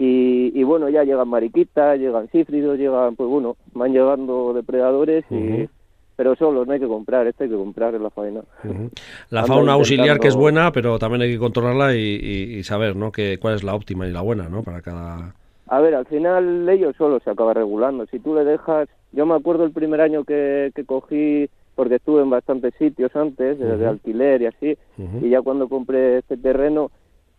y, 0.00 0.62
bueno, 0.62 0.88
ya 0.88 1.02
llegan 1.02 1.28
mariquitas, 1.28 1.98
llegan 1.98 2.30
sífridos, 2.30 2.78
llegan, 2.78 3.16
pues 3.16 3.28
bueno, 3.28 3.56
van 3.74 3.92
llegando 3.92 4.52
depredadores 4.54 5.24
y 5.30 5.68
pero 6.18 6.34
solo 6.34 6.64
no 6.64 6.72
hay 6.72 6.80
que 6.80 6.88
comprar, 6.88 7.28
este 7.28 7.44
hay 7.44 7.50
que 7.50 7.54
comprar 7.54 7.94
en 7.94 8.02
la 8.02 8.10
fauna. 8.10 8.40
La 9.30 9.44
fauna 9.44 9.74
auxiliar 9.74 10.18
que 10.18 10.26
es 10.26 10.34
buena, 10.34 10.72
pero 10.72 10.98
también 10.98 11.22
hay 11.22 11.30
que 11.30 11.38
controlarla 11.38 11.94
y, 11.94 12.60
saber, 12.64 12.96
¿no? 12.96 13.12
Que, 13.12 13.38
cuál 13.38 13.54
es 13.54 13.62
la 13.62 13.76
óptima 13.76 14.04
y 14.04 14.10
la 14.10 14.20
buena, 14.20 14.48
¿no? 14.48 14.64
Para 14.64 14.82
cada... 14.82 15.32
A 15.68 15.80
ver, 15.80 15.94
al 15.94 16.06
final 16.06 16.68
ellos 16.68 16.96
solo 16.98 17.20
se 17.20 17.30
acaba 17.30 17.54
regulando. 17.54 18.04
Si 18.06 18.18
tú 18.18 18.34
le 18.34 18.42
dejas... 18.42 18.88
Yo 19.12 19.26
me 19.26 19.36
acuerdo 19.36 19.64
el 19.64 19.70
primer 19.70 20.00
año 20.00 20.24
que, 20.24 20.72
cogí, 20.86 21.48
porque 21.78 21.94
estuve 21.94 22.22
en 22.22 22.30
bastantes 22.30 22.74
sitios 22.74 23.14
antes, 23.14 23.58
de, 23.58 23.86
alquiler 23.86 24.42
y 24.42 24.46
así, 24.46 24.78
y 25.22 25.30
ya 25.30 25.42
cuando 25.42 25.68
compré 25.68 26.18
este 26.18 26.36
terreno, 26.36 26.90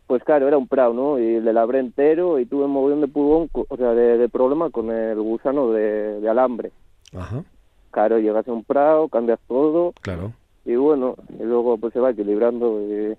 pues 0.07 0.23
claro, 0.23 0.47
era 0.47 0.57
un 0.57 0.67
prado, 0.67 0.93
¿no? 0.93 1.19
Y 1.19 1.41
le 1.41 1.51
labré 1.51 1.79
entero 1.79 2.39
y 2.39 2.45
tuve 2.45 2.65
un 2.65 2.71
mogollón 2.71 3.01
de 3.01 3.07
pulgón, 3.07 3.49
o 3.51 3.77
sea, 3.77 3.93
de, 3.93 4.29
problema 4.29 4.69
con 4.69 4.91
el 4.91 5.19
gusano 5.19 5.71
de, 5.71 6.21
de 6.21 6.29
alambre. 6.29 6.71
Ajá 7.13 7.43
claro, 7.91 8.19
llegas 8.19 8.47
a 8.47 8.53
un 8.53 8.63
prado, 8.63 9.07
cambias 9.09 9.39
todo. 9.47 9.93
Claro. 10.01 10.33
Y 10.65 10.75
bueno, 10.75 11.15
y 11.37 11.43
luego 11.43 11.77
pues 11.77 11.93
se 11.93 11.99
va 11.99 12.11
equilibrando. 12.11 12.81
Y, 12.81 13.15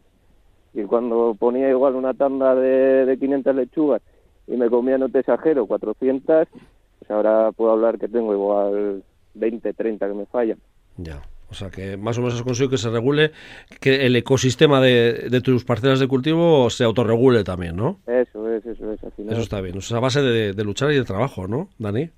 cuando 0.87 1.37
ponía 1.39 1.69
igual 1.69 1.97
una 1.97 2.15
tanda 2.15 2.55
de, 2.55 3.05
de 3.05 3.19
500 3.19 3.55
lechugas 3.55 4.03
y 4.47 4.57
me 4.57 4.71
comía, 4.71 4.99
no 4.99 5.09
te 5.09 5.19
exagero, 5.19 5.67
400, 5.67 6.49
pues 6.99 7.11
ahora 7.11 7.51
puedo 7.53 7.73
hablar 7.73 7.99
que 7.99 8.09
tengo 8.09 8.33
igual 8.33 9.03
20, 9.35 9.73
30 9.73 10.09
que 10.09 10.15
me 10.15 10.27
fallan. 10.27 10.59
Ya. 11.03 11.23
O 11.51 11.55
sea 11.55 11.69
que 11.69 11.97
más 11.97 12.17
o 12.17 12.21
menos 12.21 12.37
has 12.37 12.43
conseguido 12.43 12.71
que 12.71 12.79
se 12.79 12.91
regule, 12.91 13.33
que 13.81 14.07
el 14.07 14.15
ecosistema 14.15 14.81
de, 14.81 15.29
de 15.31 15.41
tus 15.41 15.65
parcelas 15.65 15.99
de 15.99 16.07
cultivo 16.07 16.71
se 16.71 16.85
autorregule 16.85 17.43
también, 17.43 17.75
¿no? 17.75 17.99
Eso 18.07 18.49
es, 18.49 18.65
eso 18.65 18.93
es. 18.93 19.01
Eso 19.03 19.41
está 19.41 19.61
bien. 19.61 19.77
O 19.77 19.81
sea, 19.81 19.97
a 19.97 20.01
base 20.01 20.23
de, 20.23 20.53
de 20.53 20.65
luchar 20.65 20.93
y 20.93 20.97
de 20.97 21.05
trabajo, 21.05 21.49
¿no, 21.49 21.69
Dani? 21.79 22.11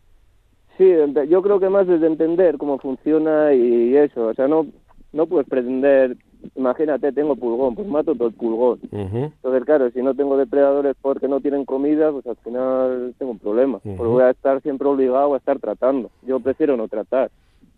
Sí, 0.77 0.91
yo 1.29 1.43
creo 1.43 1.61
que 1.61 1.69
más 1.69 1.87
desde 1.87 2.07
entender 2.07 2.59
cómo 2.59 2.79
funciona 2.79 3.55
y 3.55 3.97
eso, 3.97 4.29
o 4.29 4.35
sea, 4.35 4.49
no, 4.49 4.67
no 5.13 5.27
puedes 5.27 5.49
pretender, 5.49 6.17
imagínate, 6.57 7.13
tengo 7.13 7.37
pulgón, 7.37 7.75
pues 7.75 7.87
mato 7.87 8.15
todo 8.15 8.29
el 8.29 8.35
pulgón. 8.35 8.81
Entonces, 8.91 9.65
claro, 9.65 9.91
si 9.91 10.03
no 10.03 10.15
tengo 10.15 10.37
depredadores 10.37 10.97
porque 11.01 11.29
no 11.29 11.41
tienen 11.41 11.67
comida, 11.67 12.11
pues 12.11 12.27
al 12.27 12.37
final 12.37 13.15
tengo 13.19 13.33
un 13.33 13.39
problema, 13.39 13.79
porque 13.81 14.03
voy 14.03 14.23
a 14.23 14.31
estar 14.31 14.63
siempre 14.63 14.89
obligado 14.89 15.35
a 15.35 15.37
estar 15.37 15.59
tratando. 15.59 16.11
Yo 16.27 16.41
prefiero 16.41 16.77
no 16.77 16.89
tratar, 16.89 17.31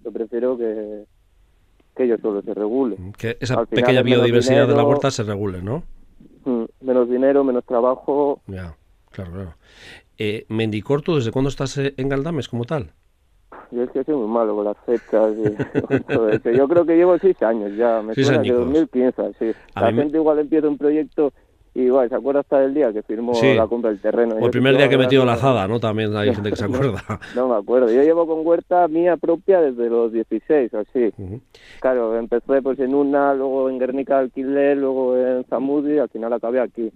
yo 0.04 0.12
prefiero 0.12 0.56
que, 0.58 1.04
que 1.96 2.04
ellos 2.04 2.20
solo 2.20 2.42
se 2.42 2.54
regulen. 2.54 3.12
Que 3.12 3.36
esa 3.40 3.64
pequeña 3.64 4.02
biodiversidad 4.02 4.68
de 4.68 4.74
la 4.74 4.84
huerta 4.84 5.10
se 5.10 5.22
regule, 5.22 5.62
¿no? 5.62 5.82
Mm, 6.44 6.64
menos 6.82 7.08
dinero, 7.08 7.42
menos 7.44 7.64
trabajo. 7.64 8.40
Ya, 8.46 8.76
claro, 9.10 9.32
claro. 9.32 9.54
Eh, 10.18 10.46
Mendicorto, 10.48 11.16
¿desde 11.16 11.32
cuándo 11.32 11.48
estás 11.48 11.76
eh, 11.78 11.94
en 11.96 12.08
Galdames 12.08 12.48
como 12.48 12.64
tal? 12.64 12.92
Yo 13.70 13.82
es 13.82 13.90
que 13.90 14.04
soy 14.04 14.14
muy 14.14 14.28
malo 14.28 14.54
con 14.54 14.64
las 14.66 14.76
fechas. 14.84 15.34
Y 15.36 16.56
Yo 16.56 16.68
creo 16.68 16.86
que 16.86 16.96
llevo 16.96 17.18
seis 17.18 17.40
años 17.42 17.76
ya. 17.76 18.02
Me 18.02 18.14
suena 18.14 18.42
que 18.42 18.52
2015, 18.52 19.22
sí. 19.38 19.52
la 19.74 19.92
gente 19.92 20.16
igual 20.16 20.38
empieza 20.38 20.68
un 20.68 20.78
proyecto 20.78 21.32
y 21.74 21.82
igual 21.82 22.08
se 22.08 22.14
acuerda 22.14 22.40
hasta 22.40 22.60
del 22.60 22.72
día 22.72 22.92
que 22.92 23.02
firmó 23.02 23.32
la 23.42 23.66
compra 23.66 23.90
del 23.90 24.00
terreno. 24.00 24.36
O 24.36 24.44
el 24.44 24.50
primer 24.50 24.76
día 24.76 24.88
que 24.88 24.94
he 24.94 24.98
metido 24.98 25.24
la 25.24 25.32
azada, 25.32 25.66
¿no? 25.66 25.80
También 25.80 26.16
hay 26.16 26.32
gente 26.32 26.50
que 26.50 26.56
se 26.56 26.64
acuerda. 26.66 27.02
no, 27.34 27.48
me 27.48 27.56
acuerdo. 27.56 27.90
Yo 27.90 28.02
llevo 28.02 28.26
con 28.26 28.46
huerta 28.46 28.86
mía 28.86 29.16
propia 29.16 29.60
desde 29.60 29.90
los 29.90 30.12
16, 30.12 30.72
así. 30.74 31.12
Claro, 31.80 32.16
empecé 32.16 32.62
pues 32.62 32.78
en 32.78 32.94
una, 32.94 33.34
luego 33.34 33.68
en 33.68 33.80
Guernica 33.80 34.20
alquilé, 34.20 34.76
luego 34.76 35.16
en 35.16 35.44
Zamudi 35.44 35.94
y 35.94 35.98
al 35.98 36.08
final 36.08 36.32
acabé 36.32 36.60
aquí. 36.60 36.92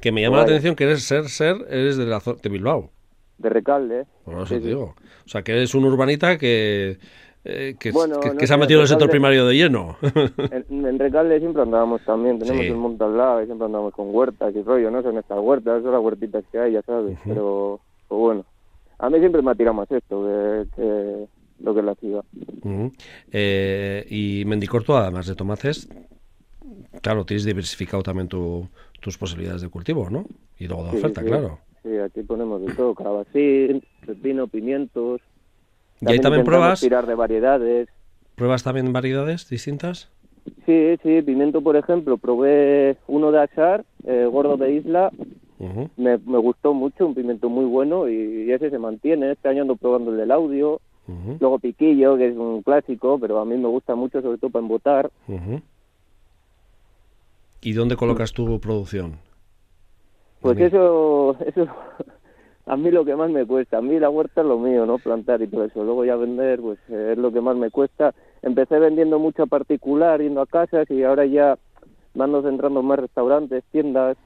Que 0.00 0.12
me 0.12 0.22
llama 0.22 0.38
la 0.38 0.42
atención 0.44 0.76
que 0.76 0.84
eres 0.84 1.02
ser, 1.02 1.28
ser, 1.28 1.56
eres 1.68 1.96
de, 1.96 2.06
la, 2.06 2.22
de 2.40 2.48
Bilbao. 2.48 2.90
De 3.38 3.48
Recalde. 3.48 4.06
Bueno, 4.24 4.44
eso 4.44 4.60
digo. 4.60 4.94
O 5.26 5.28
sea, 5.28 5.42
que 5.42 5.52
eres 5.52 5.74
un 5.74 5.84
urbanita 5.84 6.38
que 6.38 6.98
eh, 7.44 7.76
que, 7.78 7.92
se 7.92 8.54
ha 8.54 8.56
metido 8.56 8.80
en 8.80 8.82
el 8.82 8.88
sector 8.88 9.10
primario 9.10 9.46
de 9.46 9.54
lleno. 9.54 9.96
en, 10.50 10.98
Recalde 10.98 11.38
siempre 11.40 11.62
andábamos 11.62 12.02
también, 12.04 12.38
tenemos 12.38 12.64
el 12.64 12.76
monte 12.76 13.04
al 13.04 13.16
lado 13.16 13.42
y 13.42 13.46
siempre 13.46 13.66
andábamos 13.66 13.92
con 13.92 14.14
huertas 14.14 14.54
y 14.56 14.62
rollo, 14.62 14.90
no 14.90 15.02
son 15.02 15.18
estas 15.18 15.38
huertas, 15.38 15.82
son 15.82 15.92
las 15.92 16.00
huertitas 16.00 16.44
que 16.50 16.58
hay, 16.58 16.72
ya 16.72 16.82
sabes, 16.82 17.18
pero 17.24 17.80
pues 18.08 18.18
bueno, 18.18 18.46
a 18.98 19.10
mí 19.10 19.18
siempre 19.18 19.42
me 19.42 19.50
ha 19.50 19.54
tirado 19.54 19.74
más 19.74 19.90
esto 19.90 20.24
que, 20.74 21.26
lo 21.60 21.74
que 21.74 21.80
es 21.80 21.86
la 21.86 21.94
ciudad. 21.96 22.24
eh, 23.30 24.06
y 24.08 24.44
Mendicorto, 24.46 24.96
además 24.96 25.26
de 25.26 25.34
tomates, 25.34 25.88
claro, 27.02 27.26
tienes 27.26 27.44
diversificado 27.44 28.02
también 28.02 28.28
tu, 28.28 28.66
tus 29.00 29.18
posibilidades 29.18 29.60
de 29.60 29.68
cultivo, 29.68 30.08
¿no? 30.08 30.24
Y 30.58 30.66
luego 30.66 30.84
de 30.84 30.98
oferta, 30.98 31.22
claro. 31.22 31.58
Sí, 31.82 31.98
aquí 31.98 32.22
ponemos 32.22 32.64
de 32.64 32.72
todo, 32.72 32.94
calabacín, 32.94 33.82
pepino, 34.06 34.46
pimientos, 34.46 35.20
¿Y 36.00 36.12
hay 36.12 36.18
también 36.18 36.44
pruebas? 36.44 36.80
tirar 36.80 37.06
de 37.06 37.14
variedades. 37.14 37.88
¿Pruebas 38.34 38.62
también 38.62 38.92
variedades 38.92 39.48
distintas? 39.48 40.10
Sí, 40.66 40.96
sí, 41.02 41.22
pimiento, 41.22 41.62
por 41.62 41.76
ejemplo, 41.76 42.18
probé 42.18 42.96
uno 43.06 43.32
de 43.32 43.40
Achar, 43.40 43.84
eh, 44.06 44.28
gordo 44.30 44.56
de 44.56 44.72
isla, 44.74 45.10
me, 45.96 46.16
gustó 46.16 46.74
mucho, 46.74 47.06
un 47.06 47.14
pimiento 47.14 47.48
muy 47.48 47.64
bueno 47.64 48.08
y, 48.08 48.50
ese 48.50 48.70
se 48.70 48.78
mantiene. 48.78 49.32
Este 49.32 49.48
año 49.48 49.62
ando 49.62 49.76
probando 49.76 50.10
el 50.10 50.16
del 50.16 50.30
audio. 50.30 50.80
Luego 51.38 51.58
piquillo, 51.58 52.16
que 52.16 52.28
es 52.28 52.36
un 52.36 52.62
clásico, 52.62 53.18
pero 53.18 53.38
a 53.38 53.44
mí 53.44 53.58
me 53.58 53.68
gusta 53.68 53.94
mucho, 53.94 54.22
sobre 54.22 54.38
todo 54.38 54.50
para 54.50 54.62
embotar. 54.62 55.10
¿Y 57.60 57.72
dónde 57.72 57.96
colocas 57.96 58.32
tu 58.32 58.58
producción? 58.58 59.18
Pues 60.40 60.58
eso, 60.58 61.36
eso 61.46 61.66
a 62.66 62.76
mí 62.76 62.90
lo 62.90 63.04
que 63.04 63.14
más 63.14 63.30
me 63.30 63.46
cuesta, 63.46 63.78
a 63.78 63.82
mí 63.82 63.98
la 63.98 64.08
huerta 64.08 64.40
es 64.40 64.46
lo 64.46 64.58
mío, 64.58 64.86
¿no? 64.86 64.98
Plantar 64.98 65.42
y 65.42 65.48
todo 65.48 65.64
eso. 65.64 65.84
Luego 65.84 66.04
ya 66.04 66.16
vender, 66.16 66.60
pues 66.60 66.78
eh, 66.88 67.10
es 67.12 67.18
lo 67.18 67.30
que 67.32 67.40
más 67.40 67.56
me 67.56 67.70
cuesta. 67.70 68.14
Empecé 68.42 68.78
vendiendo 68.78 69.18
mucho 69.18 69.42
a 69.42 69.46
particular, 69.46 70.20
yendo 70.20 70.40
a 70.40 70.46
casas 70.46 70.90
y 70.90 71.02
ahora 71.02 71.26
ya 71.26 71.58
mando 72.14 72.42
centrando 72.42 72.82
más 72.82 72.98
restaurantes, 72.98 73.64
tiendas. 73.70 74.16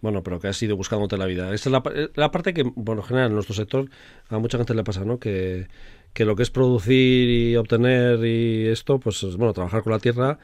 Bueno, 0.00 0.22
pero 0.22 0.40
que 0.40 0.48
has 0.48 0.62
ido 0.62 0.76
buscándote 0.76 1.16
la 1.18 1.26
vida. 1.26 1.52
Esta 1.52 1.68
es 1.68 1.72
la, 1.72 1.82
eh, 1.94 2.08
la, 2.14 2.30
parte 2.30 2.54
que, 2.54 2.64
bueno, 2.74 3.02
en 3.02 3.06
general, 3.06 3.28
en 3.28 3.34
nuestro 3.34 3.54
sector 3.54 3.88
a 4.28 4.38
mucha 4.38 4.56
gente 4.56 4.74
le 4.74 4.82
pasa, 4.82 5.04
¿no? 5.04 5.18
Que, 5.18 5.66
que 6.14 6.24
lo 6.24 6.36
que 6.36 6.42
es 6.42 6.50
producir 6.50 7.28
y 7.28 7.56
obtener 7.56 8.24
y 8.24 8.68
esto, 8.68 8.98
pues, 8.98 9.36
bueno, 9.36 9.52
trabajar 9.52 9.82
con 9.82 9.92
la 9.92 9.98
tierra 9.98 10.38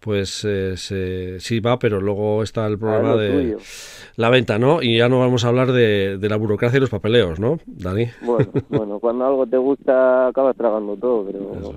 pues 0.00 0.46
eh, 0.48 1.36
sí 1.38 1.60
va, 1.60 1.78
pero 1.78 2.00
luego 2.00 2.42
está 2.42 2.66
el 2.66 2.78
problema 2.78 3.16
de 3.16 3.58
la 4.16 4.30
venta, 4.30 4.58
¿no? 4.58 4.82
Y 4.82 4.98
ya 4.98 5.08
no 5.08 5.20
vamos 5.20 5.44
a 5.44 5.48
hablar 5.48 5.72
de, 5.72 6.18
la 6.20 6.36
burocracia 6.36 6.78
y 6.78 6.80
los 6.80 6.90
papeleos, 6.90 7.38
¿no, 7.38 7.58
Dani? 7.66 8.06
Bueno, 8.22 8.50
bueno, 8.70 8.98
cuando 8.98 9.26
algo 9.26 9.46
te 9.46 9.58
gusta 9.58 10.28
acabas 10.28 10.56
tragando 10.56 10.96
todo, 10.96 11.24
pero... 11.24 11.74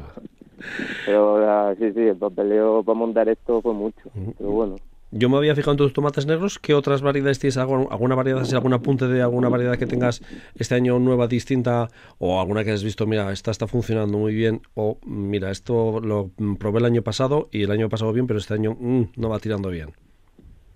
Pero 1.05 1.37
ah, 1.45 1.75
sí, 1.77 1.91
sí, 1.91 1.99
el 1.99 2.15
papeleo 2.15 2.83
para 2.83 2.97
montar 2.97 3.27
esto 3.27 3.61
fue 3.61 3.73
mucho, 3.73 4.09
pero 4.37 4.49
bueno. 4.49 4.75
Yo 5.15 5.29
me 5.29 5.37
había 5.37 5.53
fijado 5.53 5.73
en 5.73 5.77
tus 5.77 5.93
tomates 5.93 6.25
negros. 6.25 6.57
¿Qué 6.57 6.73
otras 6.73 7.03
variedades 7.03 7.37
tienes? 7.37 7.57
¿Alguna 7.57 8.15
variedad, 8.15 8.43
algún 8.51 8.73
apunte 8.73 9.07
de 9.07 9.21
alguna 9.21 9.47
variedad 9.47 9.77
que 9.77 9.85
tengas 9.85 10.23
este 10.55 10.73
año 10.73 10.97
nueva, 10.97 11.27
distinta? 11.27 11.87
¿O 12.17 12.41
alguna 12.41 12.63
que 12.63 12.71
has 12.71 12.83
visto, 12.83 13.05
mira, 13.05 13.31
esta 13.31 13.51
está 13.51 13.67
funcionando 13.67 14.17
muy 14.17 14.33
bien? 14.33 14.61
O 14.73 14.97
mira, 15.05 15.51
esto 15.51 15.99
lo 16.01 16.31
probé 16.57 16.79
el 16.79 16.85
año 16.85 17.03
pasado 17.03 17.47
y 17.51 17.61
el 17.61 17.69
año 17.69 17.89
pasado 17.89 18.11
bien, 18.11 18.25
pero 18.25 18.39
este 18.39 18.55
año 18.55 18.75
mm, 18.79 19.03
no 19.15 19.29
va 19.29 19.37
tirando 19.37 19.69
bien. 19.69 19.91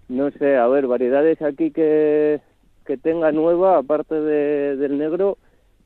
No 0.08 0.30
sé, 0.30 0.56
a 0.56 0.68
ver, 0.68 0.86
variedades 0.86 1.42
aquí 1.42 1.72
que, 1.72 2.40
que 2.86 2.96
tenga 2.96 3.32
nueva, 3.32 3.80
aparte 3.80 4.22
del 4.22 5.00
negro, 5.00 5.40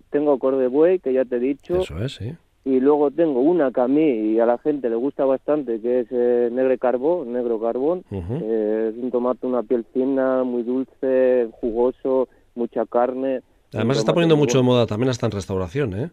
tengo 0.10 0.38
Cordebuey, 0.40 1.00
que 1.00 1.14
ya 1.14 1.24
te 1.24 1.38
he 1.38 1.40
dicho. 1.40 1.80
Eso 1.80 2.04
es, 2.04 2.16
sí 2.16 2.36
y 2.64 2.80
luego 2.80 3.10
tengo 3.10 3.42
una 3.42 3.72
que 3.72 3.82
a 3.82 3.88
mí 3.88 4.34
y 4.34 4.40
a 4.40 4.46
la 4.46 4.58
gente 4.60 4.90
le 4.90 4.96
gusta 4.96 5.26
bastante 5.26 5.82
que 5.82 6.02
es 6.02 6.08
eh, 6.12 6.50
negro 6.52 6.78
carbón 6.78 7.34
negro 7.34 7.60
carbón. 7.60 8.04
Eh, 8.12 8.92
es 8.94 9.04
un 9.04 9.10
tomate 9.10 9.48
una 9.48 9.64
piel 9.64 9.84
fina 9.94 10.44
muy 10.44 10.64
dulce 10.64 11.50
jugoso 11.54 12.30
mucha 12.54 12.86
carne. 12.86 13.42
Además 13.74 13.98
está 13.98 14.14
poniendo 14.14 14.38
mucho 14.38 14.60
de 14.60 14.64
moda 14.64 14.86
también 14.86 15.10
hasta 15.10 15.26
en 15.26 15.32
restauración 15.32 15.94
eh 15.96 16.10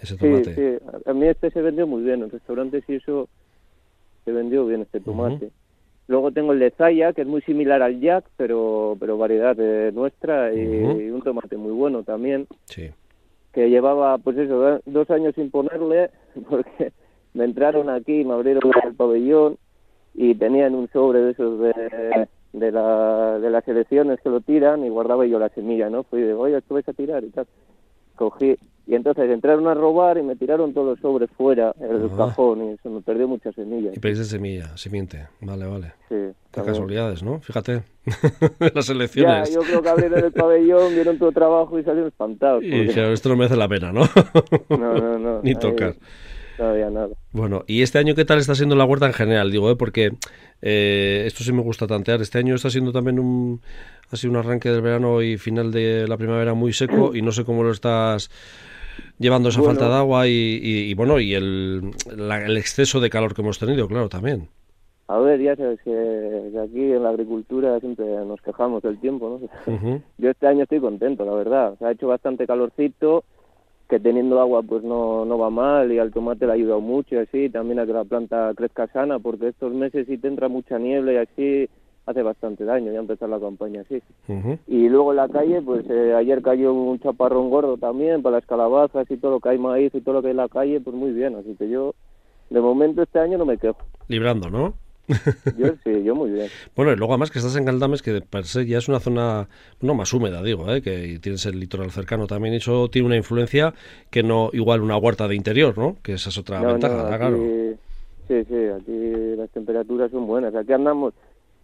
ese 0.00 0.16
tomate. 0.16 0.54
sí 0.54 0.60
sí 0.78 1.00
a 1.04 1.12
mí 1.12 1.26
este 1.26 1.50
se 1.50 1.60
vendió 1.60 1.86
muy 1.86 2.02
bien 2.02 2.22
en 2.22 2.30
restaurantes 2.30 2.84
y 2.88 2.94
eso 2.94 3.28
se 4.24 4.32
vendió 4.32 4.64
bien 4.66 4.82
este 4.82 5.00
tomate. 5.00 5.50
Luego 6.08 6.30
tengo 6.30 6.52
el 6.52 6.60
de 6.60 6.70
Zaya, 6.70 7.12
que 7.12 7.22
es 7.22 7.26
muy 7.26 7.42
similar 7.42 7.82
al 7.82 8.00
Jack, 8.00 8.26
pero, 8.36 8.96
pero 9.00 9.18
variedad 9.18 9.56
nuestra 9.92 10.54
y, 10.54 11.10
un 11.10 11.20
tomate 11.20 11.56
muy 11.56 11.72
bueno 11.72 12.04
también. 12.04 12.46
Sí 12.66 12.90
que 13.56 13.70
llevaba, 13.70 14.18
pues 14.18 14.36
eso, 14.36 14.80
dos 14.84 15.10
años 15.10 15.34
sin 15.34 15.50
ponerle, 15.50 16.10
porque 16.50 16.92
me 17.32 17.44
entraron 17.44 17.88
aquí, 17.88 18.22
me 18.22 18.34
abrieron 18.34 18.70
el 18.84 18.94
pabellón 18.94 19.56
y 20.12 20.34
tenían 20.34 20.74
un 20.74 20.88
sobre 20.92 21.20
de 21.20 21.30
esos 21.30 21.58
de, 21.60 22.28
de, 22.52 22.70
la, 22.70 23.38
de 23.38 23.48
las 23.48 23.66
elecciones 23.66 24.20
que 24.20 24.28
lo 24.28 24.42
tiran 24.42 24.84
y 24.84 24.90
guardaba 24.90 25.24
yo 25.24 25.38
la 25.38 25.48
semilla, 25.48 25.88
¿no? 25.88 26.02
Fui 26.02 26.20
de, 26.20 26.34
oye, 26.34 26.60
¿tú 26.60 26.74
vas 26.74 26.86
a 26.86 26.92
tirar? 26.92 27.24
Y 27.24 27.30
tal. 27.30 27.46
Cogí, 28.14 28.58
y 28.86 28.94
entonces 28.94 29.28
entraron 29.30 29.66
a 29.66 29.74
robar 29.74 30.16
y 30.16 30.22
me 30.22 30.36
tiraron 30.36 30.72
todos 30.72 30.86
los 30.86 31.00
sobres 31.00 31.28
fuera, 31.36 31.74
el 31.80 32.08
cajón, 32.16 32.64
y 32.64 32.68
eso 32.74 32.88
me 32.88 33.00
perdió 33.00 33.26
muchas 33.26 33.54
semillas. 33.56 33.96
Y 33.96 33.98
pediste 33.98 34.24
semilla, 34.24 34.76
simiente, 34.76 35.26
vale, 35.40 35.66
vale. 35.66 35.92
Sí. 36.08 36.14
Qué 36.52 36.62
casualidades, 36.62 37.22
¿no? 37.22 37.40
Fíjate, 37.40 37.82
las 38.74 38.88
elecciones. 38.88 39.48
Ya, 39.48 39.54
yo 39.56 39.60
creo 39.62 39.82
que 39.82 39.88
abrieron 39.88 40.24
el 40.24 40.32
pabellón, 40.32 40.94
vieron 40.94 41.18
tu 41.18 41.32
trabajo 41.32 41.78
y 41.78 41.82
salieron 41.82 42.08
espantados. 42.08 42.62
Y 42.62 42.70
dijeron, 42.70 43.12
esto 43.12 43.28
no 43.28 43.36
merece 43.36 43.56
la 43.56 43.68
pena, 43.68 43.92
¿no? 43.92 44.02
no, 44.70 44.94
no, 44.94 45.18
no. 45.18 45.40
Ni 45.42 45.56
tocar. 45.56 45.96
Todavía 46.56 46.88
nada. 46.88 47.10
Bueno, 47.32 47.64
¿y 47.66 47.82
este 47.82 47.98
año 47.98 48.14
qué 48.14 48.24
tal 48.24 48.38
está 48.38 48.54
siendo 48.54 48.76
la 48.76 48.84
huerta 48.84 49.06
en 49.06 49.12
general? 49.12 49.50
Digo, 49.50 49.70
¿eh? 49.70 49.76
porque 49.76 50.12
eh, 50.62 51.24
esto 51.26 51.44
sí 51.44 51.52
me 51.52 51.60
gusta 51.60 51.86
tantear. 51.86 52.22
Este 52.22 52.38
año 52.38 52.54
está 52.54 52.70
siendo 52.70 52.92
también 52.92 53.18
un, 53.18 53.60
ha 54.10 54.16
sido 54.16 54.30
un 54.30 54.38
arranque 54.38 54.70
del 54.70 54.80
verano 54.80 55.20
y 55.22 55.36
final 55.36 55.72
de 55.72 56.06
la 56.08 56.16
primavera 56.16 56.54
muy 56.54 56.72
seco 56.72 57.14
y 57.14 57.20
no 57.20 57.32
sé 57.32 57.44
cómo 57.44 57.62
lo 57.62 57.72
estás 57.72 58.30
llevando 59.18 59.48
esa 59.48 59.62
falta 59.62 59.88
de 59.88 59.94
agua 59.94 60.26
y, 60.26 60.92
bueno, 60.94 61.18
y 61.20 61.34
el, 61.34 61.92
el 62.08 62.56
exceso 62.56 63.00
de 63.00 63.10
calor 63.10 63.34
que 63.34 63.42
hemos 63.42 63.58
tenido, 63.58 63.88
claro, 63.88 64.08
también. 64.08 64.48
A 65.08 65.18
ver, 65.18 65.40
ya 65.40 65.54
sabes 65.54 65.80
que, 65.82 66.60
aquí 66.60 66.92
en 66.92 67.02
la 67.02 67.10
agricultura 67.10 67.78
siempre 67.78 68.04
nos 68.24 68.40
quejamos 68.40 68.82
del 68.82 68.98
tiempo, 68.98 69.40
¿no? 69.40 70.02
Yo 70.18 70.30
este 70.30 70.48
año 70.48 70.64
estoy 70.64 70.80
contento, 70.80 71.24
la 71.24 71.34
verdad. 71.34 71.76
Se 71.78 71.84
ha 71.84 71.92
hecho 71.92 72.08
bastante 72.08 72.46
calorcito, 72.46 73.24
que 73.88 74.00
teniendo 74.00 74.40
agua 74.40 74.62
pues 74.62 74.82
no, 74.82 75.24
no 75.24 75.38
va 75.38 75.48
mal 75.48 75.92
y 75.92 75.98
al 75.98 76.12
tomate 76.12 76.46
le 76.46 76.52
ha 76.52 76.54
ayudado 76.54 76.80
mucho 76.80 77.14
y 77.14 77.18
así, 77.18 77.48
también 77.50 77.78
a 77.78 77.86
que 77.86 77.92
la 77.92 78.04
planta 78.04 78.52
crezca 78.56 78.88
sana, 78.88 79.20
porque 79.20 79.48
estos 79.48 79.72
meses 79.72 80.08
si 80.08 80.18
te 80.18 80.26
entra 80.26 80.48
mucha 80.48 80.78
niebla 80.78 81.12
y 81.12 81.16
así 81.16 81.70
hace 82.06 82.22
bastante 82.22 82.64
daño 82.64 82.92
ya 82.92 83.00
empezar 83.00 83.28
la 83.28 83.40
campaña 83.40 83.82
así. 83.82 84.00
Y 84.66 84.88
luego 84.88 85.10
en 85.10 85.16
la 85.16 85.28
calle, 85.28 85.60
pues 85.60 85.84
eh, 85.90 86.14
ayer 86.14 86.40
cayó 86.40 86.72
un 86.72 87.00
chaparrón 87.00 87.50
gordo 87.50 87.76
también 87.76 88.22
para 88.22 88.36
las 88.36 88.46
calabazas 88.46 89.10
y 89.10 89.16
todo 89.16 89.32
lo 89.32 89.40
que 89.40 89.50
hay 89.50 89.58
maíz 89.58 89.92
y 89.94 90.00
todo 90.00 90.14
lo 90.14 90.22
que 90.22 90.28
hay 90.28 90.32
en 90.32 90.36
la 90.38 90.48
calle, 90.48 90.80
pues 90.80 90.94
muy 90.94 91.12
bien, 91.12 91.34
así 91.34 91.54
que 91.56 91.68
yo 91.68 91.94
de 92.48 92.60
momento 92.60 93.02
este 93.02 93.18
año 93.18 93.38
no 93.38 93.44
me 93.44 93.58
quejo. 93.58 93.78
Librando, 94.08 94.48
¿no? 94.48 94.74
Yo 95.56 95.68
sí, 95.84 96.02
yo 96.02 96.16
muy 96.16 96.32
bien. 96.32 96.48
Bueno, 96.74 96.92
y 96.92 96.96
luego 96.96 97.12
además 97.12 97.30
que 97.30 97.38
estás 97.38 97.54
en 97.54 97.64
Galdames, 97.64 98.02
que 98.02 98.20
per 98.22 98.44
se 98.44 98.66
ya 98.66 98.78
es 98.78 98.88
una 98.88 98.98
zona, 98.98 99.48
no 99.80 99.94
más 99.94 100.12
húmeda, 100.12 100.42
digo, 100.42 100.68
¿eh? 100.74 100.82
que 100.82 101.20
tienes 101.20 101.46
el 101.46 101.60
litoral 101.60 101.92
cercano 101.92 102.26
también, 102.26 102.54
eso 102.54 102.88
tiene 102.88 103.06
una 103.06 103.16
influencia 103.16 103.72
que 104.10 104.24
no 104.24 104.50
igual 104.52 104.80
una 104.80 104.96
huerta 104.96 105.28
de 105.28 105.36
interior, 105.36 105.78
¿no? 105.78 105.96
Que 106.02 106.14
esa 106.14 106.30
es 106.30 106.38
otra 106.38 106.60
ventaja, 106.60 107.16
claro. 107.18 107.36
Sí, 108.26 108.44
sí, 108.48 108.56
aquí 108.76 109.36
las 109.36 109.48
temperaturas 109.50 110.10
son 110.10 110.26
buenas. 110.26 110.52
Aquí 110.56 110.72
andamos 110.72 111.14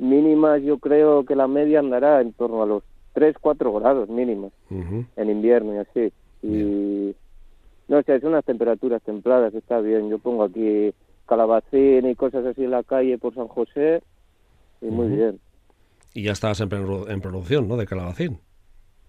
mínimas, 0.03 0.62
yo 0.62 0.79
creo 0.79 1.25
que 1.25 1.37
la 1.37 1.47
media 1.47 1.79
andará 1.79 2.21
en 2.21 2.33
torno 2.33 2.62
a 2.62 2.67
los 2.67 2.83
3, 3.15 3.37
4 3.41 3.73
grados 3.75 4.09
mínimas 4.09 4.53
en 4.71 5.31
invierno 5.31 5.75
y 5.75 5.79
así. 5.79 6.12
Y 6.43 7.15
no 7.88 8.03
sé, 8.03 8.21
son 8.21 8.31
unas 8.31 8.45
temperaturas 8.45 9.03
templadas, 9.03 9.55
está 9.55 9.81
bien. 9.81 10.11
Yo 10.11 10.19
pongo 10.19 10.45
aquí 10.45 10.93
calabacín 11.27 12.09
y 12.09 12.15
cosas 12.15 12.45
así 12.45 12.65
en 12.65 12.71
la 12.73 12.83
calle 12.83 13.19
por 13.19 13.35
San 13.35 13.49
José 13.49 14.03
y 14.81 14.87
muy 14.87 15.09
bien. 15.09 15.41
Y 16.15 16.25
ya 16.25 16.33
estás 16.33 16.61
en, 16.61 16.69
en 16.73 17.21
producción, 17.21 17.69
¿no? 17.69 17.77
De 17.77 17.87
calabacín. 17.87 18.38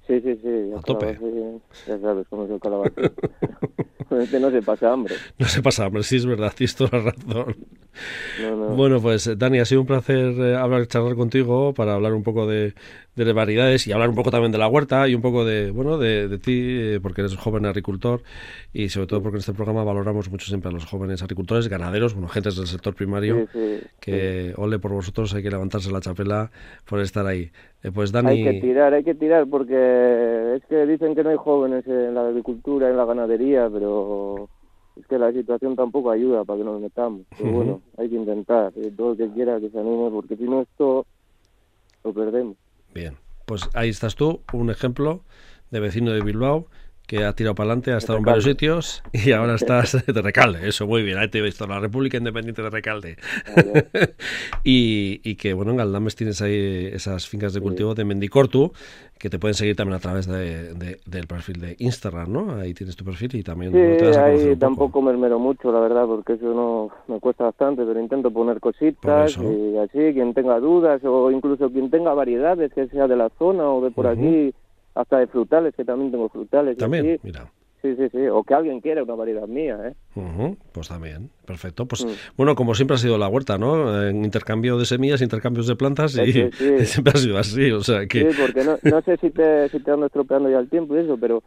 Sí, 0.07 0.19
sí, 0.19 0.37
sí. 0.41 0.71
A 0.77 0.81
tope. 0.81 1.17
Ya 1.87 1.97
sabes 1.99 2.27
cómo 2.29 2.45
es 2.45 2.51
el 2.51 2.59
calabacín. 2.59 3.11
este 4.21 4.39
no 4.39 4.51
se 4.51 4.61
pasa 4.61 4.91
hambre. 4.91 5.15
No 5.37 5.47
se 5.47 5.61
pasa 5.61 5.85
hambre, 5.85 6.03
sí 6.03 6.17
es 6.17 6.25
verdad, 6.25 6.51
tienes 6.55 6.75
toda 6.75 6.97
la 6.97 7.11
razón. 7.11 7.55
Bueno, 8.75 8.99
pues 9.01 9.29
Dani, 9.37 9.59
ha 9.59 9.65
sido 9.65 9.81
un 9.81 9.87
placer 9.87 10.33
eh, 10.39 10.55
hablar, 10.55 10.87
charlar 10.87 11.15
contigo 11.15 11.73
para 11.73 11.93
hablar 11.93 12.13
un 12.13 12.23
poco 12.23 12.47
de, 12.47 12.73
de 13.15 13.33
variedades 13.33 13.85
y 13.87 13.91
hablar 13.91 14.09
un 14.09 14.15
poco 14.15 14.31
también 14.31 14.51
de 14.51 14.57
la 14.57 14.67
huerta 14.67 15.07
y 15.07 15.15
un 15.15 15.21
poco 15.21 15.45
de, 15.45 15.71
bueno, 15.71 15.97
de, 15.97 16.27
de 16.27 16.37
ti, 16.39 16.53
eh, 16.55 16.99
porque 17.01 17.21
eres 17.21 17.35
joven 17.35 17.65
agricultor 17.65 18.21
y 18.73 18.89
sobre 18.89 19.07
todo 19.07 19.21
porque 19.21 19.37
en 19.37 19.41
este 19.41 19.53
programa 19.53 19.83
valoramos 19.83 20.31
mucho 20.31 20.47
siempre 20.47 20.69
a 20.69 20.73
los 20.73 20.85
jóvenes 20.85 21.21
agricultores, 21.21 21.67
ganaderos, 21.67 22.13
bueno, 22.13 22.27
gentes 22.27 22.55
del 22.55 22.67
sector 22.67 22.95
primario, 22.95 23.47
que 23.99 24.53
ole 24.57 24.79
por 24.79 24.91
vosotros, 24.91 25.33
hay 25.33 25.43
que 25.43 25.51
levantarse 25.51 25.91
la 25.91 26.01
chapela 26.01 26.51
por 26.85 26.99
estar 26.99 27.25
ahí. 27.25 27.51
Eh, 27.83 27.91
pues 27.93 28.11
Dani... 28.11 28.31
Hay 28.31 28.43
que 28.43 28.61
tirar, 28.61 28.93
hay 28.93 29.03
que 29.03 29.15
tirar, 29.15 29.47
porque 29.47 30.55
es 30.55 30.65
que 30.65 30.85
dicen 30.85 31.13
que 31.13 31.23
no 31.23 31.29
hay 31.29 31.37
jóvenes 31.37 31.85
en 31.87 32.15
la 32.15 32.27
agricultura, 32.27 32.89
en 32.89 32.97
la 32.97 33.05
ganadería, 33.05 33.69
pero 33.71 34.49
es 34.95 35.05
que 35.07 35.17
la 35.17 35.31
situación 35.31 35.75
tampoco 35.75 36.11
ayuda 36.11 36.43
para 36.45 36.59
que 36.59 36.65
nos 36.65 36.81
metamos. 36.81 37.21
Pero 37.37 37.51
bueno, 37.51 37.81
hay 37.97 38.09
que 38.09 38.15
intentar, 38.15 38.73
eh, 38.75 38.91
todo 38.95 39.11
el 39.11 39.17
que 39.17 39.29
quiera 39.29 39.59
que 39.59 39.69
se 39.69 39.79
anime, 39.79 40.09
porque 40.11 40.35
si 40.35 40.43
no 40.43 40.61
esto 40.61 41.05
lo 42.03 42.13
perdemos. 42.13 42.57
Bien, 42.93 43.17
pues 43.45 43.69
ahí 43.73 43.89
estás 43.89 44.15
tú, 44.15 44.43
un 44.51 44.69
ejemplo 44.69 45.23
de 45.71 45.79
vecino 45.79 46.11
de 46.11 46.21
Bilbao 46.21 46.67
que 47.07 47.25
ha 47.25 47.33
tirado 47.33 47.55
para 47.55 47.67
adelante, 47.67 47.91
ha 47.91 47.97
estado 47.97 48.19
en 48.19 48.25
varios 48.25 48.45
sitios 48.45 49.03
y 49.13 49.31
ahora 49.31 49.55
estás 49.55 50.05
de 50.05 50.21
Recalde. 50.21 50.67
Eso, 50.67 50.87
muy 50.87 51.03
bien, 51.03 51.17
ahí 51.17 51.27
te 51.27 51.39
he 51.39 51.41
visto, 51.41 51.67
la 51.67 51.79
República 51.79 52.17
Independiente 52.17 52.61
de 52.61 52.69
Recalde. 52.69 53.17
y, 54.63 55.21
y, 55.23 55.35
que, 55.35 55.53
bueno, 55.53 55.71
en 55.71 55.77
Galdames 55.77 56.15
tienes 56.15 56.41
ahí 56.41 56.89
esas 56.93 57.27
fincas 57.27 57.53
de 57.53 57.61
cultivo 57.61 57.93
de 57.93 58.05
Mendicortu, 58.05 58.71
que 59.17 59.29
te 59.29 59.39
pueden 59.39 59.55
seguir 59.55 59.75
también 59.75 59.95
a 59.95 59.99
través 59.99 60.27
de, 60.27 60.99
del 61.05 61.27
perfil 61.27 61.61
de 61.61 61.75
Instagram, 61.79 62.31
¿no? 62.31 62.55
Ahí 62.55 62.73
tienes 62.73 62.95
tu 62.95 63.05
perfil 63.05 63.35
y 63.35 63.43
también 63.43 63.71
te 63.71 64.05
vas 64.05 64.17
a 64.17 64.25
ahí 64.25 64.55
tampoco 64.57 65.01
me 65.01 65.11
esmero 65.11 65.39
mucho, 65.39 65.71
la 65.71 65.79
verdad, 65.79 66.05
porque 66.05 66.33
eso 66.33 66.53
no 66.53 66.89
me 67.07 67.19
cuesta 67.19 67.45
bastante, 67.45 67.85
pero 67.85 67.99
intento 67.99 68.31
poner 68.31 68.59
cositas 68.59 69.37
y 69.37 69.77
así, 69.77 70.13
quien 70.13 70.33
tenga 70.33 70.59
dudas 70.59 71.01
o 71.05 71.31
incluso 71.31 71.69
quien 71.69 71.89
tenga 71.89 72.13
variedades, 72.13 72.73
que 72.73 72.87
sea 72.87 73.07
de 73.07 73.15
la 73.15 73.29
zona 73.37 73.69
o 73.69 73.81
de 73.81 73.91
por 73.91 74.07
aquí 74.07 74.53
hasta 74.95 75.19
de 75.19 75.27
frutales, 75.27 75.73
que 75.75 75.85
también 75.85 76.11
tengo 76.11 76.29
frutales. 76.29 76.77
También, 76.77 77.19
mira. 77.23 77.49
Sí, 77.83 77.97
sí, 77.97 78.07
sí. 78.13 78.27
O 78.27 78.43
que 78.43 78.53
alguien 78.53 78.79
quiera 78.79 79.03
una 79.03 79.15
variedad 79.15 79.45
mía, 79.45 79.77
¿eh? 79.83 80.55
pues 80.71 80.87
también, 80.87 81.29
perfecto. 81.45 81.85
Pues 81.85 82.05
mm. 82.05 82.09
bueno, 82.37 82.55
como 82.55 82.75
siempre 82.75 82.95
ha 82.95 82.97
sido 82.97 83.17
la 83.17 83.27
huerta, 83.27 83.57
¿no? 83.57 84.07
En 84.07 84.23
intercambio 84.23 84.77
de 84.77 84.85
semillas, 84.85 85.21
intercambios 85.21 85.67
de 85.67 85.75
plantas 85.75 86.17
y 86.17 86.31
siempre 86.85 87.13
ha 87.13 87.17
sido 87.17 87.37
así, 87.37 87.71
o 87.71 87.81
sea 87.81 88.05
que... 88.07 88.31
Sí, 88.31 88.41
porque 88.41 88.63
no, 88.63 88.77
no 88.89 89.01
sé 89.01 89.17
si 89.17 89.31
te, 89.31 89.67
si 89.67 89.81
te 89.81 89.91
ando 89.91 90.05
estropeando 90.05 90.49
ya 90.49 90.59
el 90.59 90.69
tiempo 90.69 90.95
y 90.95 90.99
eso, 90.99 91.17
pero 91.19 91.43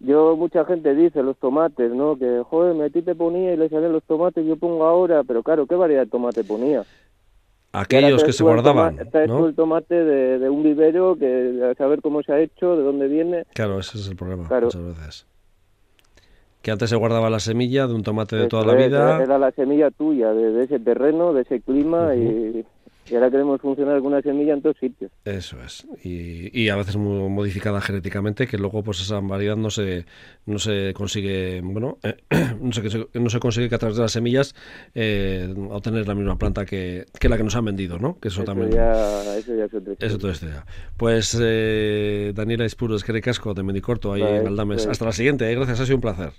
yo, 0.00 0.36
mucha 0.36 0.64
gente 0.66 0.94
dice 0.94 1.22
los 1.22 1.38
tomates, 1.38 1.90
¿no? 1.92 2.16
Que, 2.18 2.42
joder, 2.44 2.80
a 2.82 2.90
ti 2.90 3.00
te 3.00 3.14
ponía 3.14 3.54
y 3.54 3.56
le 3.56 3.70
salen 3.70 3.92
los 3.92 4.04
tomates, 4.04 4.46
yo 4.46 4.56
pongo 4.56 4.84
ahora, 4.84 5.24
pero 5.24 5.42
claro, 5.42 5.66
¿qué 5.66 5.74
variedad 5.74 6.04
de 6.04 6.10
tomate 6.10 6.44
ponía? 6.44 6.84
Aquellos 7.72 8.24
que 8.24 8.32
se 8.32 8.42
guardaban. 8.42 8.98
¿no? 9.26 9.46
el 9.46 9.54
tomate 9.54 9.94
de, 9.94 10.48
un 10.48 10.62
vivero 10.62 11.16
que 11.16 11.60
a 11.70 11.74
saber 11.74 12.00
cómo 12.00 12.22
se 12.22 12.32
ha 12.32 12.40
hecho, 12.40 12.76
de 12.76 12.82
dónde 12.82 13.08
viene. 13.08 13.44
Claro, 13.54 13.78
ese 13.78 13.98
es 13.98 14.08
el 14.08 14.16
problema 14.16 14.44
muchas 14.44 14.82
veces. 14.82 15.26
Que 16.62 16.72
antes 16.72 16.90
se 16.90 16.96
guardaba 16.96 17.30
la 17.30 17.40
semilla 17.40 17.86
de 17.86 17.94
un 17.94 18.02
tomate 18.02 18.36
de 18.36 18.48
toda 18.48 18.64
la 18.64 18.74
vida. 18.74 19.22
Era 19.22 19.38
la 19.38 19.52
semilla 19.52 19.90
tuya, 19.90 20.32
de, 20.32 20.64
ese 20.64 20.80
terreno, 20.80 21.32
de 21.32 21.42
ese 21.42 21.60
clima 21.60 22.14
y 22.16 22.66
y 23.10 23.14
ahora 23.14 23.30
queremos 23.30 23.60
funcionar 23.60 23.94
alguna 23.94 24.22
semilla 24.22 24.54
en 24.54 24.62
todos 24.62 24.76
sitios. 24.78 25.10
Eso 25.24 25.56
es. 25.62 25.86
Y, 26.04 26.58
y 26.58 26.68
a 26.68 26.76
veces 26.76 26.96
muy 26.96 27.28
modificada 27.28 27.80
genéticamente, 27.80 28.46
que 28.46 28.58
luego 28.58 28.82
pues 28.82 29.00
esa 29.00 29.20
variedad 29.20 29.56
no 29.56 29.70
se, 29.70 30.06
no 30.46 30.58
se 30.58 30.92
consigue, 30.94 31.60
bueno, 31.62 31.98
eh, 32.02 32.16
no, 32.60 32.72
se, 32.72 33.08
no 33.14 33.30
se 33.30 33.40
consigue 33.40 33.68
que 33.68 33.74
a 33.74 33.78
través 33.78 33.96
de 33.96 34.02
las 34.02 34.12
semillas 34.12 34.54
eh, 34.94 35.54
obtener 35.70 36.06
la 36.06 36.14
misma 36.14 36.38
planta 36.38 36.64
que, 36.64 37.06
que, 37.18 37.28
la 37.28 37.36
que 37.36 37.44
nos 37.44 37.56
han 37.56 37.64
vendido, 37.64 37.98
¿no? 37.98 38.18
Que 38.18 38.28
eso, 38.28 38.44
también... 38.44 38.70
Ya, 38.70 39.36
eso 39.36 39.54
ya 39.54 39.64
es 39.64 39.74
otra 39.74 39.94
Eso 39.98 40.18
todo 40.18 40.30
este 40.30 40.46
Pues 40.96 41.38
eh, 41.40 42.32
Daniela 42.34 42.64
Espuro, 42.64 42.96
es 42.96 43.04
que 43.04 43.18
casco 43.20 43.52
de 43.54 43.62
Medicorto, 43.62 44.12
ahí 44.12 44.22
en 44.22 44.46
Aldames. 44.46 44.86
Hasta 44.86 45.04
la 45.04 45.12
siguiente, 45.12 45.50
¿eh? 45.50 45.54
gracias, 45.54 45.80
ha 45.80 45.84
sido 45.84 45.96
un 45.96 46.02
placer. 46.02 46.32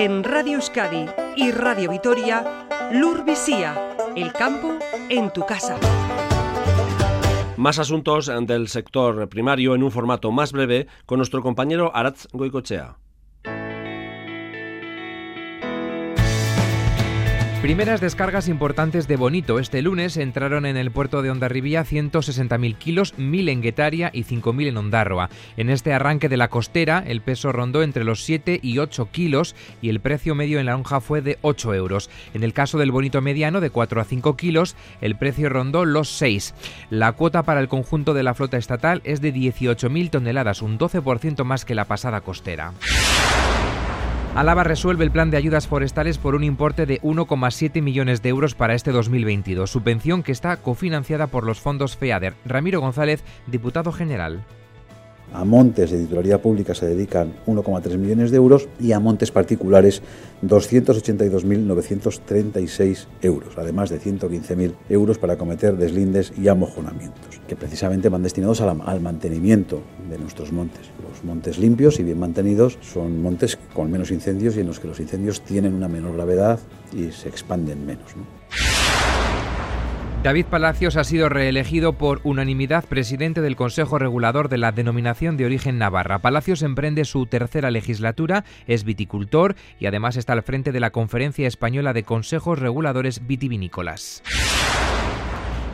En 0.00 0.22
Radio 0.22 0.58
Euskadi 0.58 1.06
y 1.34 1.50
Radio 1.50 1.90
Vitoria, 1.90 2.68
Lur 2.92 3.24
el 4.14 4.32
campo 4.32 4.78
en 5.08 5.32
tu 5.32 5.44
casa. 5.44 5.76
Más 7.56 7.80
asuntos 7.80 8.30
del 8.42 8.68
sector 8.68 9.28
primario 9.28 9.74
en 9.74 9.82
un 9.82 9.90
formato 9.90 10.30
más 10.30 10.52
breve 10.52 10.86
con 11.04 11.16
nuestro 11.16 11.42
compañero 11.42 11.90
Aratz 11.96 12.28
Goicochea. 12.32 12.96
Primeras 17.62 18.00
descargas 18.00 18.46
importantes 18.46 19.08
de 19.08 19.16
Bonito. 19.16 19.58
Este 19.58 19.82
lunes 19.82 20.16
entraron 20.16 20.64
en 20.64 20.76
el 20.76 20.92
puerto 20.92 21.22
de 21.22 21.30
Ondarribía 21.32 21.84
160.000 21.84 22.78
kilos, 22.78 23.16
1.000 23.16 23.50
en 23.50 23.62
Guetaria 23.62 24.10
y 24.14 24.22
5.000 24.22 24.68
en 24.68 24.76
Ondarroa. 24.76 25.28
En 25.56 25.68
este 25.68 25.92
arranque 25.92 26.28
de 26.28 26.36
la 26.36 26.50
costera, 26.50 27.02
el 27.04 27.20
peso 27.20 27.50
rondó 27.50 27.82
entre 27.82 28.04
los 28.04 28.22
7 28.22 28.60
y 28.62 28.78
8 28.78 29.08
kilos 29.10 29.56
y 29.82 29.88
el 29.88 29.98
precio 29.98 30.36
medio 30.36 30.60
en 30.60 30.66
la 30.66 30.72
lonja 30.72 31.00
fue 31.00 31.20
de 31.20 31.38
8 31.42 31.74
euros. 31.74 32.10
En 32.32 32.44
el 32.44 32.52
caso 32.52 32.78
del 32.78 32.92
Bonito 32.92 33.20
mediano, 33.22 33.60
de 33.60 33.70
4 33.70 34.00
a 34.00 34.04
5 34.04 34.36
kilos, 34.36 34.76
el 35.00 35.16
precio 35.16 35.48
rondó 35.48 35.84
los 35.84 36.10
6. 36.10 36.54
La 36.90 37.10
cuota 37.10 37.42
para 37.42 37.58
el 37.58 37.66
conjunto 37.66 38.14
de 38.14 38.22
la 38.22 38.34
flota 38.34 38.56
estatal 38.56 39.00
es 39.02 39.20
de 39.20 39.34
18.000 39.34 40.10
toneladas, 40.10 40.62
un 40.62 40.78
12% 40.78 41.42
más 41.42 41.64
que 41.64 41.74
la 41.74 41.86
pasada 41.86 42.20
costera. 42.20 42.72
Álava 44.38 44.62
resuelve 44.62 45.02
el 45.02 45.10
plan 45.10 45.32
de 45.32 45.36
ayudas 45.36 45.66
forestales 45.66 46.16
por 46.16 46.36
un 46.36 46.44
importe 46.44 46.86
de 46.86 47.00
1,7 47.00 47.82
millones 47.82 48.22
de 48.22 48.28
euros 48.28 48.54
para 48.54 48.76
este 48.76 48.92
2022, 48.92 49.68
subvención 49.68 50.22
que 50.22 50.30
está 50.30 50.56
cofinanciada 50.58 51.26
por 51.26 51.42
los 51.42 51.58
fondos 51.58 51.96
FEADER. 51.96 52.34
Ramiro 52.44 52.80
González, 52.80 53.24
diputado 53.48 53.90
general. 53.90 54.44
A 55.32 55.44
montes 55.44 55.90
de 55.90 55.98
titularidad 55.98 56.40
pública 56.40 56.74
se 56.74 56.86
dedican 56.86 57.34
1,3 57.46 57.98
millones 57.98 58.30
de 58.30 58.38
euros 58.38 58.66
y 58.80 58.92
a 58.92 59.00
montes 59.00 59.30
particulares 59.30 60.00
282.936 60.42 63.06
euros, 63.22 63.52
además 63.56 63.88
de 63.90 64.00
115.000 64.00 64.72
euros 64.88 65.18
para 65.18 65.36
cometer 65.36 65.76
deslindes 65.76 66.32
y 66.36 66.48
amojonamientos, 66.48 67.40
que 67.46 67.54
precisamente 67.56 68.08
van 68.08 68.22
destinados 68.22 68.62
al, 68.62 69.00
mantenimiento 69.00 69.82
de 70.08 70.16
nuestros 70.18 70.52
montes. 70.52 70.86
Los 71.08 71.22
montes 71.24 71.58
limpios 71.58 72.00
y 72.00 72.04
bien 72.04 72.18
mantenidos 72.18 72.78
son 72.80 73.22
montes 73.22 73.58
con 73.74 73.90
menos 73.90 74.10
incendios 74.10 74.56
y 74.56 74.60
en 74.60 74.66
los 74.66 74.80
que 74.80 74.88
los 74.88 75.00
incendios 75.00 75.42
tienen 75.42 75.74
una 75.74 75.88
menor 75.88 76.14
gravedad 76.14 76.58
y 76.92 77.12
se 77.12 77.28
expanden 77.28 77.84
menos. 77.84 78.14
David 80.22 80.46
Palacios 80.46 80.96
ha 80.96 81.04
sido 81.04 81.28
reelegido 81.28 81.92
por 81.92 82.20
unanimidad 82.24 82.84
presidente 82.84 83.40
del 83.40 83.54
Consejo 83.54 84.00
Regulador 84.00 84.48
de 84.48 84.58
la 84.58 84.72
Denominación 84.72 85.36
de 85.36 85.46
Origen 85.46 85.78
Navarra. 85.78 86.18
Palacios 86.18 86.62
emprende 86.62 87.04
su 87.04 87.26
tercera 87.26 87.70
legislatura, 87.70 88.44
es 88.66 88.82
viticultor 88.82 89.54
y 89.78 89.86
además 89.86 90.16
está 90.16 90.32
al 90.32 90.42
frente 90.42 90.72
de 90.72 90.80
la 90.80 90.90
Conferencia 90.90 91.46
Española 91.46 91.92
de 91.92 92.02
Consejos 92.02 92.58
Reguladores 92.58 93.28
Vitivinícolas. 93.28 94.24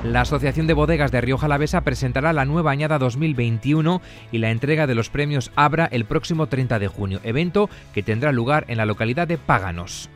La 0.04 0.20
Asociación 0.20 0.66
de 0.66 0.74
Bodegas 0.74 1.10
de 1.10 1.22
Rioja 1.22 1.46
Alavesa 1.46 1.80
presentará 1.80 2.34
la 2.34 2.44
nueva 2.44 2.70
añada 2.70 2.98
2021 2.98 4.02
y 4.30 4.38
la 4.38 4.50
entrega 4.50 4.86
de 4.86 4.94
los 4.94 5.08
premios 5.08 5.52
Abra 5.56 5.88
el 5.90 6.04
próximo 6.04 6.48
30 6.48 6.78
de 6.78 6.88
junio, 6.88 7.20
evento 7.24 7.70
que 7.94 8.02
tendrá 8.02 8.30
lugar 8.30 8.66
en 8.68 8.76
la 8.76 8.84
localidad 8.84 9.26
de 9.26 9.38
Páganos. 9.38 10.10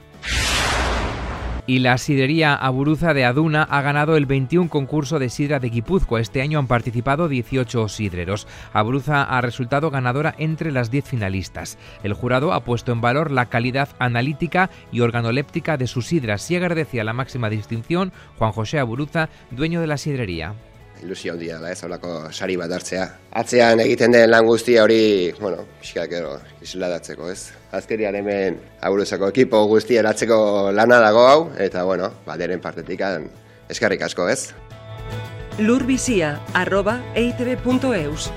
Y 1.68 1.80
la 1.80 1.98
sidería 1.98 2.54
Aburuza 2.54 3.12
de 3.12 3.26
Aduna 3.26 3.62
ha 3.62 3.82
ganado 3.82 4.16
el 4.16 4.24
21 4.24 4.70
concurso 4.70 5.18
de 5.18 5.28
sidra 5.28 5.60
de 5.60 5.68
Guipúzcoa. 5.68 6.18
Este 6.18 6.40
año 6.40 6.58
han 6.58 6.66
participado 6.66 7.28
18 7.28 7.90
sidreros. 7.90 8.46
Aburuza 8.72 9.22
ha 9.22 9.38
resultado 9.42 9.90
ganadora 9.90 10.34
entre 10.38 10.72
las 10.72 10.90
10 10.90 11.04
finalistas. 11.04 11.76
El 12.02 12.14
jurado 12.14 12.54
ha 12.54 12.64
puesto 12.64 12.90
en 12.90 13.02
valor 13.02 13.30
la 13.30 13.50
calidad 13.50 13.90
analítica 13.98 14.70
y 14.90 15.00
organoléptica 15.00 15.76
de 15.76 15.88
sus 15.88 16.06
sidras 16.06 16.50
y 16.50 16.56
agradecía 16.56 17.04
la 17.04 17.12
máxima 17.12 17.50
distinción 17.50 18.12
Juan 18.38 18.52
José 18.52 18.78
Aburuza, 18.78 19.28
dueño 19.50 19.82
de 19.82 19.88
la 19.88 19.98
sidrería. 19.98 20.54
ilusio 21.02 21.32
handia 21.32 21.60
da 21.62 21.70
ez 21.70 21.84
holako 21.84 22.32
sari 22.32 22.56
bat 22.56 22.72
hartzea. 22.72 23.04
Atzean 23.30 23.78
egiten 23.84 24.10
den 24.10 24.30
lan 24.30 24.46
guztia 24.46 24.82
hori, 24.82 25.32
bueno, 25.38 25.62
pixka 25.78 26.08
gero 26.10 26.38
isladatzeko, 26.64 27.30
ez? 27.30 27.52
Azkerian 27.72 28.16
hemen 28.16 28.56
aburuzako 28.80 29.28
ekipo 29.28 29.60
guztia 29.68 30.00
eratzeko 30.00 30.70
lana 30.72 31.00
dago 31.04 31.26
hau, 31.28 31.40
eta 31.60 31.84
bueno, 31.84 32.10
baderen 32.26 32.62
partetik 32.64 33.02
eskarrik 33.68 34.02
asko, 34.02 34.28
ez? 34.28 34.54
Lurbizia, 35.58 36.38
arroba, 36.54 37.00
eitb.eus. 37.14 38.30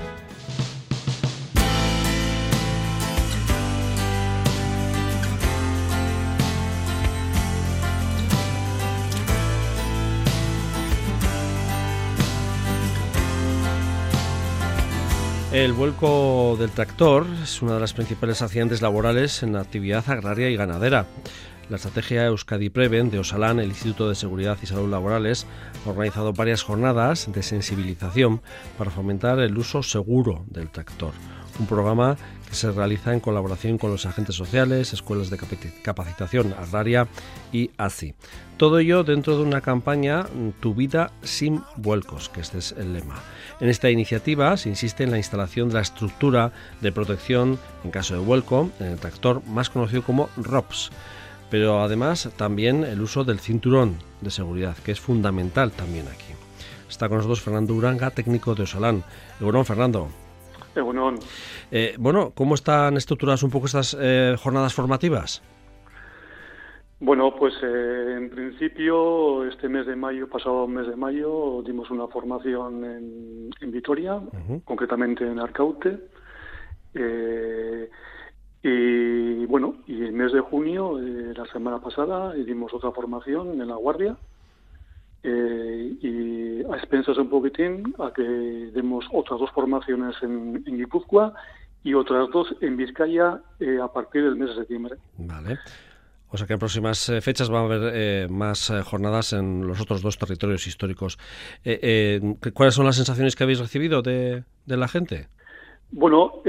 El 15.52 15.74
vuelco 15.74 16.56
del 16.58 16.70
tractor 16.70 17.26
es 17.42 17.60
una 17.60 17.74
de 17.74 17.80
las 17.80 17.92
principales 17.92 18.40
accidentes 18.40 18.80
laborales 18.80 19.42
en 19.42 19.52
la 19.52 19.60
actividad 19.60 20.02
agraria 20.08 20.48
y 20.48 20.56
ganadera. 20.56 21.04
La 21.68 21.76
estrategia 21.76 22.24
Euskadi 22.24 22.70
Preven 22.70 23.10
de 23.10 23.18
Osalán, 23.18 23.60
el 23.60 23.68
Instituto 23.68 24.08
de 24.08 24.14
Seguridad 24.14 24.56
y 24.62 24.66
Salud 24.66 24.88
Laborales, 24.88 25.46
ha 25.84 25.90
organizado 25.90 26.32
varias 26.32 26.62
jornadas 26.62 27.30
de 27.30 27.42
sensibilización 27.42 28.40
para 28.78 28.90
fomentar 28.90 29.40
el 29.40 29.58
uso 29.58 29.82
seguro 29.82 30.42
del 30.46 30.70
tractor. 30.70 31.12
Un 31.60 31.66
programa 31.66 32.16
se 32.52 32.70
realiza 32.70 33.12
en 33.12 33.20
colaboración 33.20 33.78
con 33.78 33.90
los 33.90 34.06
agentes 34.06 34.36
sociales, 34.36 34.92
escuelas 34.92 35.30
de 35.30 35.38
capacitación 35.82 36.54
agraria 36.58 37.08
y 37.52 37.70
ACI. 37.78 38.14
Todo 38.56 38.78
ello 38.78 39.04
dentro 39.04 39.36
de 39.36 39.42
una 39.42 39.60
campaña 39.60 40.26
Tu 40.60 40.74
vida 40.74 41.10
sin 41.22 41.62
vuelcos, 41.76 42.28
que 42.28 42.40
este 42.40 42.58
es 42.58 42.72
el 42.72 42.92
lema. 42.92 43.16
En 43.60 43.68
esta 43.68 43.90
iniciativa 43.90 44.56
se 44.56 44.68
insiste 44.68 45.04
en 45.04 45.10
la 45.10 45.18
instalación 45.18 45.68
de 45.68 45.74
la 45.74 45.80
estructura 45.80 46.52
de 46.80 46.92
protección 46.92 47.58
en 47.84 47.90
caso 47.90 48.14
de 48.14 48.20
vuelco 48.20 48.70
en 48.80 48.86
el 48.86 48.98
tractor, 48.98 49.42
más 49.46 49.70
conocido 49.70 50.02
como 50.02 50.28
ROPS, 50.36 50.90
pero 51.50 51.82
además 51.82 52.30
también 52.36 52.84
el 52.84 53.00
uso 53.00 53.24
del 53.24 53.40
cinturón 53.40 53.96
de 54.20 54.30
seguridad, 54.30 54.76
que 54.76 54.92
es 54.92 55.00
fundamental 55.00 55.72
también 55.72 56.06
aquí. 56.08 56.32
Está 56.88 57.08
con 57.08 57.18
nosotros 57.18 57.40
Fernando 57.40 57.74
Uranga, 57.74 58.10
técnico 58.10 58.54
de 58.54 58.64
Osalán. 58.64 59.02
Bueno, 59.40 59.64
Fernando. 59.64 60.21
Eh, 61.70 61.94
bueno, 61.98 62.32
¿cómo 62.34 62.54
están 62.54 62.96
estructuradas 62.96 63.42
un 63.42 63.50
poco 63.50 63.66
estas 63.66 63.96
eh, 64.00 64.36
jornadas 64.38 64.74
formativas? 64.74 65.42
Bueno, 67.04 67.34
pues 67.34 67.52
eh, 67.64 68.14
en 68.16 68.30
principio 68.30 69.44
este 69.48 69.68
mes 69.68 69.86
de 69.86 69.96
mayo, 69.96 70.28
pasado 70.28 70.68
mes 70.68 70.86
de 70.86 70.94
mayo, 70.94 71.60
dimos 71.66 71.90
una 71.90 72.06
formación 72.06 72.84
en, 72.84 73.72
Vitoria, 73.72 74.20
concretamente 74.64 75.26
en 75.26 75.40
Arcaute. 75.40 75.98
Eh, 76.94 77.90
y 78.62 79.46
bueno, 79.46 79.78
y 79.88 80.04
el 80.04 80.12
mes 80.12 80.32
de 80.32 80.38
junio, 80.38 81.00
eh, 81.00 81.34
la 81.36 81.46
semana 81.46 81.80
pasada, 81.80 82.34
dimos 82.34 82.72
otra 82.72 82.92
formación 82.92 83.60
en 83.60 83.66
La 83.66 83.74
Guardia. 83.74 84.16
Y 85.24 86.62
a 86.64 86.76
expensas 86.76 87.16
un 87.18 87.28
poquitín 87.28 87.94
a 87.98 88.12
que 88.12 88.22
demos 88.22 89.04
otras 89.12 89.38
dos 89.38 89.50
formaciones 89.52 90.16
en, 90.22 90.62
en 90.66 90.76
Guipúzcoa 90.76 91.32
y 91.84 91.94
otras 91.94 92.28
dos 92.30 92.54
en 92.60 92.76
Vizcaya 92.76 93.40
a 93.82 93.92
partir 93.92 94.24
del 94.24 94.36
mes 94.36 94.50
de 94.50 94.56
septiembre. 94.56 94.96
Vale. 95.18 95.58
O 96.32 96.38
sea 96.38 96.46
que 96.46 96.54
en 96.54 96.58
próximas 96.58 97.08
eh, 97.10 97.20
fechas 97.20 97.52
va 97.52 97.60
a 97.60 97.64
haber 97.64 97.92
eh, 97.94 98.26
más 98.30 98.70
eh, 98.70 98.80
jornadas 98.82 99.34
en 99.34 99.66
los 99.66 99.80
otros 99.82 100.00
dos 100.00 100.16
territorios 100.16 100.66
históricos. 100.66 101.18
¿Cuáles 102.54 102.74
son 102.74 102.86
las 102.86 102.96
sensaciones 102.96 103.36
que 103.36 103.44
habéis 103.44 103.58
recibido 103.58 104.00
de, 104.00 104.44
la 104.66 104.88
gente? 104.88 105.28
Bueno, 105.90 106.42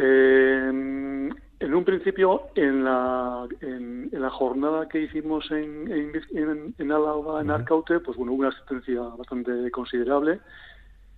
en 1.63 1.73
un 1.73 1.85
principio, 1.85 2.49
en 2.55 2.83
la, 2.83 3.47
en, 3.61 4.09
la 4.11 4.29
jornada 4.29 4.87
que 4.89 5.01
hicimos 5.01 5.49
en, 5.51 5.89
en, 6.33 6.75
en 6.77 6.91
Álava, 6.91 7.41
en 7.41 7.49
Arcaute, 7.49 7.99
pues 7.99 8.17
bueno, 8.17 8.33
hubo 8.33 8.41
una 8.41 8.49
asistencia 8.49 9.01
bastante 9.17 9.71
considerable, 9.71 10.39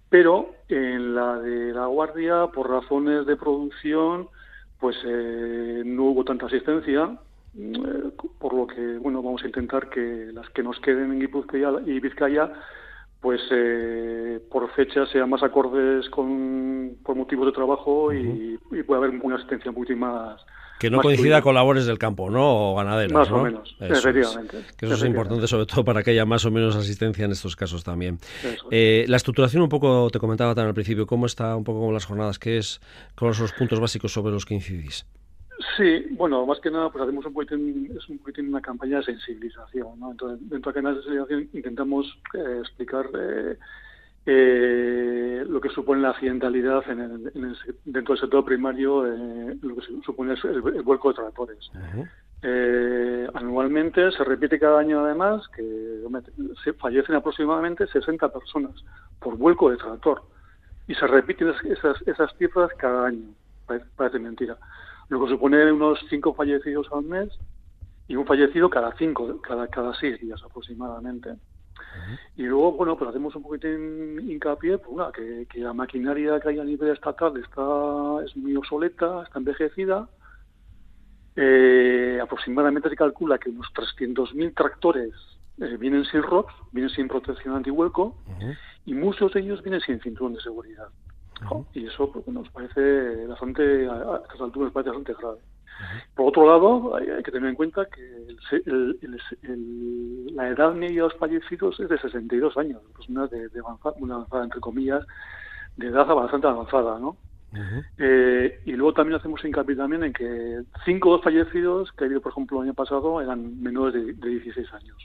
pero 0.09 0.53
en 0.69 1.15
la 1.15 1.39
de 1.39 1.73
La 1.73 1.87
Guardia, 1.87 2.47
por 2.53 2.69
razones 2.69 3.25
de 3.25 3.35
producción, 3.35 4.29
pues 4.79 4.95
no 5.03 6.03
hubo 6.03 6.23
tanta 6.23 6.45
asistencia, 6.45 7.17
eh, 7.57 8.11
por 8.37 8.53
lo 8.53 8.67
que 8.67 8.97
bueno 8.97 9.23
vamos 9.23 9.41
a 9.43 9.47
intentar 9.47 9.89
que 9.89 10.29
las 10.31 10.49
que 10.51 10.61
nos 10.61 10.79
queden 10.79 11.13
en 11.13 11.19
Guipúzcoa 11.21 11.81
y 11.85 11.99
Vizcaya 11.99 12.51
pues 13.25 13.41
eh, 13.49 14.39
por 14.51 14.71
fecha 14.75 15.03
sean 15.07 15.31
más 15.31 15.41
acordes 15.41 16.07
con 16.11 16.95
por 17.03 17.15
motivos 17.15 17.47
de 17.47 17.53
trabajo 17.53 18.13
y, 18.13 18.55
puede 18.83 19.03
haber 19.03 19.19
una 19.19 19.37
asistencia 19.37 19.71
un 19.71 19.75
poquito 19.75 19.97
más 19.97 20.39
que 20.77 20.91
no 20.91 21.01
coincida 21.01 21.41
con 21.41 21.55
labores 21.55 21.87
del 21.87 21.97
campo, 21.97 22.29
¿no? 22.29 22.73
O 22.73 22.75
ganaderas, 22.75 23.11
Más 23.11 23.31
o 23.31 23.41
menos, 23.41 23.75
efectivamente. 23.79 24.57
Que 24.77 24.85
eso 24.85 24.93
es 24.93 25.03
importante, 25.05 25.47
sobre 25.47 25.65
todo 25.65 25.83
para 25.83 26.03
que 26.03 26.11
haya 26.11 26.25
más 26.25 26.45
o 26.45 26.51
menos 26.51 26.75
asistencia 26.75 27.25
en 27.25 27.31
estos 27.31 27.55
casos 27.55 27.83
también. 27.83 28.19
Eh, 28.69 29.05
la 29.07 29.17
estructuración, 29.17 29.63
un 29.63 29.69
poco, 29.69 30.09
te 30.11 30.19
comentaba 30.19 30.53
también 30.53 30.67
al 30.67 30.75
principio, 30.75 31.07
¿cómo 31.07 31.25
está 31.25 31.55
un 31.55 31.63
poco 31.63 31.79
con 31.79 31.95
las 31.95 32.05
jornadas? 32.05 32.37
¿Qué 32.37 32.57
es, 32.57 32.79
¿Cuáles 33.17 33.37
son 33.37 33.45
los 33.45 33.53
puntos 33.53 33.79
básicos 33.79 34.13
sobre 34.13 34.33
los 34.33 34.45
que 34.45 34.53
incidís? 34.53 35.07
Sí, 35.77 36.07
bueno, 36.11 36.45
más 36.45 36.59
que 36.59 36.69
nada, 36.69 36.89
pues 36.89 37.03
hacemos 37.03 37.25
un 37.25 37.33
poquitín, 37.33 37.91
es 37.97 38.09
un 38.09 38.17
poquitín 38.17 38.49
una 38.49 38.61
campaña 38.61 38.97
de 38.97 39.05
sensibilización, 39.05 39.99
¿no? 39.99 40.11
Entonces, 40.11 40.49
dentro 40.49 40.71
de 40.71 40.81
la 40.81 40.93
sensibilización 40.93 41.49
intentamos 41.53 42.05
eh, 42.33 42.57
explicar 42.59 43.09
eh, 43.17 43.57
eh, 44.25 45.45
lo 45.47 45.61
que 45.61 45.69
supone 45.69 46.01
la 46.01 46.09
accidentalidad 46.09 46.89
en 46.89 46.99
el, 46.99 47.57
dentro 47.85 48.15
del 48.15 48.21
sector 48.21 48.43
primario, 48.43 49.03
lo 49.03 49.75
que 49.75 49.81
supone 50.03 50.33
el, 50.33 50.61
vuelco 50.81 51.09
de 51.09 51.15
tractores. 51.15 51.71
Eh, 52.41 53.27
anualmente 53.33 54.11
se 54.11 54.23
repite 54.23 54.59
cada 54.59 54.79
año 54.79 55.03
además 55.03 55.47
que 55.47 56.03
se 56.63 56.73
fallecen 56.73 57.15
aproximadamente 57.15 57.87
60 57.87 58.29
personas 58.29 58.73
por 59.19 59.35
vuelco 59.35 59.71
de 59.71 59.77
tractor 59.77 60.21
y 60.87 60.93
se 60.93 61.07
repiten 61.07 61.53
esas, 61.63 61.99
esas 62.05 62.35
cifras 62.37 62.69
cada 62.77 63.07
año, 63.07 63.29
parece, 63.95 64.19
mentira. 64.19 64.57
Lo 65.09 65.23
que 65.23 65.31
supone 65.31 65.71
unos 65.71 65.99
5 66.09 66.33
fallecidos 66.33 66.87
al 66.91 67.03
mes 67.03 67.29
y 68.07 68.15
un 68.15 68.25
fallecido 68.25 68.69
cada 68.69 68.95
cinco, 68.97 69.41
cada, 69.41 69.67
cada 69.67 69.93
seis 69.95 70.19
días 70.19 70.41
aproximadamente. 70.43 71.35
Y 72.35 72.43
luego, 72.43 72.73
bueno, 72.73 72.97
pues 72.97 73.09
hacemos 73.09 73.35
un 73.35 73.43
poquito 73.43 73.67
hincapié, 73.67 74.77
pues 74.77 74.89
una, 74.89 75.11
que, 75.11 75.47
que, 75.49 75.59
la 75.59 75.73
maquinaria 75.73 76.39
que 76.39 76.49
hay 76.49 76.59
a 76.59 76.63
nivel 76.63 76.91
estatal 76.91 77.35
está 77.37 78.23
es 78.23 78.35
muy 78.35 78.55
obsoleta, 78.55 79.23
está 79.23 79.39
envejecida, 79.39 80.07
eh, 81.35 82.19
aproximadamente 82.21 82.89
se 82.89 82.95
calcula 82.95 83.37
que 83.37 83.49
unos 83.49 83.67
300.000 83.73 84.53
tractores 84.55 85.13
eh, 85.59 85.77
vienen 85.77 86.05
sin 86.05 86.23
ROPS, 86.23 86.53
vienen 86.71 86.93
sin 86.93 87.07
protección 87.07 87.55
antihuelco 87.55 88.15
y 88.85 88.93
muchos 88.93 89.33
de 89.33 89.41
ellos 89.41 89.61
vienen 89.61 89.81
sin 89.81 89.99
cinturón 89.99 90.33
de 90.33 90.41
seguridad. 90.41 90.87
Y 91.73 91.87
eso 91.87 92.11
pues, 92.11 92.27
nos 92.27 92.49
parece 92.49 93.27
bastante, 93.27 93.87
a 93.87 94.21
estas 94.23 94.41
alturas 94.41 94.67
nos 94.67 94.73
parece 94.73 94.89
bastante 94.89 95.13
grave. 95.13 95.39
Por 96.15 96.29
otro 96.29 96.47
lado, 96.47 96.95
hay, 96.95 97.21
que 97.21 97.31
tener 97.31 97.49
en 97.49 97.55
cuenta 97.55 97.85
que 97.85 98.35
la 100.33 100.47
edad 100.47 100.73
media 100.73 101.03
de 101.03 101.09
los 101.09 101.15
fallecidos 101.15 101.79
es 101.79 101.89
de 101.89 101.97
62 101.97 102.57
años, 102.57 102.81
personas 102.95 103.29
de, 103.29 103.49
de 103.49 103.59
avanzada, 103.59 103.95
una 103.99 104.15
avanzada, 104.15 104.45
entre 104.45 104.61
comillas, 104.61 105.05
de 105.75 105.87
edad 105.87 106.07
bastante 106.07 106.47
avanzada, 106.47 106.97
¿no? 106.99 107.17
Eh, 107.97 108.59
y 108.65 108.71
luego 108.73 108.93
también 108.93 109.17
hacemos 109.17 109.43
hincapié 109.43 109.75
también 109.75 110.03
en 110.03 110.13
que 110.13 110.61
cinco 110.83 111.09
de 111.09 111.15
los 111.15 111.23
fallecidos 111.23 111.91
que 111.93 112.03
ha 112.03 112.07
habido, 112.07 112.21
por 112.21 112.31
ejemplo, 112.31 112.57
el 112.61 112.67
año 112.67 112.73
pasado 112.73 113.21
eran 113.21 113.61
menores 113.61 113.93
de, 113.93 114.29
16 114.29 114.73
años. 114.73 114.97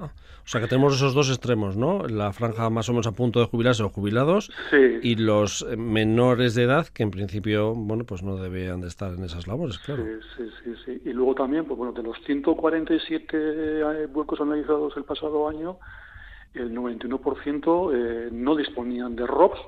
Ah, 0.00 0.12
o 0.44 0.48
sea 0.48 0.60
que 0.60 0.66
tenemos 0.66 0.94
esos 0.94 1.14
dos 1.14 1.28
extremos, 1.28 1.76
¿no? 1.76 2.06
La 2.08 2.32
franja 2.32 2.68
más 2.70 2.88
o 2.88 2.92
menos 2.92 3.06
a 3.06 3.12
punto 3.12 3.40
de 3.40 3.46
jubilarse 3.46 3.82
o 3.82 3.90
jubilados 3.90 4.50
y 5.02 5.16
los 5.16 5.66
menores 5.76 6.54
de 6.54 6.64
edad 6.64 6.88
que 6.88 7.02
en 7.02 7.10
principio, 7.10 7.74
bueno, 7.74 8.04
pues 8.04 8.22
no 8.22 8.36
debían 8.36 8.80
de 8.80 8.88
estar 8.88 9.12
en 9.12 9.22
esas 9.24 9.46
labores, 9.46 9.78
claro. 9.78 10.04
Sí, 10.36 10.44
sí, 10.64 10.74
sí. 10.84 11.02
Y 11.04 11.12
luego 11.12 11.34
también, 11.34 11.64
pues 11.64 11.78
bueno, 11.78 11.92
de 11.92 12.02
los 12.02 12.16
147 12.24 13.36
eh, 13.36 14.06
vuelcos 14.06 14.40
analizados 14.40 14.96
el 14.96 15.04
pasado 15.04 15.48
año, 15.48 15.78
el 16.54 16.74
91% 16.74 17.92
eh, 17.94 18.28
no 18.32 18.56
disponían 18.56 19.14
de 19.16 19.26
ROPS 19.26 19.60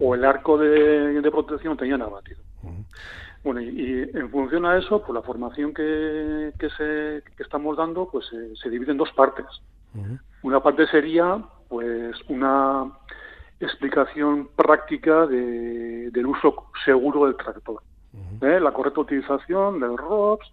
o 0.00 0.14
el 0.14 0.24
arco 0.24 0.58
de, 0.58 1.28
protección 1.30 1.76
tenían 1.76 2.02
abatido. 2.02 2.40
Bueno, 3.48 3.62
y, 3.62 4.10
en 4.12 4.28
función 4.28 4.66
a 4.66 4.76
eso, 4.76 5.00
pues 5.00 5.14
la 5.14 5.22
formación 5.22 5.72
que, 5.72 6.52
que, 6.58 6.68
se, 6.68 7.22
que 7.34 7.42
estamos 7.42 7.78
dando 7.78 8.06
pues 8.10 8.26
se 8.62 8.68
divide 8.68 8.92
en 8.92 8.98
dos 8.98 9.10
partes. 9.12 9.46
Una 10.42 10.62
parte 10.62 10.86
sería 10.88 11.42
pues 11.66 12.14
una 12.28 12.92
explicación 13.58 14.50
práctica 14.54 15.26
de, 15.26 16.10
del 16.10 16.26
uso 16.26 16.66
seguro 16.84 17.24
del 17.24 17.36
tractor, 17.36 17.82
¿eh? 18.42 18.60
la 18.60 18.72
correcta 18.72 19.00
utilización 19.00 19.80
del 19.80 19.96
ROPS 19.96 20.52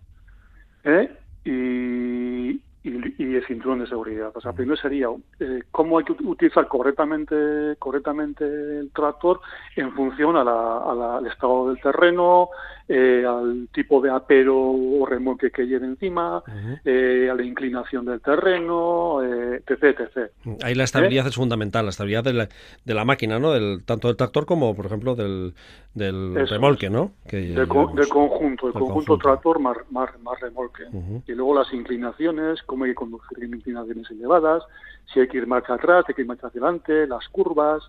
¿eh? 0.85 1.17
y, 1.43 2.61
y, 2.85 3.35
el 3.35 3.45
cinturón 3.47 3.79
de 3.79 3.87
seguridad. 3.87 4.31
O 4.35 4.41
sea, 4.41 4.53
primero 4.53 4.77
sería 4.77 5.07
eh, 5.39 5.63
cómo 5.71 5.97
hay 5.97 6.05
que 6.05 6.13
utilizar 6.13 6.67
correctamente, 6.67 7.75
correctamente 7.79 8.45
el 8.45 8.91
tractor 8.91 9.41
en 9.75 9.91
función 9.93 10.37
al 10.37 11.25
estado 11.25 11.69
del 11.69 11.81
terreno, 11.81 12.49
eh, 12.87 13.25
al 13.27 13.67
tipo 13.73 13.99
de 14.01 14.11
apero 14.11 14.55
o 14.55 15.05
remolque 15.05 15.49
que 15.49 15.65
lleve 15.65 15.87
encima, 15.87 16.43
eh, 16.83 17.27
a 17.31 17.33
la 17.33 17.43
inclinación 17.43 18.05
del 18.05 18.21
terreno, 18.21 19.23
etc, 19.23 19.99
etc. 19.99 20.31
Ahí 20.63 20.75
la 20.75 20.83
estabilidad 20.83 21.25
es 21.27 21.35
fundamental, 21.35 21.85
la 21.85 21.89
estabilidad 21.89 22.23
de 22.23 22.33
la, 22.33 22.49
de 22.83 22.93
la 22.93 23.05
máquina, 23.05 23.39
¿no? 23.39 23.51
Del, 23.51 23.83
tanto 23.85 24.07
del 24.07 24.17
tractor 24.17 24.45
como, 24.45 24.75
por 24.75 24.85
ejemplo, 24.85 25.15
del, 25.15 25.55
del 25.95 26.47
remolque, 26.47 26.89
¿no? 26.89 27.13
Que 27.27 27.37
del, 27.37 27.67
conjunto, 27.67 28.67
el 28.67 28.73
conjunto, 28.73 29.17
tractor 29.17 29.59
más, 29.59 29.77
más, 29.89 30.09
remolque. 30.39 30.83
Y 31.25 31.31
luego 31.31 31.55
las 31.55 31.73
inclinaciones, 31.73 32.61
cómo 32.75 32.83
hay 32.83 32.91
que 32.91 32.95
conducir 32.95 33.41
en 33.41 33.53
inclinaciones 33.53 34.11
elevadas, 34.11 34.63
si 35.05 35.21
hay 35.21 35.29
que 35.29 35.37
ir 35.37 35.47
marcha 35.47 35.75
atrás, 35.75 36.03
si 36.05 36.11
hay 36.11 36.15
que 36.15 36.21
ir 36.23 36.27
marcha 36.27 36.47
adelante, 36.47 37.07
las 37.07 37.25
curvas, 37.29 37.81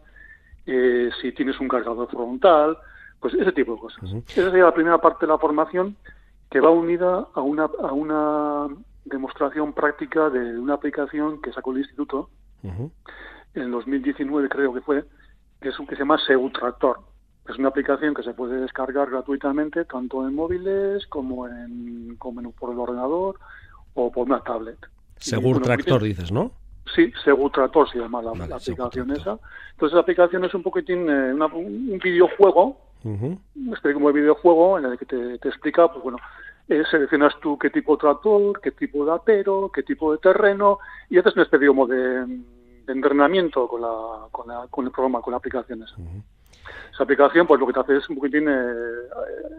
eh, 0.64 1.10
si 1.20 1.32
tienes 1.32 1.58
un 1.58 1.66
cargador 1.66 2.08
frontal, 2.08 2.78
pues 3.18 3.34
ese 3.34 3.50
tipo 3.50 3.74
de 3.74 3.80
cosas. 3.80 4.04
Esa 4.28 4.50
sería 4.50 4.64
la 4.64 4.74
primera 4.74 4.98
parte 4.98 5.26
de 5.26 5.32
la 5.32 5.38
formación 5.38 5.96
que 6.48 6.60
va 6.60 6.70
unida 6.70 7.26
a 7.34 7.40
una, 7.40 7.64
a 7.64 7.92
una 7.92 8.68
demostración 9.04 9.72
práctica 9.72 10.30
de 10.30 10.56
una 10.56 10.74
aplicación 10.74 11.42
que 11.42 11.52
sacó 11.52 11.72
el 11.72 11.78
instituto 11.78 12.30
en 13.54 13.70
2019 13.70 14.48
creo 14.48 14.72
que 14.72 14.80
fue, 14.82 15.04
que 15.60 15.70
es 15.70 15.78
un 15.78 15.86
que 15.86 15.96
se 15.96 16.00
llama 16.00 16.18
Segutractor. 16.26 17.00
Es 17.48 17.58
una 17.58 17.68
aplicación 17.68 18.12
que 18.12 18.24
se 18.24 18.34
puede 18.34 18.60
descargar 18.60 19.10
gratuitamente 19.10 19.84
tanto 19.84 20.26
en 20.26 20.34
móviles 20.34 21.06
como 21.06 21.46
en, 21.46 22.16
como 22.18 22.40
en 22.40 22.50
por 22.52 22.72
el 22.72 22.78
ordenador 22.78 23.38
o 23.96 24.12
por 24.12 24.26
una 24.26 24.40
tablet. 24.40 24.78
Segur 25.16 25.60
Tractor 25.62 26.02
dices, 26.02 26.30
¿no? 26.30 26.52
Sí, 26.94 27.12
Segur 27.24 27.50
Tractor 27.50 27.90
se 27.90 27.98
llama 27.98 28.22
la, 28.22 28.30
aplicación 28.30 29.10
esa. 29.10 29.38
Entonces 29.72 29.94
la 29.94 30.00
aplicación 30.00 30.44
es 30.44 30.54
un 30.54 30.62
poquitín 30.62 31.08
eh, 31.10 31.32
un 31.34 31.98
videojuego, 32.02 32.78
uh 33.02 33.36
como 33.94 34.08
el 34.08 34.14
videojuego 34.14 34.78
en 34.78 34.86
el 34.86 34.98
que 34.98 35.06
te, 35.06 35.48
explica, 35.48 35.90
pues 35.90 36.02
bueno, 36.02 36.18
eh, 36.68 36.82
seleccionas 36.90 37.34
tú 37.40 37.58
qué 37.58 37.70
tipo 37.70 37.96
de 37.96 38.00
tractor, 38.00 38.60
qué 38.60 38.72
tipo 38.72 39.04
de 39.04 39.12
apero, 39.12 39.70
qué 39.72 39.82
tipo 39.82 40.12
de 40.12 40.18
terreno 40.18 40.78
y 41.08 41.18
haces 41.18 41.34
una 41.34 41.44
especie 41.44 41.68
como 41.68 41.86
de, 41.86 42.26
de 42.26 42.92
entrenamiento 42.92 43.68
con, 43.68 43.80
la, 43.80 44.28
con, 44.30 44.48
la, 44.48 44.66
con 44.68 44.86
el 44.86 44.90
programa, 44.90 45.20
con 45.20 45.32
la 45.32 45.38
aplicación 45.38 45.82
esa. 45.82 45.96
Esa 46.92 47.04
aplicación, 47.04 47.46
pues 47.46 47.60
lo 47.60 47.66
que 47.66 47.72
te 47.72 47.80
hace 47.80 47.96
es 47.96 48.08
un 48.08 48.16
poquitín 48.16 48.48
eh, 48.48 49.08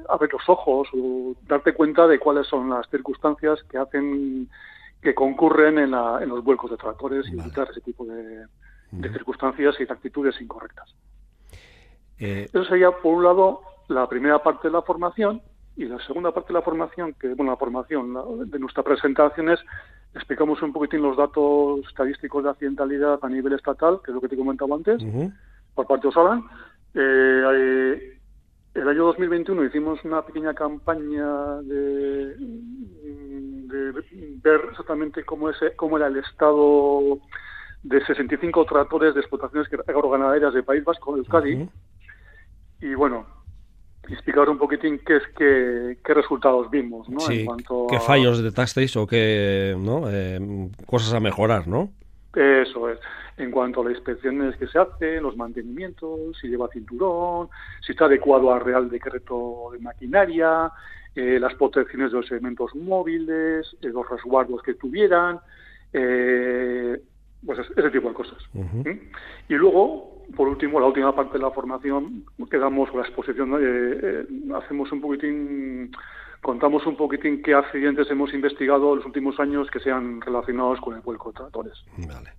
abrir 0.09 0.31
los 0.33 0.47
ojos 0.47 0.87
o 0.93 1.35
darte 1.47 1.73
cuenta 1.73 2.07
de 2.07 2.19
cuáles 2.19 2.47
son 2.47 2.69
las 2.69 2.89
circunstancias 2.89 3.63
que 3.69 3.77
hacen 3.77 4.49
que 5.01 5.13
concurren 5.13 5.77
en, 5.77 5.91
los 5.91 6.43
vuelcos 6.43 6.71
de 6.71 6.77
tractores 6.77 7.27
y 7.27 7.39
evitar 7.39 7.67
ese 7.69 7.81
tipo 7.81 8.03
de, 8.05 8.45
circunstancias 9.11 9.75
y 9.79 9.85
de 9.85 9.93
actitudes 9.93 10.41
incorrectas. 10.41 10.93
Eh, 12.19 12.47
Eso 12.51 12.65
sería, 12.65 12.91
por 12.91 13.13
un 13.13 13.23
lado, 13.23 13.61
la 13.87 14.09
primera 14.09 14.41
parte 14.41 14.67
de 14.67 14.73
la 14.73 14.81
formación 14.81 15.41
y 15.75 15.85
la 15.85 15.99
segunda 15.99 16.31
parte 16.33 16.47
de 16.47 16.55
la 16.55 16.63
formación, 16.63 17.13
que 17.13 17.35
bueno, 17.35 17.51
la 17.51 17.57
formación 17.57 18.49
de 18.49 18.59
nuestra 18.59 18.81
presentación 18.81 19.49
es 19.49 19.59
explicamos 20.15 20.61
un 20.63 20.73
poquitín 20.73 21.01
los 21.01 21.15
datos 21.15 21.81
estadísticos 21.87 22.43
de 22.43 22.49
accidentalidad 22.49 23.19
a 23.21 23.29
nivel 23.29 23.53
estatal, 23.53 23.99
que 24.03 24.11
es 24.11 24.15
lo 24.15 24.21
que 24.21 24.29
te 24.29 24.37
comentaba 24.37 24.75
antes, 24.75 25.03
por 25.75 25.85
parte 25.85 26.03
de 26.03 26.09
Osalan. 26.09 26.43
Eh, 26.93 28.17
el 28.73 28.87
año 28.87 29.05
2021 29.05 29.65
hicimos 29.65 30.03
una 30.03 30.21
pequeña 30.23 30.53
campaña 30.53 31.61
de, 31.63 32.35
ver 34.43 34.61
exactamente 34.69 35.23
cómo, 35.23 35.49
es, 35.49 35.57
cómo 35.75 35.97
era 35.97 36.07
el 36.07 36.17
estado 36.17 37.19
de 37.83 38.05
65 38.05 38.65
tractores 38.65 39.13
de 39.13 39.21
explotaciones 39.21 39.67
agroganaderas 39.87 40.53
del 40.53 40.63
País 40.63 40.83
Vasco, 40.83 41.17
Euskadi. 41.17 41.67
Y 42.81 42.93
bueno, 42.93 43.25
explicar 44.09 44.49
un 44.49 44.57
poquitín 44.57 44.99
qué 45.05 45.17
es 45.17 45.23
qué, 45.35 45.97
qué 46.03 46.13
resultados 46.13 46.69
vimos, 46.69 47.09
¿no? 47.09 47.19
en 47.29 47.45
cuanto 47.45 47.87
qué 47.89 47.99
fallos 47.99 48.37
detectasteis 48.37 48.95
o 48.95 49.07
qué 49.07 49.75
¿no? 49.77 50.03
Eh, 50.09 50.69
cosas 50.85 51.13
a 51.13 51.19
mejorar, 51.19 51.67
¿no? 51.67 51.91
Eso 52.35 52.89
es. 52.89 52.99
En 53.37 53.51
cuanto 53.51 53.81
a 53.81 53.85
las 53.85 53.93
inspecciones 53.93 54.55
que 54.57 54.67
se 54.67 54.79
hacen, 54.79 55.23
los 55.23 55.37
mantenimientos, 55.37 56.37
si 56.39 56.47
lleva 56.47 56.67
cinturón, 56.69 57.49
si 57.81 57.91
está 57.91 58.05
adecuado 58.05 58.51
al 58.51 58.61
Real 58.61 58.89
Decreto 58.89 59.69
de 59.71 59.79
Maquinaria, 59.79 60.71
eh, 61.15 61.39
las 61.39 61.55
protecciones 61.55 62.11
de 62.11 62.17
los 62.17 62.31
elementos 62.31 62.75
móviles, 62.75 63.75
eh, 63.81 63.87
los 63.87 64.07
resguardos 64.09 64.61
que 64.61 64.75
tuvieran, 64.75 65.39
eh, 65.93 67.01
pues 67.45 67.59
ese 67.75 67.89
tipo 67.89 68.09
de 68.09 68.13
cosas. 68.13 68.37
Y 69.49 69.53
luego, 69.53 70.25
por 70.35 70.47
último, 70.47 70.79
la 70.79 70.87
última 70.87 71.15
parte 71.15 71.39
de 71.39 71.43
la 71.43 71.51
formación, 71.51 72.23
quedamos 72.51 72.89
con 72.91 73.01
la 73.01 73.07
exposición, 73.07 73.53
hacemos 74.53 74.91
un 74.91 75.01
poquitín 75.01 75.91
contamos 76.41 76.85
un 76.85 76.95
poquitín 76.95 77.41
qué 77.41 77.53
accidentes 77.53 78.09
hemos 78.09 78.33
investigado 78.33 78.91
en 78.91 78.97
los 78.97 79.05
últimos 79.05 79.39
años 79.39 79.69
que 79.71 79.79
sean 79.79 80.21
relacionados 80.21 80.79
con 80.81 80.95
el 80.95 81.01
vuelco 81.01 81.31
de 81.31 81.37
tractores. 81.37 81.83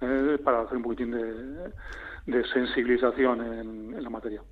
Eh, 0.01 0.38
para 0.42 0.62
hacer 0.62 0.76
un 0.76 0.82
poquitín 0.82 1.12
de, 1.12 2.44
sensibilización 2.53 3.40
en, 3.40 4.03
la 4.03 4.11
materia. 4.11 4.42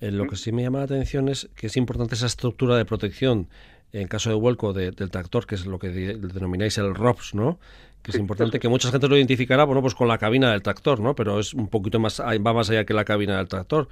Eh, 0.00 0.10
lo 0.12 0.26
que 0.26 0.36
sí 0.36 0.52
me 0.52 0.62
llama 0.62 0.78
la 0.78 0.84
atención 0.84 1.28
es 1.28 1.50
que 1.56 1.66
es 1.66 1.76
importante 1.76 2.14
esa 2.14 2.26
estructura 2.26 2.76
de 2.76 2.84
protección 2.84 3.48
en 3.92 4.08
caso 4.08 4.28
de 4.28 4.34
vuelco 4.34 4.72
del 4.72 5.10
tractor, 5.10 5.46
que 5.46 5.54
es 5.54 5.66
lo 5.66 5.78
que 5.78 5.88
denomináis 5.88 6.78
el 6.78 6.94
ROPS, 6.94 7.34
¿no? 7.34 7.60
Que 8.02 8.10
es 8.10 8.18
importante, 8.18 8.58
que 8.58 8.68
mucha 8.68 8.90
gente 8.90 9.08
lo 9.08 9.16
identificará, 9.16 9.64
bueno, 9.64 9.80
pues 9.80 9.94
con 9.94 10.08
la 10.08 10.18
cabina 10.18 10.50
del 10.50 10.62
tractor, 10.62 10.98
¿no? 10.98 11.14
Pero 11.14 11.38
es 11.38 11.54
un 11.54 11.68
poquito 11.68 12.00
más, 12.00 12.20
va 12.20 12.52
más 12.52 12.68
allá 12.70 12.84
que 12.84 12.92
la 12.92 13.04
cabina 13.04 13.36
del 13.38 13.46
tractor. 13.46 13.88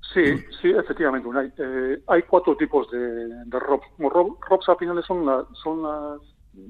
Sí, 0.00 0.38
sí, 0.62 0.70
efectivamente. 0.70 1.28
Hay, 1.36 1.52
eh, 1.58 2.02
hay 2.06 2.22
cuatro 2.22 2.56
tipos 2.56 2.90
de, 2.90 2.98
de 2.98 3.58
ROPS. 3.58 3.86
ROPS 3.98 4.68
al 4.68 4.76
final 4.76 5.02
son, 5.04 5.46
son 5.54 5.82
las 5.82 6.20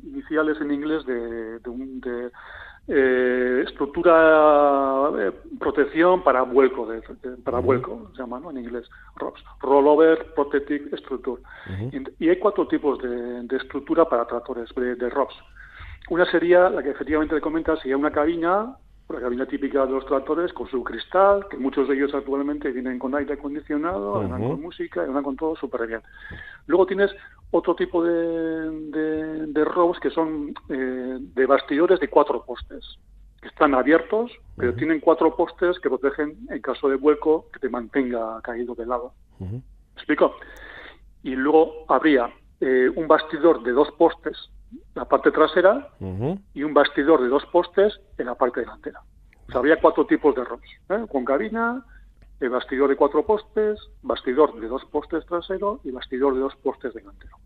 iniciales 0.05 0.61
en 0.61 0.72
inglés 0.72 1.07
de, 1.07 1.59
de, 1.61 1.70
un, 1.70 2.01
de 2.01 2.31
eh, 2.91 3.64
estructura 3.66 5.11
eh, 5.18 5.33
protección 5.61 6.22
para 6.24 6.41
vuelco, 6.43 6.87
de, 6.87 7.03
para 7.45 7.59
vuelco 7.59 8.11
se 8.12 8.22
llama 8.22 8.41
¿no? 8.41 8.51
en 8.51 8.59
inglés, 8.59 8.89
ROPS, 9.16 9.45
Rollover 9.61 10.33
Protective 10.35 10.97
Structure. 10.97 11.43
y, 12.18 12.29
hay 12.29 12.39
cuatro 12.39 12.66
tipos 12.66 12.99
de, 13.03 13.57
estructura 13.57 14.09
para 14.09 14.26
tractores 14.26 14.70
de, 14.74 15.11
ROPS. 15.11 15.35
Una 16.09 16.24
sería, 16.31 16.70
la 16.70 16.83
que 16.83 16.91
efectivamente 16.91 17.35
le 17.35 17.43
comenta, 17.43 17.76
sería 17.76 17.99
una 17.99 18.11
cabina 18.11 18.76
la 19.09 19.20
cabina 19.20 19.46
típica 19.46 19.86
de 19.86 19.92
los 19.92 20.04
tractores 20.06 20.52
con 20.52 20.68
su 20.68 20.84
cristal, 20.84 21.46
que 21.48 21.56
muchos 21.56 21.88
de 21.88 21.94
ellos 21.94 22.14
actualmente 22.14 22.70
vienen 22.70 22.98
con 22.98 23.14
aire 23.14 23.34
acondicionado, 23.34 24.20
uh 24.20 24.28
con 24.28 24.61
música, 24.61 25.06
y 25.06 25.22
con 25.22 25.36
todo 25.36 25.56
súper 25.56 25.86
bien. 25.86 26.02
Luego 26.66 26.86
tienes 26.86 27.11
otro 27.50 27.74
tipo 27.74 28.04
de, 28.04 28.12
de, 28.90 29.46
de 29.46 29.64
robos 29.64 29.98
que 30.00 30.11
son 30.11 30.52
eh, 30.68 31.18
de 31.20 31.46
bastidores 31.46 32.00
de 32.00 32.09
cuatro 32.09 32.44
postes, 32.44 32.98
que 33.40 33.48
están 33.48 33.74
abiertos, 33.74 34.30
pero 34.56 34.74
tienen 34.74 35.00
cuatro 35.00 35.34
postes 35.34 35.78
que 35.80 35.88
protegen 35.88 36.36
en 36.50 36.61
caso 36.61 36.88
de 36.88 36.96
vuelco 36.96 37.46
que 37.52 37.61
te 37.61 37.70
mantenga 37.70 38.40
caído 38.42 38.74
de 38.74 38.84
lado. 38.84 39.12
¿Me 39.38 39.62
explico? 39.94 40.34
Y 41.22 41.34
luego 41.34 41.84
habría 41.88 42.30
eh, 42.61 42.90
un 42.94 43.09
bastidor 43.09 43.62
de 43.62 43.72
dos 43.72 43.90
postes 43.92 44.50
la 44.95 45.05
parte 45.05 45.31
trasera 45.31 45.91
y 46.55 46.62
un 46.62 46.75
bastidor 46.75 47.23
de 47.23 47.29
dos 47.29 47.45
postes 47.47 48.01
en 48.19 48.27
la 48.27 48.35
parte 48.35 48.61
delantera. 48.61 49.01
O 49.49 49.53
sea, 49.53 49.61
había 49.61 49.81
cuatro 49.81 50.07
tipos 50.07 50.35
de 50.35 50.45
ROMs, 50.45 50.69
¿eh? 50.91 51.07
con 51.11 51.25
cabina, 51.25 51.85
el 52.41 52.51
bastidor 52.51 52.91
de 52.91 52.97
cuatro 52.97 53.25
postes, 53.25 53.79
bastidor 54.03 54.61
de 54.61 54.69
dos 54.69 54.85
postes 54.87 55.25
trasero 55.27 55.81
y 55.85 55.91
bastidor 55.91 56.35
de 56.35 56.41
dos 56.41 56.55
postes 56.57 56.93
delantero. 56.95 57.37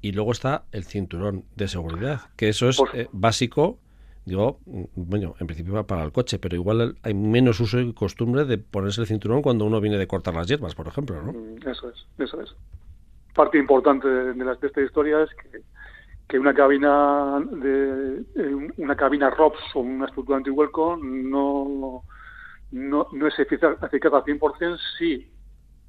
Y 0.00 0.12
luego 0.12 0.32
está 0.32 0.64
el 0.70 0.84
cinturón 0.84 1.44
de 1.56 1.66
seguridad, 1.66 2.20
que 2.36 2.48
eso 2.48 2.68
es 2.68 2.80
eh, 2.94 3.08
básico, 3.12 3.78
digo, 4.24 4.60
mm, 4.66 4.84
bueno, 4.94 5.34
en 5.40 5.46
principio 5.46 5.74
va 5.74 5.86
para 5.86 6.04
el 6.04 6.12
coche, 6.12 6.38
pero 6.38 6.54
igual 6.54 6.96
hay 7.02 7.14
menos 7.14 7.58
uso 7.58 7.80
y 7.80 7.92
costumbre 7.92 8.44
de 8.44 8.58
ponerse 8.58 9.00
el 9.00 9.08
cinturón 9.08 9.42
cuando 9.42 9.64
uno 9.64 9.80
viene 9.80 9.98
de 9.98 10.06
cortar 10.06 10.34
las 10.34 10.46
hierbas, 10.46 10.74
por 10.76 10.86
ejemplo, 10.86 11.20
¿no? 11.22 11.32
Mm, 11.32 11.68
eso 11.68 11.90
es, 11.90 12.06
eso 12.18 12.40
es 12.40 12.54
parte 13.38 13.56
importante 13.56 14.08
de, 14.08 14.34
de, 14.34 14.56
esta 14.60 14.80
historia 14.80 15.22
es 15.22 15.30
que, 15.36 15.60
que 16.28 16.38
una 16.40 16.52
cabina 16.52 17.40
de 17.52 18.24
una 18.78 18.96
cabina 18.96 19.30
ROPS 19.30 19.76
o 19.76 19.80
una 19.80 20.06
estructura 20.06 20.38
antihuelco 20.38 20.96
no, 20.96 22.02
no, 22.72 23.06
no 23.12 23.26
es 23.28 23.38
eficaz, 23.38 23.80
eficaz 23.80 24.12
al 24.12 24.24
100% 24.24 24.76
si 24.98 25.30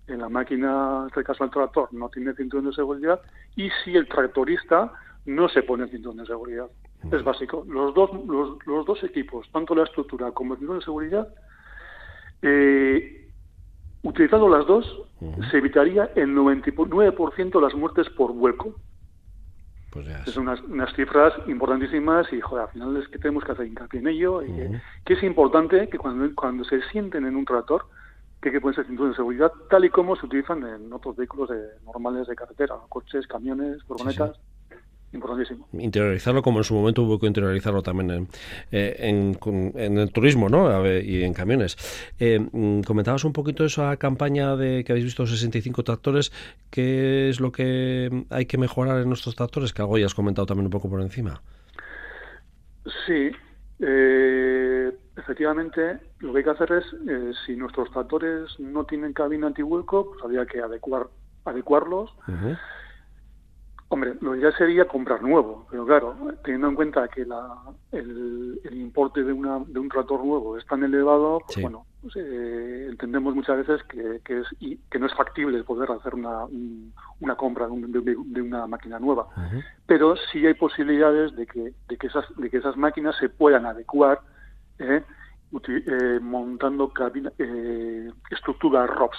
en 0.06 0.20
la 0.20 0.30
máquina, 0.30 1.00
en 1.02 1.08
este 1.08 1.24
caso 1.24 1.44
el 1.44 1.50
tractor, 1.50 1.92
no 1.92 2.08
tiene 2.10 2.36
cinturón 2.36 2.68
de 2.68 2.74
seguridad 2.74 3.20
y 3.56 3.72
si 3.84 3.96
el 3.96 4.08
tractorista 4.08 4.92
no 5.26 5.50
se 5.50 5.64
pone 5.64 5.88
cinturón 5.88 6.18
de 6.18 6.28
seguridad. 6.28 6.68
Es 7.12 7.24
básico. 7.24 7.66
Los 7.68 7.96
dos, 7.96 8.12
los, 8.28 8.58
los 8.68 8.86
dos 8.86 9.04
equipos, 9.04 9.50
tanto 9.52 9.74
la 9.74 9.86
estructura 9.86 10.32
como 10.32 10.54
el 10.54 10.60
cinturón 10.60 10.80
de 10.80 10.86
seguridad, 10.86 11.28
eh, 12.44 13.19
Utilizando 14.02 14.48
las 14.48 14.66
dos, 14.66 14.86
se 15.52 15.58
evitaría 15.58 16.12
el 16.16 16.36
99% 16.36 17.52
de 17.52 17.62
las 17.62 17.76
muertes 17.76 18.10
por 18.10 18.34
vuelco. 18.34 18.76
Pues 19.92 20.08
es 20.08 20.38
unas, 20.38 20.62
unas, 20.62 20.94
cifras 20.94 21.34
importantísimas 21.48 22.32
y, 22.32 22.40
joder, 22.40 22.66
al 22.66 22.72
final 22.72 22.98
es 22.98 23.08
que 23.08 23.18
tenemos 23.18 23.44
que 23.44 23.52
hacer 23.52 23.66
hincapié 23.66 24.00
en 24.00 24.08
ello. 24.08 24.44
y 24.44 24.54
que, 25.04 25.14
es 25.14 25.24
importante 25.24 25.90
que 25.90 25.98
cuando, 25.98 26.34
cuando 26.36 26.64
se 26.64 26.82
sienten 26.92 27.26
en 27.26 27.36
un 27.36 27.44
tractor, 27.44 27.88
que, 28.42 28.52
que 28.52 28.62
pueden 28.62 28.76
ser 28.76 28.86
cinturones 28.86 29.16
de 29.18 29.22
seguridad, 29.22 29.52
tal 29.70 29.84
y 29.84 29.90
como 29.90 30.16
se 30.16 30.28
utilizan 30.28 30.66
en 30.66 30.94
otros 30.94 31.16
vehículos 31.16 31.50
de, 31.50 31.60
normales 31.86 32.28
de 32.28 32.36
carretera, 32.36 32.76
coches, 32.88 33.28
camiones, 33.28 33.84
furgonetas 33.84 34.40
importantísimo. 35.12 35.68
Interiorizarlo 35.74 36.42
como 36.42 36.60
en 36.60 36.64
su 36.64 36.74
momento 36.74 37.04
hubo 37.04 37.20
que 37.20 37.28
interiorizarlo 37.28 37.82
también 37.82 38.12
en, 38.12 38.28
eh, 38.72 38.96
en, 39.00 39.98
el 39.98 40.12
turismo 40.12 40.50
¿no? 40.50 40.86
y 40.86 41.24
en 41.24 41.34
camiones. 41.34 41.78
Eh, 42.20 42.40
mm, 42.40 42.82
comentabas 42.82 43.24
un 43.24 43.34
poquito 43.34 43.66
esa 43.66 43.98
campaña 43.98 44.56
de 44.56 44.84
que 44.84 44.92
habéis 44.92 45.06
visto 45.06 45.26
65 45.26 45.84
tractores. 45.84 46.32
¿Qué 46.70 47.30
es 47.30 47.40
lo 47.40 47.52
que 47.52 48.26
hay 48.30 48.46
que 48.46 48.58
mejorar 48.58 49.02
en 49.02 49.08
nuestros 49.08 49.36
tractores? 49.36 49.74
Que 49.74 49.82
algo 49.82 49.98
ya 49.98 50.06
has 50.06 50.16
comentado 50.16 50.46
también 50.46 50.66
un 50.66 50.72
poco 50.72 50.90
por 50.90 51.02
encima. 51.02 51.42
Sí, 53.06 53.32
eh, 53.80 54.92
efectivamente, 55.18 56.00
lo 56.20 56.32
que 56.32 56.40
hay 56.40 56.44
que 56.44 56.50
hacer 56.52 56.72
es, 56.72 56.86
si 57.46 57.56
nuestros 57.56 57.92
tractores 57.92 58.60
no 58.60 58.86
tienen 58.86 59.14
cabina 59.14 59.48
antihueco, 59.48 60.12
pues 60.12 60.24
habría 60.24 60.46
que 60.46 60.62
adecuar, 60.62 61.08
adecuarlos. 61.46 62.14
Hombre, 63.92 64.14
lo 64.22 64.36
ideal 64.36 64.54
sería 64.56 64.86
comprar 64.86 65.24
nuevo, 65.24 65.66
pero 65.72 65.84
claro, 65.84 66.16
teniendo 66.44 66.68
en 66.68 66.76
cuenta 66.76 67.08
que 67.08 67.26
la, 67.26 67.56
el, 67.92 68.60
importe 68.72 69.24
de, 69.24 69.34
una, 69.34 69.64
de 69.66 69.80
un 69.80 69.90
tractor 69.90 70.24
nuevo 70.24 70.60
es 70.60 70.66
tan 70.68 70.84
elevado, 70.84 71.42
pues 71.48 71.60
bueno, 71.60 71.88
pues, 72.00 72.16
eh, 72.16 72.86
entendemos 72.88 73.34
muchas 73.34 73.58
veces 73.58 73.82
que, 73.86 74.22
que, 74.24 74.42
es, 74.42 74.48
que 74.92 75.00
no 75.00 75.08
es 75.08 75.14
factible 75.16 75.64
poder 75.64 75.90
hacer 75.90 76.14
una, 76.14 76.46
una 77.20 77.36
compra 77.36 77.68
de, 77.68 78.42
una 78.42 78.68
máquina 78.68 79.00
nueva. 79.00 79.28
Pero 79.88 80.16
sí 80.32 80.46
hay 80.46 80.54
posibilidades 80.54 81.36
de 81.36 81.48
que, 81.48 81.74
de, 81.88 81.98
que 81.98 82.08
esas, 82.08 82.26
de 82.38 82.48
que 82.52 82.58
esas 82.58 82.78
máquinas 82.78 83.16
se 83.18 83.28
puedan 83.28 83.66
adecuar 83.66 84.22
eh, 84.78 85.02
eh, 85.68 86.20
montando 86.22 86.90
cabina, 86.90 87.32
estructuras 88.30 88.88
ROPS. 88.88 89.18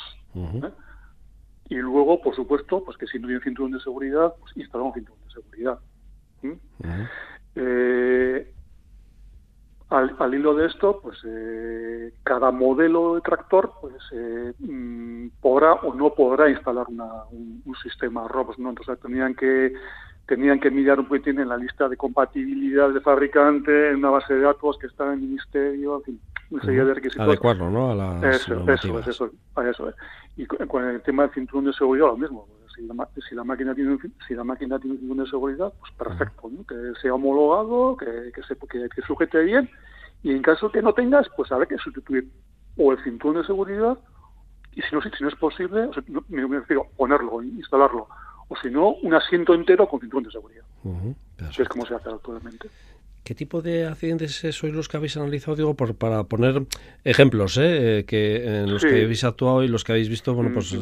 Y 1.70 1.76
luego, 1.76 2.20
por 2.20 2.34
supuesto, 2.34 2.84
pues 2.84 2.98
que 2.98 3.06
si 3.06 3.18
no 3.18 3.28
tiene 3.28 3.42
cinturón 3.42 3.70
de 3.70 3.80
seguridad, 3.80 4.34
pues 4.40 4.56
instalamos 4.56 4.94
cinturón 4.94 5.20
de 5.24 5.32
seguridad. 5.32 5.78
Eh, 7.54 8.52
al, 9.88 10.34
hilo 10.34 10.54
de 10.54 10.66
esto, 10.66 11.00
pues 11.00 11.18
eh, 11.24 12.12
cada 12.24 12.50
modelo 12.50 13.14
de 13.14 13.20
tractor 13.22 13.72
pues 13.80 13.94
eh, 14.12 14.52
mm, 14.58 15.28
podrá 15.40 15.74
o 15.74 15.94
no 15.94 16.12
podrá 16.14 16.50
instalar 16.50 16.86
un, 16.88 17.62
sistema 17.82 18.26
ROPS, 18.28 18.58
¿no? 18.58 18.70
Entonces 18.70 18.98
tenían 19.00 19.34
que 19.34 19.72
tenían 20.30 20.60
que 20.60 20.70
mirar 20.70 21.00
un 21.00 21.06
poquitín 21.06 21.40
en 21.40 21.48
la 21.48 21.56
lista 21.56 21.88
de 21.88 21.96
compatibilidad 21.96 22.90
de 22.90 23.00
fabricante, 23.00 23.90
en 23.90 23.96
una 23.96 24.10
base 24.10 24.32
de 24.32 24.42
datos 24.42 24.78
que 24.78 24.86
está 24.86 25.06
en 25.06 25.14
el 25.14 25.20
ministerio, 25.22 25.96
en 25.96 26.02
fin, 26.04 26.20
una 26.50 26.62
serie 26.62 26.84
de 26.84 26.94
requisitos. 26.94 27.26
Adecuarlo, 27.26 27.68
¿no? 27.68 27.90
A 27.90 27.94
las 27.96 28.22
eso, 28.22 28.54
eso, 28.70 29.00
eso, 29.00 29.30
eso, 29.60 29.88
es. 29.88 29.94
Y 30.36 30.46
con 30.46 30.84
el 30.84 31.02
tema 31.02 31.24
del 31.24 31.32
cinturón 31.32 31.64
de 31.64 31.72
seguridad, 31.72 32.06
lo 32.06 32.16
mismo. 32.16 32.46
Si 32.76 32.86
la, 32.86 33.08
si 33.28 33.34
la 33.34 33.42
máquina 33.42 33.74
tiene 33.74 33.98
si 34.28 34.34
la 34.36 34.44
máquina 34.44 34.78
tiene 34.78 34.94
un 34.94 35.00
cinturón 35.00 35.24
de 35.24 35.30
seguridad, 35.30 35.72
pues 35.80 35.92
perfecto, 35.94 36.48
¿no? 36.48 36.64
que 36.64 36.76
sea 37.02 37.12
homologado, 37.12 37.96
que, 37.96 38.30
que, 38.32 38.42
se, 38.44 38.54
que, 38.54 38.88
que 38.88 39.02
sujete 39.02 39.42
bien, 39.42 39.68
y 40.22 40.30
en 40.30 40.42
caso 40.42 40.70
que 40.70 40.80
no 40.80 40.92
tengas, 40.92 41.26
pues 41.36 41.50
habrá 41.50 41.66
que 41.66 41.76
sustituir 41.78 42.28
o 42.76 42.92
el 42.92 43.02
cinturón 43.02 43.42
de 43.42 43.46
seguridad, 43.48 43.98
y 44.76 44.82
si 44.82 44.94
no, 44.94 45.02
si 45.02 45.10
no 45.20 45.28
es 45.28 45.34
posible, 45.34 45.86
o 45.86 45.92
sea, 45.92 46.04
me, 46.28 46.46
me 46.46 46.60
refiero 46.60 46.86
ponerlo, 46.96 47.42
instalarlo, 47.42 48.06
o 48.50 48.56
si 48.56 48.68
no, 48.68 48.94
un 49.02 49.14
asiento 49.14 49.54
entero 49.54 49.88
con 49.88 50.00
cinturón 50.00 50.24
de 50.24 50.30
seguridad. 50.32 50.64
que 51.56 51.62
es 51.62 51.68
como 51.68 51.86
se 51.86 51.94
hace 51.94 52.10
actualmente. 52.10 52.68
¿Qué 53.22 53.34
tipo 53.34 53.62
de 53.62 53.86
accidentes 53.86 54.42
sois 54.50 54.74
los 54.74 54.88
que 54.88 54.96
habéis 54.96 55.16
analizado? 55.16 55.54
Digo, 55.54 55.74
por, 55.74 55.94
para 55.94 56.24
poner 56.24 56.66
ejemplos, 57.04 57.58
¿eh? 57.58 58.04
que 58.06 58.44
en 58.44 58.72
los 58.72 58.82
que 58.82 59.04
habéis 59.04 59.22
actuado 59.22 59.62
y 59.62 59.68
los 59.68 59.84
que 59.84 59.92
habéis 59.92 60.08
visto, 60.08 60.34
bueno, 60.34 60.50
pues 60.52 60.74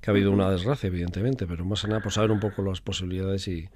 que 0.00 0.10
ha 0.10 0.12
habido 0.12 0.32
una 0.32 0.50
desgracia, 0.50 0.86
evidentemente, 0.86 1.46
pero 1.46 1.64
más 1.64 1.82
que 1.82 1.88
nada 1.88 2.00
por 2.00 2.10
saber 2.10 2.30
un 2.30 2.40
poco 2.40 2.62
las 2.62 2.80
posibilidades 2.80 3.46
y... 3.48 3.68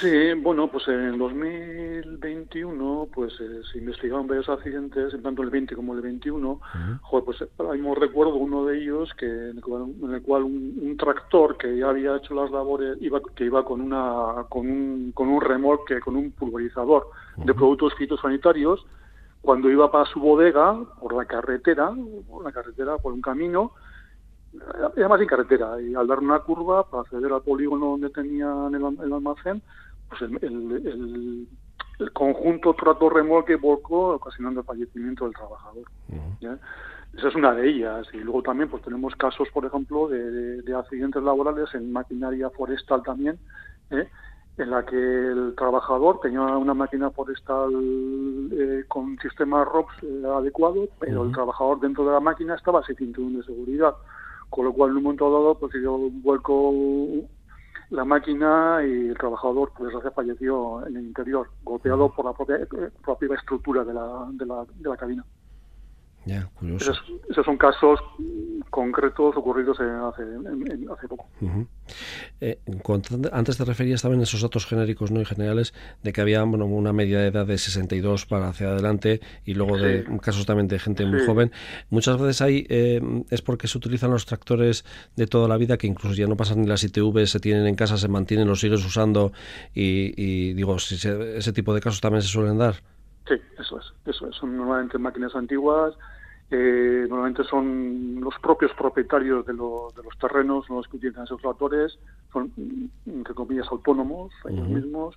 Sí, 0.00 0.32
bueno, 0.40 0.68
pues 0.68 0.86
en 0.86 1.18
2021 1.18 3.08
pues 3.12 3.32
eh, 3.40 3.62
se 3.70 3.78
investigaron 3.78 4.28
varios 4.28 4.48
accidentes, 4.48 5.20
tanto 5.22 5.42
el 5.42 5.50
20 5.50 5.74
como 5.74 5.94
el 5.94 6.00
21. 6.00 6.60
Joder, 7.02 7.24
pues 7.24 7.44
ahí 7.70 7.80
me 7.80 7.94
recuerdo 7.96 8.36
uno 8.36 8.64
de 8.66 8.78
ellos 8.78 9.10
que 9.18 9.26
en 9.26 9.56
el 9.56 10.22
cual, 10.22 10.44
un, 10.44 10.96
tractor 10.96 11.56
que 11.56 11.76
ya 11.76 11.88
había 11.88 12.16
hecho 12.16 12.34
las 12.34 12.50
labores, 12.50 12.96
iba 13.00 13.20
que 13.34 13.46
iba 13.46 13.64
con 13.64 13.80
una 13.80 14.44
con 14.48 14.70
un, 14.70 15.12
con 15.12 15.28
un 15.28 15.40
remolque, 15.40 15.98
con 16.00 16.14
un 16.14 16.30
pulverizador 16.30 17.08
de 17.38 17.54
productos 17.54 17.94
fitosanitarios, 17.94 18.86
cuando 19.40 19.68
iba 19.68 19.90
para 19.90 20.04
su 20.04 20.20
bodega 20.20 20.78
por 21.00 21.14
la 21.14 21.24
carretera, 21.24 21.90
por 22.28 22.44
la 22.44 22.52
carretera, 22.52 22.98
por 22.98 23.12
un 23.12 23.20
camino, 23.20 23.72
además 24.96 25.20
en 25.20 25.26
carretera, 25.26 25.80
y 25.80 25.94
al 25.94 26.06
dar 26.06 26.18
una 26.18 26.40
curva 26.40 26.88
para 26.88 27.02
acceder 27.02 27.32
al 27.32 27.42
polígono 27.42 27.86
donde 27.86 28.10
tenían 28.10 28.74
el, 28.74 29.12
almacén, 29.12 29.62
pues 30.08 30.22
el, 30.22 31.48
conjunto 32.12 32.74
trato 32.74 33.08
remolque 33.08 33.56
volcó 33.56 34.14
ocasionando 34.14 34.60
el 34.60 34.66
fallecimiento 34.66 35.24
del 35.24 35.34
trabajador. 35.34 35.84
Esa 37.16 37.28
es 37.28 37.34
una 37.34 37.52
de 37.54 37.68
ellas. 37.68 38.06
Y 38.12 38.18
luego 38.18 38.42
también 38.42 38.68
pues 38.68 38.82
tenemos 38.82 39.14
casos, 39.16 39.48
por 39.52 39.64
ejemplo, 39.64 40.08
de, 40.08 40.74
accidentes 40.74 41.22
laborales 41.22 41.68
en 41.74 41.92
maquinaria 41.92 42.50
forestal 42.50 43.02
también, 43.02 43.38
¿eh? 43.90 44.08
en 44.58 44.70
la 44.70 44.84
que 44.84 44.96
el 44.96 45.54
trabajador 45.56 46.20
tenía 46.20 46.40
una 46.40 46.74
máquina 46.74 47.10
forestal 47.10 47.70
eh, 48.52 48.84
con 48.88 49.18
sistema 49.18 49.64
ROPS 49.64 50.02
eh, 50.02 50.22
adecuado, 50.26 50.88
pero 50.98 51.24
el 51.24 51.32
trabajador 51.32 51.80
dentro 51.80 52.04
de 52.04 52.12
la 52.12 52.20
máquina 52.20 52.54
estaba 52.54 52.84
sin 52.84 52.96
cinturón 52.96 53.38
de 53.38 53.44
seguridad, 53.44 53.94
con 54.52 54.66
lo 54.66 54.72
cual 54.74 54.90
en 54.90 54.98
un 54.98 55.02
momento 55.04 55.32
dado 55.32 55.58
pues 55.58 55.74
un 55.74 56.22
vuelco 56.22 56.74
la 57.88 58.04
máquina 58.04 58.80
y 58.84 59.08
el 59.08 59.16
trabajador 59.16 59.72
pues 59.76 59.94
falleció 60.14 60.86
en 60.86 60.96
el 60.98 61.06
interior, 61.06 61.48
golpeado 61.64 62.14
por 62.14 62.26
la 62.26 62.34
propia, 62.34 62.56
eh, 62.56 62.90
propia 63.02 63.34
estructura 63.34 63.82
de 63.82 63.94
la, 63.94 64.28
de 64.32 64.44
la, 64.44 64.66
de 64.76 64.88
la 64.90 64.96
cabina. 64.98 65.24
Ya, 66.24 66.48
curioso. 66.54 66.92
Esos, 67.28 67.44
son 67.44 67.56
casos 67.56 68.00
concretos 68.70 69.36
ocurridos 69.36 69.78
hace, 69.80 70.22
hace 70.92 71.08
poco. 71.08 71.26
Eh, 72.40 72.58
antes 73.32 73.58
te 73.58 73.64
referías 73.64 74.02
también 74.02 74.20
a 74.20 74.22
esos 74.22 74.40
datos 74.40 74.66
genéricos 74.66 75.10
no 75.10 75.20
y 75.20 75.24
generales 75.24 75.74
de 76.02 76.12
que 76.12 76.20
había 76.20 76.42
bueno, 76.44 76.66
una 76.66 76.92
media 76.92 77.18
de 77.18 77.26
edad 77.26 77.44
de 77.44 77.58
62 77.58 78.26
para 78.26 78.48
hacia 78.48 78.68
adelante 78.68 79.20
y 79.44 79.54
luego 79.54 79.76
de 79.76 80.04
casos 80.22 80.46
también 80.46 80.68
de 80.68 80.78
gente 80.78 81.04
muy 81.04 81.26
joven. 81.26 81.52
Muchas 81.90 82.18
veces 82.18 82.40
ahí 82.40 82.66
eh, 82.68 83.02
es 83.30 83.42
porque 83.42 83.66
se 83.66 83.76
utilizan 83.76 84.10
los 84.10 84.24
tractores 84.24 84.84
de 85.16 85.26
toda 85.26 85.48
la 85.48 85.56
vida 85.56 85.76
que 85.76 85.86
incluso 85.86 86.14
ya 86.14 86.26
no 86.26 86.36
pasan 86.36 86.62
ni 86.62 86.66
las 86.66 86.84
ITV, 86.84 87.26
se 87.26 87.40
tienen 87.40 87.66
en 87.66 87.74
casa, 87.74 87.98
se 87.98 88.08
mantienen, 88.08 88.46
los 88.46 88.60
sigues 88.60 88.84
usando 88.84 89.32
y, 89.74 90.52
digo, 90.54 90.78
si 90.78 90.94
ese 90.94 91.52
tipo 91.52 91.74
de 91.74 91.80
casos 91.80 92.00
también 92.00 92.22
se 92.22 92.28
suelen 92.28 92.58
dar. 92.58 92.76
Sí, 93.28 93.34
eso 93.58 93.78
es, 93.78 93.92
eso 94.06 94.28
es. 94.28 94.36
Son 94.36 94.56
normalmente 94.56 94.98
máquinas 94.98 95.34
antiguas, 95.34 95.94
eh, 96.50 97.06
normalmente 97.08 97.44
son 97.44 98.20
los 98.20 98.34
propios 98.42 98.72
propietarios 98.74 99.46
de, 99.46 99.54
los 99.54 99.92
terrenos 100.20 100.68
los 100.68 100.86
que 100.88 100.96
utilizan 100.96 101.24
esos 101.24 101.40
tractores, 101.40 101.98
son, 102.32 102.52
entre 103.06 103.34
comillas, 103.34 103.66
autónomos, 103.70 104.32
ellos 104.48 104.68
mismos, 104.68 105.14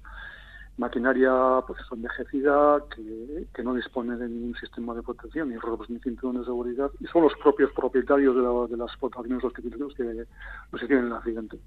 maquinaria 0.78 1.32
pues 1.66 1.80
envejecida 1.91 2.80
que, 2.93 3.47
que, 3.53 3.64
no 3.64 3.74
dispone 3.74 4.18
de 4.18 4.28
ningún 4.28 4.56
sistema 4.56 4.93
de 4.93 5.01
protección 5.01 5.49
ni 5.49 5.56
ni 5.56 5.99
cinturón 5.99 6.39
de 6.39 6.45
seguridad 6.45 6.91
y 6.99 7.06
son 7.08 7.24
los 7.24 7.34
propios 7.41 7.72
propietarios 7.74 8.36
de, 8.36 8.78
las 8.78 8.89
explotaciones 8.89 9.41
los 9.41 9.53
que, 9.53 9.62
los 9.62 9.93
que, 9.93 10.26
los 10.72 10.82
que 10.82 10.88
tienen 10.88 11.08
el 11.08 11.14
accidente. 11.14 11.58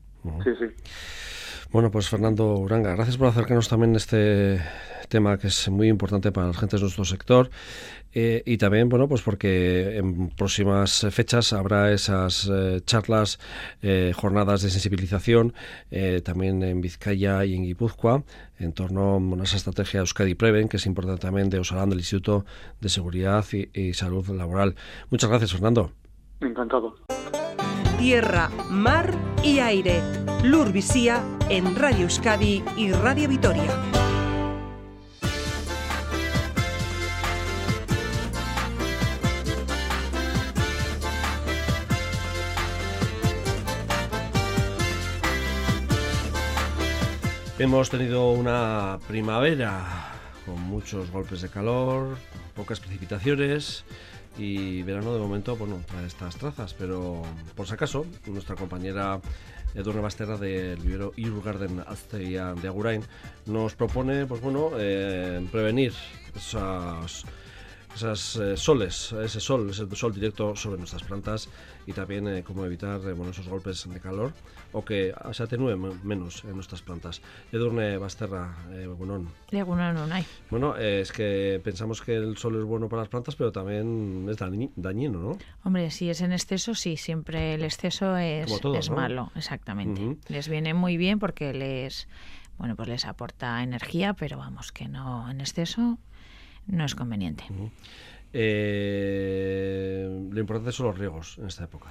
Sí, 0.44 0.50
sí. 0.58 0.66
Bueno, 1.70 1.90
pues 1.90 2.08
Fernando 2.08 2.54
Uranga, 2.54 2.94
gracias 2.94 3.16
por 3.16 3.28
acercarnos 3.28 3.68
también 3.68 3.96
este 3.96 4.60
tema 5.08 5.38
que 5.38 5.48
es 5.48 5.68
muy 5.68 5.88
importante 5.88 6.32
para 6.32 6.48
las 6.48 6.56
gentes 6.56 6.80
de 6.80 6.84
nuestro 6.84 7.04
sector 7.04 7.50
eh, 8.12 8.42
y 8.46 8.56
también, 8.56 8.88
bueno, 8.88 9.06
pues 9.06 9.22
porque 9.22 9.96
en 9.98 10.30
próximas 10.30 11.06
fechas 11.10 11.52
habrá 11.52 11.92
esas 11.92 12.50
eh, 12.50 12.80
charlas, 12.84 13.38
eh, 13.82 14.12
jornadas 14.14 14.62
de 14.62 14.70
sensibilización, 14.70 15.52
también 16.24 16.62
en 16.62 16.80
Vizcaya 16.80 17.44
y 17.44 17.54
en 17.54 17.64
Guipúzcoa, 17.64 18.22
en 18.58 18.72
torno 18.72 19.20
a 19.38 19.42
esa 19.42 19.56
estrategia 19.56 20.00
Euskadi 20.00 20.34
Preven, 20.34 20.68
que 20.68 20.78
es 20.78 20.86
importante 20.86 21.20
también 21.20 21.50
de 21.50 21.58
Osalán, 21.58 21.90
del 21.90 21.98
Instituto 21.98 22.44
de 22.80 22.88
Seguridad 22.88 23.44
y, 23.52 23.92
Salud 23.94 24.28
Laboral. 24.30 24.74
Muchas 25.10 25.30
gracias, 25.30 25.52
Fernando. 25.52 25.92
Encantado. 26.40 26.96
Tierra, 27.98 28.48
mar 28.70 29.14
y 29.42 29.58
aire. 29.58 30.00
Lur 30.44 30.72
en 31.50 31.76
Radio 31.76 32.02
Euskadi 32.02 32.62
y 32.76 32.92
Radio 32.92 33.28
Vitoria. 33.28 33.97
Hemos 47.58 47.90
tenido 47.90 48.30
una 48.30 49.00
primavera 49.08 50.12
con 50.46 50.60
muchos 50.60 51.10
golpes 51.10 51.42
de 51.42 51.48
calor, 51.48 52.16
pocas 52.54 52.78
precipitaciones 52.78 53.84
y 54.38 54.84
verano 54.84 55.12
de 55.12 55.18
momento, 55.18 55.56
bueno, 55.56 55.82
trae 55.84 56.06
estas 56.06 56.36
trazas, 56.36 56.72
pero 56.74 57.22
por 57.56 57.66
si 57.66 57.74
acaso, 57.74 58.06
nuestra 58.26 58.54
compañera 58.54 59.20
Edurne 59.74 60.00
Basterra 60.00 60.36
del 60.36 60.78
vivero 60.78 61.12
Irurgarden 61.16 61.82
Azteia 61.84 62.54
de 62.54 62.68
Agurain 62.68 63.02
nos 63.46 63.74
propone, 63.74 64.24
pues 64.26 64.40
bueno, 64.40 64.70
eh, 64.78 65.44
prevenir 65.50 65.94
esas 66.36 67.24
esas 67.94 68.36
eh, 68.36 68.56
soles, 68.56 69.12
ese 69.12 69.40
sol, 69.40 69.70
ese 69.70 69.84
sol 69.96 70.14
directo 70.14 70.54
sobre 70.54 70.78
nuestras 70.78 71.02
plantas 71.02 71.48
y 71.86 71.92
también 71.92 72.28
eh, 72.28 72.44
cómo 72.44 72.64
evitar 72.64 73.00
eh, 73.00 73.12
bueno, 73.12 73.32
esos 73.32 73.48
golpes 73.48 73.88
de 73.88 74.00
calor 74.00 74.32
o 74.72 74.84
que 74.84 75.14
se 75.32 75.42
atenúe 75.42 75.76
menos 75.76 76.44
en 76.44 76.54
nuestras 76.54 76.82
plantas. 76.82 77.22
Edurne 77.52 77.96
Basterra, 77.98 78.54
eh, 78.70 78.86
hay. 80.12 80.26
Bueno, 80.50 80.76
es 80.76 81.12
que 81.12 81.60
pensamos 81.62 82.02
que 82.02 82.16
el 82.16 82.36
sol 82.36 82.56
es 82.56 82.64
bueno 82.64 82.88
para 82.88 83.02
las 83.02 83.08
plantas, 83.08 83.36
pero 83.36 83.52
también 83.52 84.26
es 84.28 84.36
dañino, 84.36 85.18
¿no? 85.18 85.38
Hombre, 85.64 85.90
si 85.90 86.10
es 86.10 86.20
en 86.20 86.32
exceso, 86.32 86.74
sí, 86.74 86.96
siempre 86.96 87.54
el 87.54 87.64
exceso 87.64 88.16
es, 88.16 88.52
es 88.76 88.90
malo, 88.90 89.30
exactamente. 89.34 90.16
Les 90.28 90.48
viene 90.48 90.74
muy 90.74 90.96
bien 90.96 91.18
porque 91.18 91.52
les 91.52 92.08
bueno, 92.58 92.74
pues 92.74 92.88
les 92.88 93.04
aporta 93.06 93.62
energía, 93.62 94.14
pero 94.14 94.36
vamos, 94.36 94.72
que 94.72 94.88
no 94.88 95.30
en 95.30 95.40
exceso 95.40 95.98
no 96.66 96.84
es 96.84 96.94
conveniente. 96.94 97.44
Eh, 98.32 100.28
lo 100.30 100.40
importante 100.40 100.72
son 100.72 100.86
los 100.86 100.98
riegos 100.98 101.38
en 101.38 101.46
esta 101.46 101.64
época. 101.64 101.90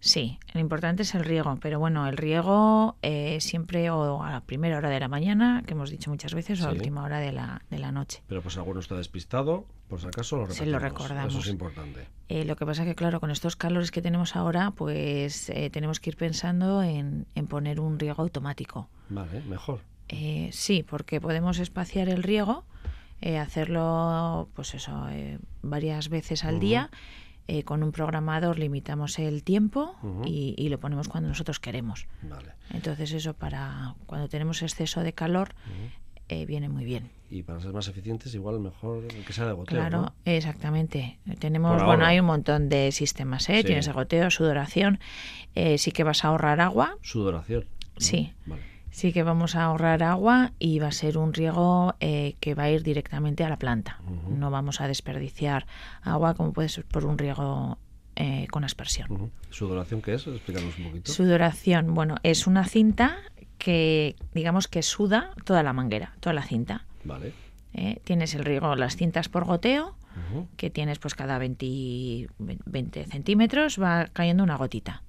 Sí, 0.00 0.38
lo 0.54 0.60
importante 0.60 1.02
es 1.02 1.14
el 1.14 1.24
riego, 1.24 1.58
pero 1.60 1.78
bueno, 1.78 2.06
el 2.06 2.16
riego 2.16 2.96
eh, 3.02 3.40
siempre 3.40 3.90
o 3.90 4.22
a 4.22 4.30
la 4.30 4.40
primera 4.40 4.78
hora 4.78 4.90
de 4.90 5.00
la 5.00 5.08
mañana, 5.08 5.62
que 5.66 5.74
hemos 5.74 5.90
dicho 5.90 6.10
muchas 6.10 6.34
veces, 6.34 6.60
o 6.60 6.64
a 6.64 6.66
la 6.68 6.74
última 6.74 7.02
hora 7.02 7.18
de 7.18 7.32
la, 7.32 7.62
de 7.70 7.78
la 7.78 7.90
noche. 7.90 8.22
Pero 8.28 8.42
pues 8.42 8.56
alguno 8.56 8.80
está 8.80 8.96
despistado, 8.96 9.66
por 9.88 10.00
si 10.00 10.06
acaso 10.06 10.36
lo 10.36 10.50
Se 10.50 10.66
lo 10.66 10.78
recordamos. 10.78 11.32
Eso 11.32 11.42
es 11.42 11.48
importante. 11.48 12.06
Eh, 12.28 12.44
lo 12.44 12.56
que 12.56 12.64
pasa 12.64 12.84
que, 12.84 12.94
claro, 12.94 13.20
con 13.20 13.30
estos 13.30 13.56
calores 13.56 13.90
que 13.90 14.02
tenemos 14.02 14.36
ahora, 14.36 14.70
pues 14.70 15.50
tenemos 15.72 15.98
que 15.98 16.10
ir 16.10 16.16
pensando 16.16 16.82
en, 16.82 17.26
en 17.34 17.46
poner 17.46 17.80
un 17.80 17.98
riego 17.98 18.22
automático. 18.22 18.88
Vale, 19.08 19.42
mejor. 19.42 19.80
sí, 20.50 20.84
porque 20.88 21.20
podemos 21.20 21.58
espaciar 21.58 22.08
el 22.08 22.22
riego 22.22 22.64
eh, 23.20 23.38
hacerlo 23.38 24.48
pues 24.54 24.74
eso 24.74 25.08
eh, 25.10 25.38
varias 25.62 26.08
veces 26.08 26.44
al 26.44 26.60
día 26.60 26.88
eh, 27.48 27.64
con 27.64 27.82
un 27.82 27.92
programador 27.92 28.58
limitamos 28.58 29.18
el 29.18 29.42
tiempo 29.42 29.96
y, 30.24 30.68
lo 30.68 30.78
ponemos 30.78 31.08
cuando 31.08 31.28
nosotros 31.28 31.58
queremos. 31.58 32.06
Entonces 32.70 33.12
eso 33.12 33.34
para 33.34 33.94
cuando 34.06 34.28
tenemos 34.28 34.62
exceso 34.62 35.00
de 35.00 35.12
calor 35.12 35.54
viene 36.46 36.68
muy 36.68 36.84
bien. 36.84 37.10
Y 37.30 37.42
para 37.42 37.60
ser 37.60 37.72
más 37.72 37.88
eficientes 37.88 38.34
igual 38.34 38.60
mejor 38.60 39.06
que 39.08 39.32
sea 39.32 39.46
de 39.46 39.52
goteo 39.52 39.78
claro 39.78 40.12
exactamente. 40.24 41.18
Tenemos 41.38 41.82
bueno 41.82 42.04
hay 42.04 42.20
un 42.20 42.26
montón 42.26 42.68
de 42.68 42.92
sistemas 42.92 43.48
¿eh? 43.48 43.64
tienes 43.64 43.86
de 43.86 43.92
goteo 43.92 44.30
sudoración 44.30 45.00
sí 45.76 45.90
que 45.90 46.04
vas 46.04 46.24
a 46.24 46.28
ahorrar 46.28 46.60
agua. 46.60 46.96
Sudoración. 47.02 47.64
Sí 47.96 48.34
Sí 48.90 49.12
que 49.12 49.22
vamos 49.22 49.54
a 49.54 49.64
ahorrar 49.64 50.02
agua 50.02 50.52
y 50.58 50.78
va 50.78 50.88
a 50.88 50.92
ser 50.92 51.18
un 51.18 51.32
riego 51.32 51.94
eh, 52.00 52.36
que 52.40 52.54
va 52.54 52.64
a 52.64 52.70
ir 52.70 52.82
directamente 52.82 53.44
a 53.44 53.48
la 53.48 53.58
planta. 53.58 54.00
No 54.28 54.50
vamos 54.50 54.80
a 54.80 54.88
desperdiciar 54.88 55.66
agua 56.02 56.34
como 56.34 56.52
puede 56.52 56.68
ser 56.68 56.84
por 56.84 57.04
un 57.04 57.18
riego 57.18 57.78
eh, 58.16 58.46
con 58.50 58.64
aspersión. 58.64 59.30
¿Sudoración 59.50 60.02
qué 60.02 60.14
es? 60.14 60.26
Explícanos 60.26 60.76
un 60.78 60.84
poquito. 60.86 61.12
Sudoración, 61.12 61.94
bueno, 61.94 62.16
es 62.22 62.46
una 62.46 62.64
cinta 62.64 63.18
que 63.58 64.16
digamos 64.34 64.68
que 64.68 64.82
suda 64.82 65.30
toda 65.44 65.62
la 65.62 65.72
manguera, 65.72 66.14
toda 66.20 66.32
la 66.32 66.42
cinta. 66.42 66.84
Vale. 67.04 67.32
Eh, 67.74 68.00
tienes 68.04 68.34
el 68.34 68.44
riego, 68.44 68.74
las 68.74 68.96
cintas 68.96 69.28
por 69.28 69.44
goteo, 69.44 69.94
que 70.56 70.68
tienes 70.68 70.98
pues 70.98 71.14
cada 71.14 71.38
20, 71.38 72.28
20 72.38 73.04
centímetros 73.04 73.80
va 73.80 74.08
cayendo 74.12 74.42
una 74.42 74.56
gotita. 74.56 75.04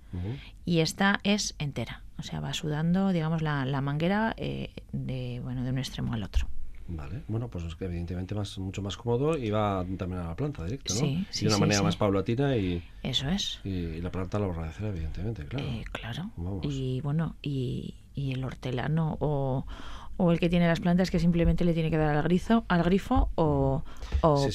Y 0.65 0.79
esta 0.79 1.19
es 1.23 1.55
entera. 1.57 2.03
O 2.19 2.23
sea, 2.23 2.39
va 2.39 2.53
sudando, 2.53 3.09
digamos, 3.09 3.41
la, 3.41 3.65
la 3.65 3.81
manguera 3.81 4.33
eh, 4.37 4.71
de, 4.91 5.39
bueno, 5.43 5.63
de 5.63 5.71
un 5.71 5.77
extremo 5.77 6.13
al 6.13 6.23
otro. 6.23 6.47
Vale, 6.91 7.21
bueno, 7.27 7.47
pues 7.49 7.63
es 7.65 7.75
que 7.75 7.85
evidentemente 7.85 8.33
más, 8.33 8.57
mucho 8.57 8.81
más 8.81 8.97
cómodo 8.97 9.37
y 9.37 9.51
va 9.51 9.85
también 9.97 10.21
a 10.21 10.29
la 10.29 10.35
planta 10.35 10.65
directo, 10.65 10.93
¿no? 10.95 10.99
Sí, 11.01 11.27
sí, 11.29 11.45
de 11.45 11.49
una 11.49 11.59
manera 11.59 11.83
más 11.83 11.95
paulatina 11.95 12.57
y... 12.57 12.83
Eso 13.03 13.29
es. 13.29 13.59
Y, 13.63 14.01
la 14.01 14.11
planta 14.11 14.39
lo 14.39 14.47
va 14.47 14.53
a 14.53 14.55
agradecer, 14.57 14.87
evidentemente, 14.87 15.45
claro. 15.45 15.65
Eh, 15.67 15.85
claro. 15.91 16.31
Y 16.63 16.99
bueno, 17.01 17.35
y, 17.43 17.93
y 18.15 18.31
el 18.31 18.43
hortelano 18.43 19.17
o, 19.19 19.67
o 20.21 20.33
el 20.33 20.39
que 20.39 20.49
tiene 20.49 20.67
las 20.67 20.81
plantas 20.81 21.09
que 21.09 21.17
simplemente 21.17 21.63
le 21.63 21.73
tiene 21.73 21.89
que 21.89 21.97
dar 21.97 22.13
al 22.13 22.23
grifo, 22.23 22.65
al 22.67 22.83
grifo 22.83 23.29
o, 23.35 23.83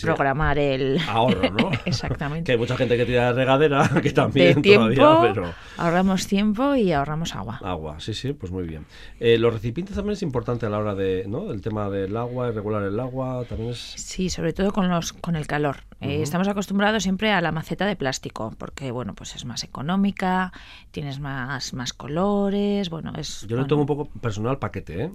programar 0.03 0.59
el 0.59 1.01
ahorro, 1.09 1.51
¿no? 1.51 1.71
Exactamente. 1.87 2.45
que 2.47 2.53
hay 2.53 2.59
mucha 2.59 2.77
gente 2.77 2.99
que 2.99 3.07
tira 3.07 3.33
regadera 3.33 3.89
que 4.03 4.11
también 4.11 4.61
todavía, 4.61 5.19
pero 5.23 5.55
ahorramos 5.79 6.27
tiempo 6.27 6.75
y 6.75 6.93
ahorramos 6.93 7.35
agua. 7.35 7.61
Agua, 7.63 7.99
sí, 7.99 8.13
sí, 8.13 8.35
pues 8.35 8.53
muy 8.53 8.65
bien. 8.65 8.85
Eh, 9.19 9.39
los 9.39 9.55
recipientes 9.55 9.97
también 9.97 10.13
es 10.13 10.23
importante 10.23 10.67
a 10.67 10.69
la 10.69 10.79
hora 10.79 10.95
de, 10.95 11.25
¿no? 11.27 11.51
El 11.51 11.63
tema 11.63 11.89
del 11.89 12.15
agua, 12.15 12.51
regular 12.51 12.83
el 12.83 13.01
agua, 13.01 13.45
también 13.49 13.71
es. 13.71 13.79
Sí, 13.79 14.29
sobre 14.29 14.53
todo 14.53 14.71
con 14.71 14.91
los 14.91 15.15
con 15.15 15.35
el 15.35 15.47
calor. 15.47 15.79
Eh, 16.03 16.21
estamos 16.21 16.47
acostumbrados 16.49 17.05
siempre 17.05 17.33
a 17.33 17.41
la 17.41 17.51
maceta 17.51 17.87
de 17.87 17.97
plástico 17.97 18.53
porque 18.59 18.91
bueno, 18.91 19.15
pues 19.15 19.35
es 19.37 19.47
más 19.47 19.65
económica, 19.65 20.53
tienes 20.91 21.21
más 21.21 21.73
más 21.73 21.95
colores, 21.95 22.91
bueno 22.91 23.15
es. 23.17 23.47
Yo 23.49 23.57
lo 23.57 23.67
tengo 23.67 23.81
un 23.81 23.87
poco 23.87 24.11
personal 24.21 24.59
paquete, 24.59 25.05
¿eh? 25.05 25.11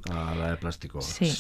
De 0.48 0.58
plástico. 0.58 1.02
Sí. 1.02 1.32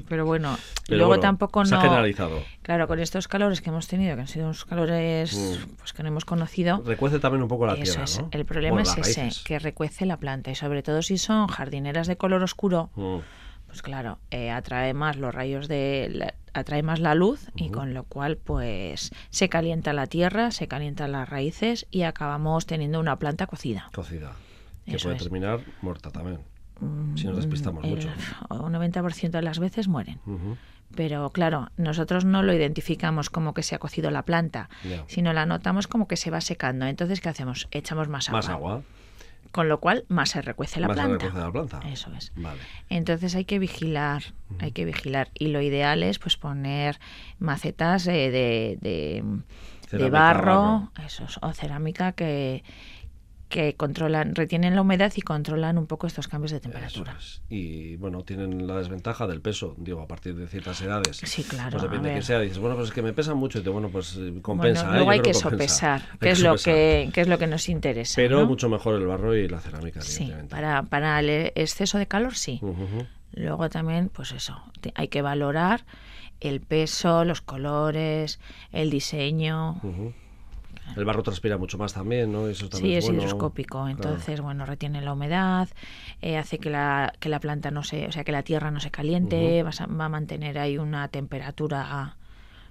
pero 0.08 0.24
bueno, 0.24 0.56
luego 0.88 1.20
tampoco 1.20 1.64
se 1.64 1.72
no. 1.72 1.78
Ha 1.78 1.82
generalizado. 1.82 2.42
Claro, 2.62 2.88
con 2.88 2.98
estos 3.00 3.28
calores 3.28 3.60
que 3.60 3.70
hemos 3.70 3.86
tenido, 3.88 4.14
que 4.14 4.22
han 4.22 4.28
sido 4.28 4.46
unos 4.46 4.64
calores 4.64 5.36
mm. 5.36 5.76
pues 5.76 5.92
que 5.92 6.02
no 6.02 6.08
hemos 6.08 6.24
conocido. 6.24 6.82
Recuece 6.84 7.18
también 7.18 7.42
un 7.42 7.48
poco 7.48 7.66
la 7.66 7.74
tierra. 7.74 8.04
El 8.30 8.44
problema 8.44 8.82
es 8.82 8.96
ese, 8.96 9.30
que 9.44 9.58
recuece 9.58 10.06
la 10.06 10.16
planta 10.18 10.50
y 10.50 10.54
sobre 10.54 10.82
todo 10.82 11.02
si 11.02 11.18
son 11.18 11.48
jardineras 11.48 12.06
de 12.06 12.16
color 12.16 12.42
oscuro. 12.42 12.90
Mm. 12.94 13.18
Pues 13.66 13.82
claro, 13.82 14.18
eh, 14.30 14.50
atrae 14.50 14.94
más 14.94 15.16
los 15.16 15.34
rayos 15.34 15.68
de 15.68 16.32
atrae 16.54 16.82
más 16.82 17.00
la 17.00 17.14
luz 17.14 17.50
y 17.54 17.68
con 17.68 17.92
lo 17.92 18.04
cual 18.04 18.38
pues 18.38 19.10
se 19.28 19.50
calienta 19.50 19.92
la 19.92 20.06
tierra, 20.06 20.50
se 20.52 20.68
calientan 20.68 21.12
las 21.12 21.28
raíces 21.28 21.86
y 21.90 22.02
acabamos 22.02 22.64
teniendo 22.64 22.98
una 22.98 23.18
planta 23.18 23.46
cocida. 23.46 23.90
Cocida. 23.94 24.32
Que 24.86 24.96
puede 24.96 25.16
terminar 25.16 25.60
muerta 25.82 26.10
también 26.10 26.40
si 27.14 27.26
nos 27.26 27.36
despistamos 27.36 27.84
mucho. 27.84 28.08
Un 28.50 28.72
90% 28.72 29.30
de 29.30 29.42
las 29.42 29.58
veces 29.58 29.88
mueren. 29.88 30.20
Pero 30.94 31.30
claro, 31.30 31.68
nosotros 31.76 32.24
no 32.24 32.42
lo 32.42 32.54
identificamos 32.54 33.30
como 33.30 33.54
que 33.54 33.62
se 33.62 33.74
ha 33.74 33.78
cocido 33.78 34.10
la 34.10 34.24
planta, 34.24 34.68
sino 35.06 35.32
la 35.32 35.46
notamos 35.46 35.86
como 35.86 36.08
que 36.08 36.16
se 36.16 36.30
va 36.30 36.40
secando. 36.40 36.86
Entonces, 36.86 37.20
¿qué 37.20 37.28
hacemos? 37.28 37.68
Echamos 37.70 38.08
más 38.08 38.28
agua. 38.28 38.38
Más 38.38 38.48
agua. 38.48 38.82
Con 39.50 39.68
lo 39.68 39.80
cual, 39.80 40.04
más 40.08 40.30
se 40.30 40.42
recuece 40.42 40.78
la, 40.78 40.88
más 40.88 40.96
planta. 40.96 41.18
Se 41.18 41.26
recuece 41.26 41.44
la 41.44 41.52
planta. 41.52 41.80
Eso 41.88 42.12
es. 42.14 42.32
Entonces 42.90 43.34
hay 43.34 43.44
que 43.44 43.58
vigilar, 43.58 44.22
hay 44.58 44.72
que 44.72 44.84
vigilar. 44.84 45.30
Y 45.34 45.48
lo 45.48 45.62
ideal 45.62 46.02
es 46.02 46.18
pues 46.18 46.36
poner 46.36 46.98
macetas 47.38 48.04
de, 48.04 48.30
de, 48.30 49.22
de, 49.90 50.10
barro, 50.10 50.90
Eso 51.04 51.24
o 51.40 51.52
cerámica 51.52 52.12
que, 52.12 52.62
que 53.48 53.74
controlan, 53.74 54.34
retienen 54.34 54.74
la 54.74 54.82
humedad 54.82 55.12
y 55.16 55.22
controlan 55.22 55.78
un 55.78 55.86
poco 55.86 56.06
estos 56.06 56.28
cambios 56.28 56.52
de 56.52 56.60
temperatura. 56.60 57.16
Y 57.48 57.96
bueno, 57.96 58.22
tienen 58.22 58.66
la 58.66 58.76
desventaja 58.76 59.26
del 59.26 59.40
peso, 59.40 59.74
digo, 59.78 60.02
a 60.02 60.06
partir 60.06 60.34
de 60.34 60.46
ciertas 60.46 60.80
edades. 60.82 61.16
Sí, 61.16 61.42
claro. 61.44 61.70
Pues 61.70 61.82
depende 61.82 62.10
de 62.10 62.16
que 62.16 62.22
sea. 62.22 62.40
Dices, 62.40 62.58
bueno, 62.58 62.76
pues 62.76 62.88
es 62.88 62.94
que 62.94 63.02
me 63.02 63.12
pesa 63.12 63.34
mucho. 63.34 63.58
Y 63.58 63.62
te, 63.62 63.70
bueno, 63.70 63.88
pues 63.88 64.16
eh, 64.16 64.34
compensa. 64.42 64.82
Bueno, 64.82 64.94
¿eh? 64.94 64.96
luego 64.98 65.10
hay 65.10 65.20
que 65.20 65.34
sopesar, 65.34 66.02
que 66.20 66.30
es, 66.30 66.40
lo 66.40 66.56
que, 66.56 67.10
es 67.14 67.28
lo 67.28 67.38
que 67.38 67.46
nos 67.46 67.68
interesa. 67.68 68.16
Pero 68.16 68.46
mucho 68.46 68.68
mejor 68.68 68.96
el 68.96 69.06
barro 69.06 69.34
y 69.34 69.48
la 69.48 69.60
cerámica, 69.60 70.00
Sí, 70.02 70.32
para, 70.48 70.82
para 70.82 71.18
el 71.20 71.52
exceso 71.54 71.98
de 71.98 72.06
calor, 72.06 72.34
sí. 72.34 72.60
Luego 73.32 73.68
también, 73.68 74.08
pues 74.08 74.32
eso, 74.32 74.62
hay 74.94 75.08
que 75.08 75.22
valorar 75.22 75.84
el 76.40 76.60
peso, 76.60 77.24
los 77.24 77.40
colores, 77.40 78.40
el 78.72 78.90
diseño. 78.90 79.80
El 80.96 81.04
barro 81.04 81.22
transpira 81.22 81.58
mucho 81.58 81.78
más 81.78 81.92
también, 81.92 82.32
¿no? 82.32 82.48
Eso 82.48 82.68
sí, 82.72 82.94
es, 82.94 83.08
hidroscópico, 83.08 83.88
entonces, 83.88 84.40
bueno, 84.40 84.66
retiene 84.66 85.00
la 85.02 85.12
humedad, 85.12 85.68
eh, 86.22 86.36
hace 86.36 86.58
que 86.58 86.70
la, 86.70 87.12
que 87.20 87.28
la 87.28 87.40
planta 87.40 87.70
no 87.70 87.82
se, 87.82 88.06
o 88.06 88.12
sea, 88.12 88.24
que 88.24 88.32
la 88.32 88.42
tierra 88.42 88.70
no 88.70 88.80
se 88.80 88.90
caliente, 88.90 89.62
va, 89.62 89.70
a, 89.70 89.86
va, 89.86 90.04
a, 90.06 90.08
mantener 90.08 90.58
ahí 90.58 90.78
una 90.78 91.08
temperatura 91.08 92.16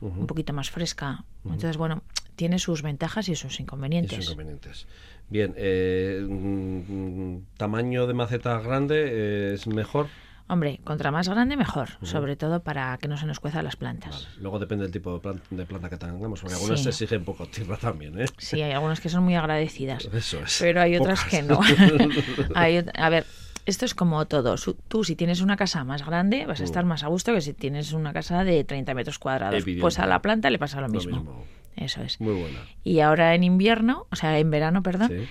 un 0.01 0.27
poquito 0.27 0.53
más 0.53 0.69
fresca. 0.69 1.23
Entonces, 1.43 1.77
bueno, 1.77 2.03
tiene 2.35 2.59
sus 2.59 2.81
ventajas 2.81 3.29
y 3.29 3.35
sus 3.35 3.59
inconvenientes. 3.59 4.13
Y 4.13 4.21
sus 4.21 4.25
inconvenientes. 4.25 4.87
Bien, 5.29 5.53
eh, 5.57 6.25
mm, 6.25 7.57
¿tamaño 7.57 8.07
de 8.07 8.13
maceta 8.13 8.59
grande 8.59 9.05
eh, 9.07 9.53
es 9.55 9.67
mejor? 9.67 10.07
Hombre, 10.49 10.79
contra 10.85 11.11
más 11.11 11.27
grande 11.27 11.57
mejor, 11.57 11.89
sobre 12.03 12.37
todo 12.37 12.61
para 12.61 12.97
que 12.99 13.09
no 13.09 13.17
se 13.17 13.25
nos 13.25 13.41
cuezan 13.41 13.65
las 13.65 13.75
plantas. 13.75 14.29
Luego 14.39 14.59
depende 14.59 14.83
del 14.83 14.93
tipo 14.93 15.19
de, 15.49 15.65
planta 15.65 15.89
que 15.89 15.97
tengamos, 15.97 16.39
porque 16.39 16.55
algunas 16.55 16.81
se 16.81 16.89
exigen 16.89 17.25
poco 17.25 17.47
tierra 17.47 17.75
también, 17.75 18.19
¿eh? 18.19 18.27
Sí, 18.37 18.61
hay 18.61 18.71
algunas 18.71 19.01
que 19.01 19.09
son 19.09 19.23
muy 19.23 19.35
agradecidas. 19.35 20.05
Eso 20.13 20.39
es. 20.39 20.57
Pero 20.61 20.81
hay 20.81 20.95
otras 20.95 21.25
que 21.25 21.43
no. 21.43 21.59
a 22.55 23.09
ver, 23.09 23.25
esto 23.65 23.83
es 23.83 23.93
como 23.93 24.25
todo. 24.27 24.55
Tú, 24.87 25.03
si 25.03 25.17
tienes 25.17 25.41
una 25.41 25.57
casa 25.57 25.83
más 25.83 26.05
grande, 26.05 26.45
vas 26.45 26.61
a 26.61 26.63
estar 26.63 26.85
mm. 26.85 26.87
más 26.87 27.03
a 27.03 27.07
gusto 27.07 27.33
que 27.33 27.41
si 27.41 27.53
tienes 27.53 27.91
una 27.91 28.13
casa 28.13 28.45
de 28.45 28.63
30 28.63 28.93
metros 28.93 29.19
cuadrados. 29.19 29.65
Pues 29.81 29.99
a 29.99 30.07
la 30.07 30.21
planta 30.21 30.49
le 30.49 30.59
pasa 30.59 30.79
lo 30.79 30.87
mismo. 30.87 31.43
Eso 31.75 32.01
es. 32.01 32.21
Muy 32.21 32.39
buena. 32.39 32.59
Y 32.85 33.01
ahora 33.01 33.35
en 33.35 33.43
invierno, 33.43 34.07
o 34.09 34.15
sea, 34.15 34.39
en 34.39 34.49
verano, 34.49 34.81
perdón, 34.81 35.27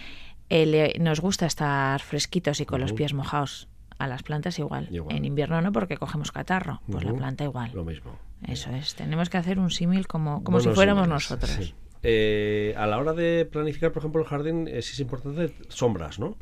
eh, 0.50 0.96
nos 1.00 1.20
gusta 1.20 1.46
estar 1.46 2.00
fresquitos 2.02 2.60
y 2.60 2.66
con 2.66 2.82
los 2.82 2.92
pies 2.92 3.14
mojados. 3.14 3.68
A 3.99 4.07
las 4.07 4.22
plantas 4.22 4.59
igual. 4.59 4.88
En 5.09 5.24
invierno 5.24 5.61
no, 5.62 5.72
porque 5.72 5.97
cogemos 5.97 6.32
catarro. 6.32 6.82
Pues 6.90 7.05
la 7.05 7.14
planta 7.14 7.44
igual. 7.44 7.70
Lo 7.74 7.84
mismo. 7.84 8.18
Eso 8.47 8.70
es. 8.70 8.94
Tenemos 8.94 9.30
que 9.30 9.38
hacer 9.38 9.59
un 9.59 9.70
símil 9.70 10.07
como, 10.07 10.44
como 10.44 10.61
si 10.61 10.68
fuéramos 10.70 11.09
nosotros. 11.09 11.74
Eh, 12.03 12.74
a 12.76 12.86
la 12.86 12.99
hora 12.99 13.14
de 13.14 13.49
planificar, 13.51 13.92
por 13.92 14.01
ejemplo, 14.01 14.20
el 14.20 14.28
jardín, 14.28 14.66
sí 14.66 14.92
es 14.92 15.01
importante 15.01 15.55
sombras, 15.68 16.18
¿no? 16.18 16.36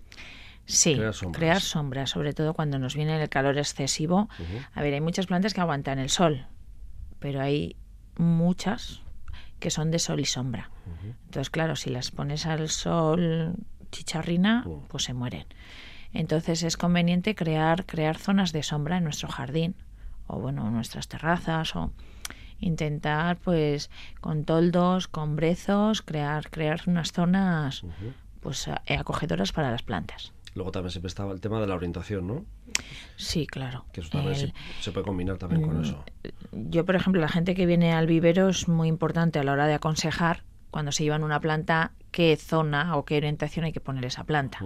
Sí, 0.66 0.94
crear 1.32 1.60
sombras. 1.60 2.10
sobre 2.10 2.32
todo 2.32 2.54
cuando 2.54 2.78
nos 2.78 2.94
viene 2.94 3.20
el 3.20 3.28
calor 3.28 3.58
excesivo. 3.58 4.28
A 4.74 4.82
ver, 4.82 4.94
hay 4.94 5.00
muchas 5.00 5.26
plantas 5.26 5.54
que 5.54 5.60
aguantan 5.60 5.98
el 5.98 6.10
sol, 6.10 6.46
pero 7.18 7.40
hay 7.40 7.76
muchas 8.16 9.02
que 9.58 9.70
son 9.70 9.90
de 9.90 9.98
sol 9.98 10.20
y 10.20 10.24
sombra. 10.24 10.70
Entonces, 11.26 11.50
claro, 11.50 11.76
si 11.76 11.90
las 11.90 12.10
pones 12.10 12.46
al 12.46 12.68
sol 12.68 13.54
chicharrina, 13.90 14.66
pues 14.88 15.04
se 15.04 15.14
mueren. 15.14 15.46
Entonces 16.14 16.62
es 16.62 16.76
conveniente 16.76 17.34
crear, 17.34 17.84
crear 17.84 18.16
zonas 18.16 18.52
de 18.52 18.62
sombra 18.62 18.96
en 18.96 19.04
nuestro 19.04 19.28
jardín 19.28 19.74
o 20.26 20.38
bueno, 20.38 20.66
en 20.66 20.72
nuestras 20.72 21.08
terrazas 21.08 21.76
o 21.76 21.92
intentar 22.60 23.36
pues 23.36 23.90
con 24.20 24.44
toldos, 24.44 25.08
con 25.08 25.36
brezos, 25.36 26.02
crear, 26.02 26.48
crear 26.50 26.80
unas 26.86 27.12
zonas 27.12 27.84
pues 28.40 28.68
acogedoras 28.88 29.52
para 29.52 29.70
las 29.70 29.82
plantas. 29.82 30.32
Luego 30.54 30.70
también 30.70 30.92
siempre 30.92 31.08
estaba 31.08 31.32
el 31.32 31.40
tema 31.40 31.60
de 31.60 31.66
la 31.66 31.74
orientación, 31.74 32.28
¿no? 32.28 32.44
Sí, 33.16 33.46
claro. 33.46 33.86
Que 33.92 34.02
eso 34.02 34.10
también 34.10 34.52
se, 34.80 34.92
puede 34.92 35.04
combinar 35.04 35.36
también 35.36 35.62
con 35.62 35.78
mm, 35.78 35.82
eso. 35.82 36.04
Yo, 36.52 36.84
por 36.84 36.94
ejemplo, 36.94 37.20
la 37.20 37.28
gente 37.28 37.56
que 37.56 37.66
viene 37.66 37.92
al 37.92 38.06
vivero 38.06 38.48
es 38.48 38.68
muy 38.68 38.86
importante 38.86 39.40
a 39.40 39.42
la 39.42 39.52
hora 39.52 39.66
de 39.66 39.74
aconsejar 39.74 40.44
cuando 40.70 40.92
se 40.92 41.02
llevan 41.02 41.24
una 41.24 41.40
planta 41.40 41.92
qué 42.12 42.36
zona 42.36 42.96
o 42.96 43.04
qué 43.04 43.16
orientación 43.16 43.64
hay 43.64 43.72
que 43.72 43.80
poner 43.80 44.04
esa 44.04 44.24
planta. 44.24 44.60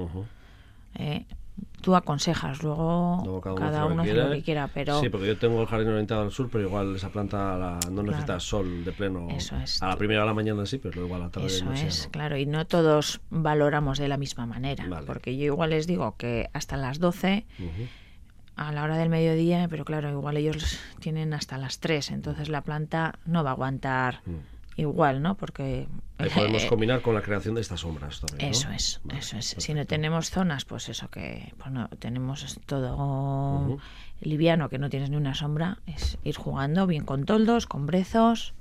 Eh, 0.99 1.25
tú 1.81 1.95
aconsejas, 1.95 2.63
luego, 2.63 3.41
cada, 3.41 3.87
uno 3.87 4.03
hace 4.03 4.15
lo 4.15 4.31
que 4.31 4.43
quiera, 4.43 4.69
pero... 4.73 5.01
Sí, 5.01 5.09
porque 5.09 5.29
yo 5.29 5.39
tengo 5.39 5.61
el 5.61 5.67
jardín 5.67 5.89
orientado 5.89 6.23
al 6.23 6.33
sur, 6.33 6.49
pero 6.51 6.65
igual 6.65 6.97
esa 6.97 7.11
planta 7.11 7.79
no 7.91 8.03
necesita 8.03 8.41
sol 8.41 8.85
de 8.85 8.93
pleno. 8.93 9.29
Eso 9.31 9.57
es. 9.57 9.83
A 9.83 9.89
la 9.89 9.97
primera 9.97 10.21
de 10.21 10.27
la 10.27 10.35
mañana 10.35 10.67
sí, 10.67 10.79
pero 10.79 11.01
luego 11.01 11.15
a 11.15 11.19
la 11.19 11.31
tarde 11.31 11.47
Eso 11.47 11.73
es, 11.73 12.09
claro, 12.11 12.37
y 12.37 12.47
no 12.47 12.67
todos 12.67 13.21
valoramos 13.31 13.99
de 13.99 14.09
la 14.09 14.17
misma 14.17 14.47
manera, 14.47 14.85
porque 15.07 15.37
yo 15.37 15.45
igual 15.45 15.71
les 15.71 15.87
digo 15.87 16.17
que 16.17 16.49
hasta 16.53 16.77
las 16.77 16.99
12... 16.99 17.47
A 18.57 18.73
la 18.73 18.83
hora 18.83 18.97
del 18.99 19.09
mediodía, 19.09 19.69
pero 19.71 19.85
claro, 19.85 20.11
igual 20.11 20.37
ellos 20.37 20.81
tienen 20.99 21.33
hasta 21.33 21.59
las 21.59 21.79
3, 21.79 22.11
entonces 22.11 22.49
la 22.49 22.63
planta 22.63 23.17
no 23.25 23.45
va 23.45 23.51
a 23.51 23.53
aguantar 23.53 24.21
mm 24.27 24.58
igual, 24.79 25.21
¿no? 25.21 25.37
Porque 25.37 25.89
Ahí 26.19 26.31
podemos 26.31 26.65
eh, 26.65 26.69
combinar 26.69 27.03
con 27.03 27.15
la 27.15 27.23
creación 27.23 27.55
de 27.55 27.61
estas 27.61 27.81
sombras 27.81 28.21
también. 28.21 28.51
Eso 28.51 28.71
es, 28.71 29.01
eso 29.17 29.37
es. 29.37 29.57
Si 29.59 29.75
no 29.75 29.85
tenemos 29.87 30.31
zonas, 30.31 30.65
pues 30.65 30.89
eso 30.89 31.11
que 31.11 31.53
pues 31.59 31.71
no, 31.71 31.89
tenemos 31.99 32.59
todo 32.65 33.79
liviano, 34.21 34.69
que 34.69 34.79
no 34.79 34.89
tienes 34.89 35.11
ni 35.11 35.17
una 35.17 35.35
sombra, 35.35 35.79
es 35.87 36.17
ir 36.25 36.37
jugando 36.37 36.87
bien 36.87 37.05
con 37.05 37.25
toldos, 37.25 37.67
con 37.67 37.87
brezos. 37.87 38.55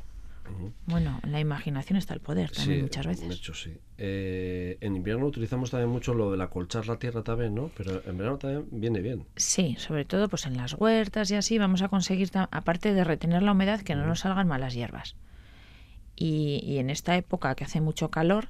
Bueno, 0.86 1.20
en 1.24 1.34
la 1.34 1.41
imaginación 1.41 1.97
está 1.97 2.13
el 2.13 2.22
poder 2.22 2.51
también 2.51 2.84
muchas 2.84 3.05
veces. 3.05 3.28
De 3.28 3.36
hecho, 3.36 3.53
sí. 3.53 3.74
Eh, 3.97 4.78
en 4.80 4.95
invierno 4.95 5.26
utilizamos 5.26 5.72
también 5.72 5.89
mucho 5.89 6.13
lo 6.13 6.32
de 6.32 6.38
la 6.38 6.49
colchar 6.49 6.88
la 6.88 6.97
tierra 6.97 7.22
también, 7.22 7.53
¿no? 7.53 7.70
Pero 7.76 8.01
en 8.05 8.18
verano 8.18 8.38
también 8.38 8.65
viene 8.72 9.01
bien. 9.01 9.26
Sí, 9.36 9.76
sobre 9.78 10.05
todo 10.05 10.30
pues 10.30 10.45
en 10.45 10.55
las 10.55 10.74
huertas 10.74 11.30
y 11.32 11.36
así 11.36 11.57
vamos 11.57 11.82
a 11.82 11.89
conseguir, 11.89 12.30
aparte 12.34 12.93
de 12.93 13.03
retener 13.03 13.43
la 13.43 13.51
humedad, 13.51 13.82
que 13.82 13.95
no 13.95 14.07
nos 14.07 14.22
salgan 14.22 14.47
malas 14.47 14.74
hierbas 14.74 15.15
y, 16.18 16.78
en 16.80 16.89
esta 16.89 17.15
época 17.15 17.55
que 17.55 17.63
hace 17.63 17.80
mucho 17.80 18.09
calor, 18.09 18.49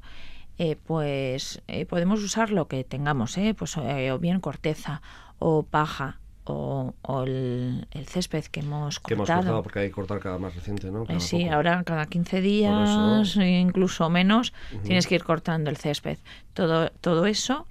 eh, 0.58 0.76
pues 0.76 1.62
eh, 1.68 1.86
podemos 1.86 2.24
usar 2.24 2.50
lo 2.50 2.68
que 2.68 2.84
tengamos, 2.84 3.38
¿eh? 3.38 3.54
pues 3.56 3.78
eh, 3.78 4.12
o 4.12 4.18
bien 4.18 4.40
corteza 4.40 5.02
o 5.38 5.64
paja 5.64 6.20
o, 6.46 6.94
el, 7.26 7.86
césped 8.08 8.46
que 8.46 8.62
hemos 8.62 9.00
cortado. 9.00 9.08
Que 9.08 9.14
hemos 9.14 9.30
cortado 9.30 9.64
porque 9.64 9.80
hay 9.80 9.88
que 9.88 9.94
cortar 9.94 10.20
cada 10.20 10.40
más 10.40 10.56
reciente, 10.56 10.90
¿no? 10.90 11.06
sí, 11.20 11.48
ahora 11.50 11.84
cada 11.84 12.06
15 12.06 12.42
días, 12.42 13.36
incluso 13.36 14.10
menos, 14.10 14.54
tienes 14.84 15.08
que 15.08 15.16
ir 15.16 15.26
cortando 15.26 15.70
el 15.70 15.76
césped. 15.76 16.18
Todo, 16.54 16.90
todo 17.02 17.26
eso 17.26 17.68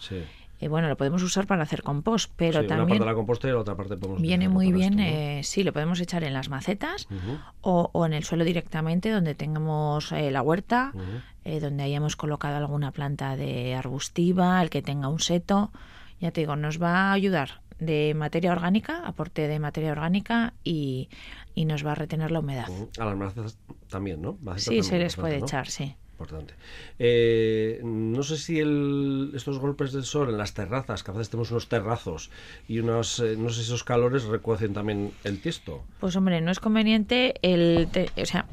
eh, 0.58 0.68
bueno, 0.68 0.88
lo 0.88 0.96
podemos 0.96 1.22
usar 1.22 1.46
para 1.46 1.62
hacer 1.62 1.82
compost, 1.82 2.32
pero 2.36 2.60
Sí, 2.60 2.66
una 2.66 2.76
también 2.76 2.88
parte 2.88 3.04
de 3.04 3.10
la 3.10 3.14
composta 3.14 3.48
y 3.48 3.52
la 3.52 3.58
otra 3.58 3.76
parte 3.76 3.96
podemos 3.96 4.22
viene 4.22 4.48
muy 4.48 4.72
bien, 4.72 4.98
esto, 4.98 5.10
¿no? 5.10 5.16
eh, 5.16 5.40
sí, 5.44 5.64
lo 5.64 5.72
podemos 5.72 6.00
echar 6.00 6.24
en 6.24 6.32
las 6.32 6.48
macetas 6.48 7.06
Ujú, 7.10 7.38
o, 7.60 7.90
o 7.92 8.06
en 8.06 8.12
el 8.12 8.24
suelo 8.24 8.44
directamente 8.44 9.10
donde 9.10 9.34
tengamos 9.34 10.12
eh, 10.12 10.30
la 10.30 10.42
huerta, 10.42 10.92
ujú. 10.94 11.04
eh, 11.44 11.60
donde 11.60 11.82
hayamos 11.82 12.16
colocado 12.16 12.56
alguna 12.56 12.92
planta 12.92 13.36
de 13.36 13.74
arbustiva, 13.74 14.62
el 14.62 14.70
que 14.70 14.82
tenga 14.82 15.08
un 15.08 15.20
seto. 15.20 15.70
Ya 16.18 16.30
te 16.30 16.40
digo, 16.40 16.56
nos 16.56 16.80
va 16.82 17.10
a 17.10 17.12
ayudar 17.12 17.60
de 17.78 18.14
materia 18.16 18.52
orgánica, 18.52 19.02
aporte 19.04 19.48
de 19.48 19.58
materia 19.60 19.92
orgánica 19.92 20.54
y, 20.64 21.10
y 21.54 21.66
nos 21.66 21.84
va 21.84 21.92
a 21.92 21.94
retener 21.94 22.30
la 22.30 22.40
humedad. 22.40 22.68
Ujú. 22.68 22.90
A 22.98 23.04
las 23.04 23.16
macetas 23.16 23.58
también, 23.90 24.22
¿no? 24.22 24.38
Macetas 24.40 24.64
Sí, 24.64 24.76
también, 24.76 24.84
se 24.84 24.98
les 24.98 25.16
puede 25.16 25.38
¿no? 25.40 25.44
echar, 25.44 25.66
sí. 25.68 25.94
Importante. 26.16 26.54
Eh, 26.98 27.78
no 27.84 28.22
sé 28.22 28.38
si 28.38 28.58
el- 28.58 29.32
estos 29.34 29.58
golpes 29.58 29.92
del 29.92 30.04
sol 30.04 30.30
en 30.30 30.38
las 30.38 30.54
terrazas, 30.54 31.02
que 31.02 31.10
a 31.10 31.14
veces 31.14 31.28
tenemos 31.28 31.50
unos 31.50 31.68
terrazos 31.68 32.30
y 32.66 32.78
unos, 32.78 33.20
eh, 33.20 33.34
no 33.36 33.50
sé 33.50 33.56
si 33.56 33.60
esos 33.66 33.84
calores 33.84 34.24
recuecen 34.24 34.72
también 34.72 35.12
el 35.24 35.42
tiesto. 35.42 35.84
Pues 36.00 36.16
hombre, 36.16 36.40
no 36.40 36.50
es 36.50 36.58
conveniente 36.58 37.34
el, 37.42 37.88
te- 37.92 38.08
o 38.20 38.24
sea, 38.24 38.46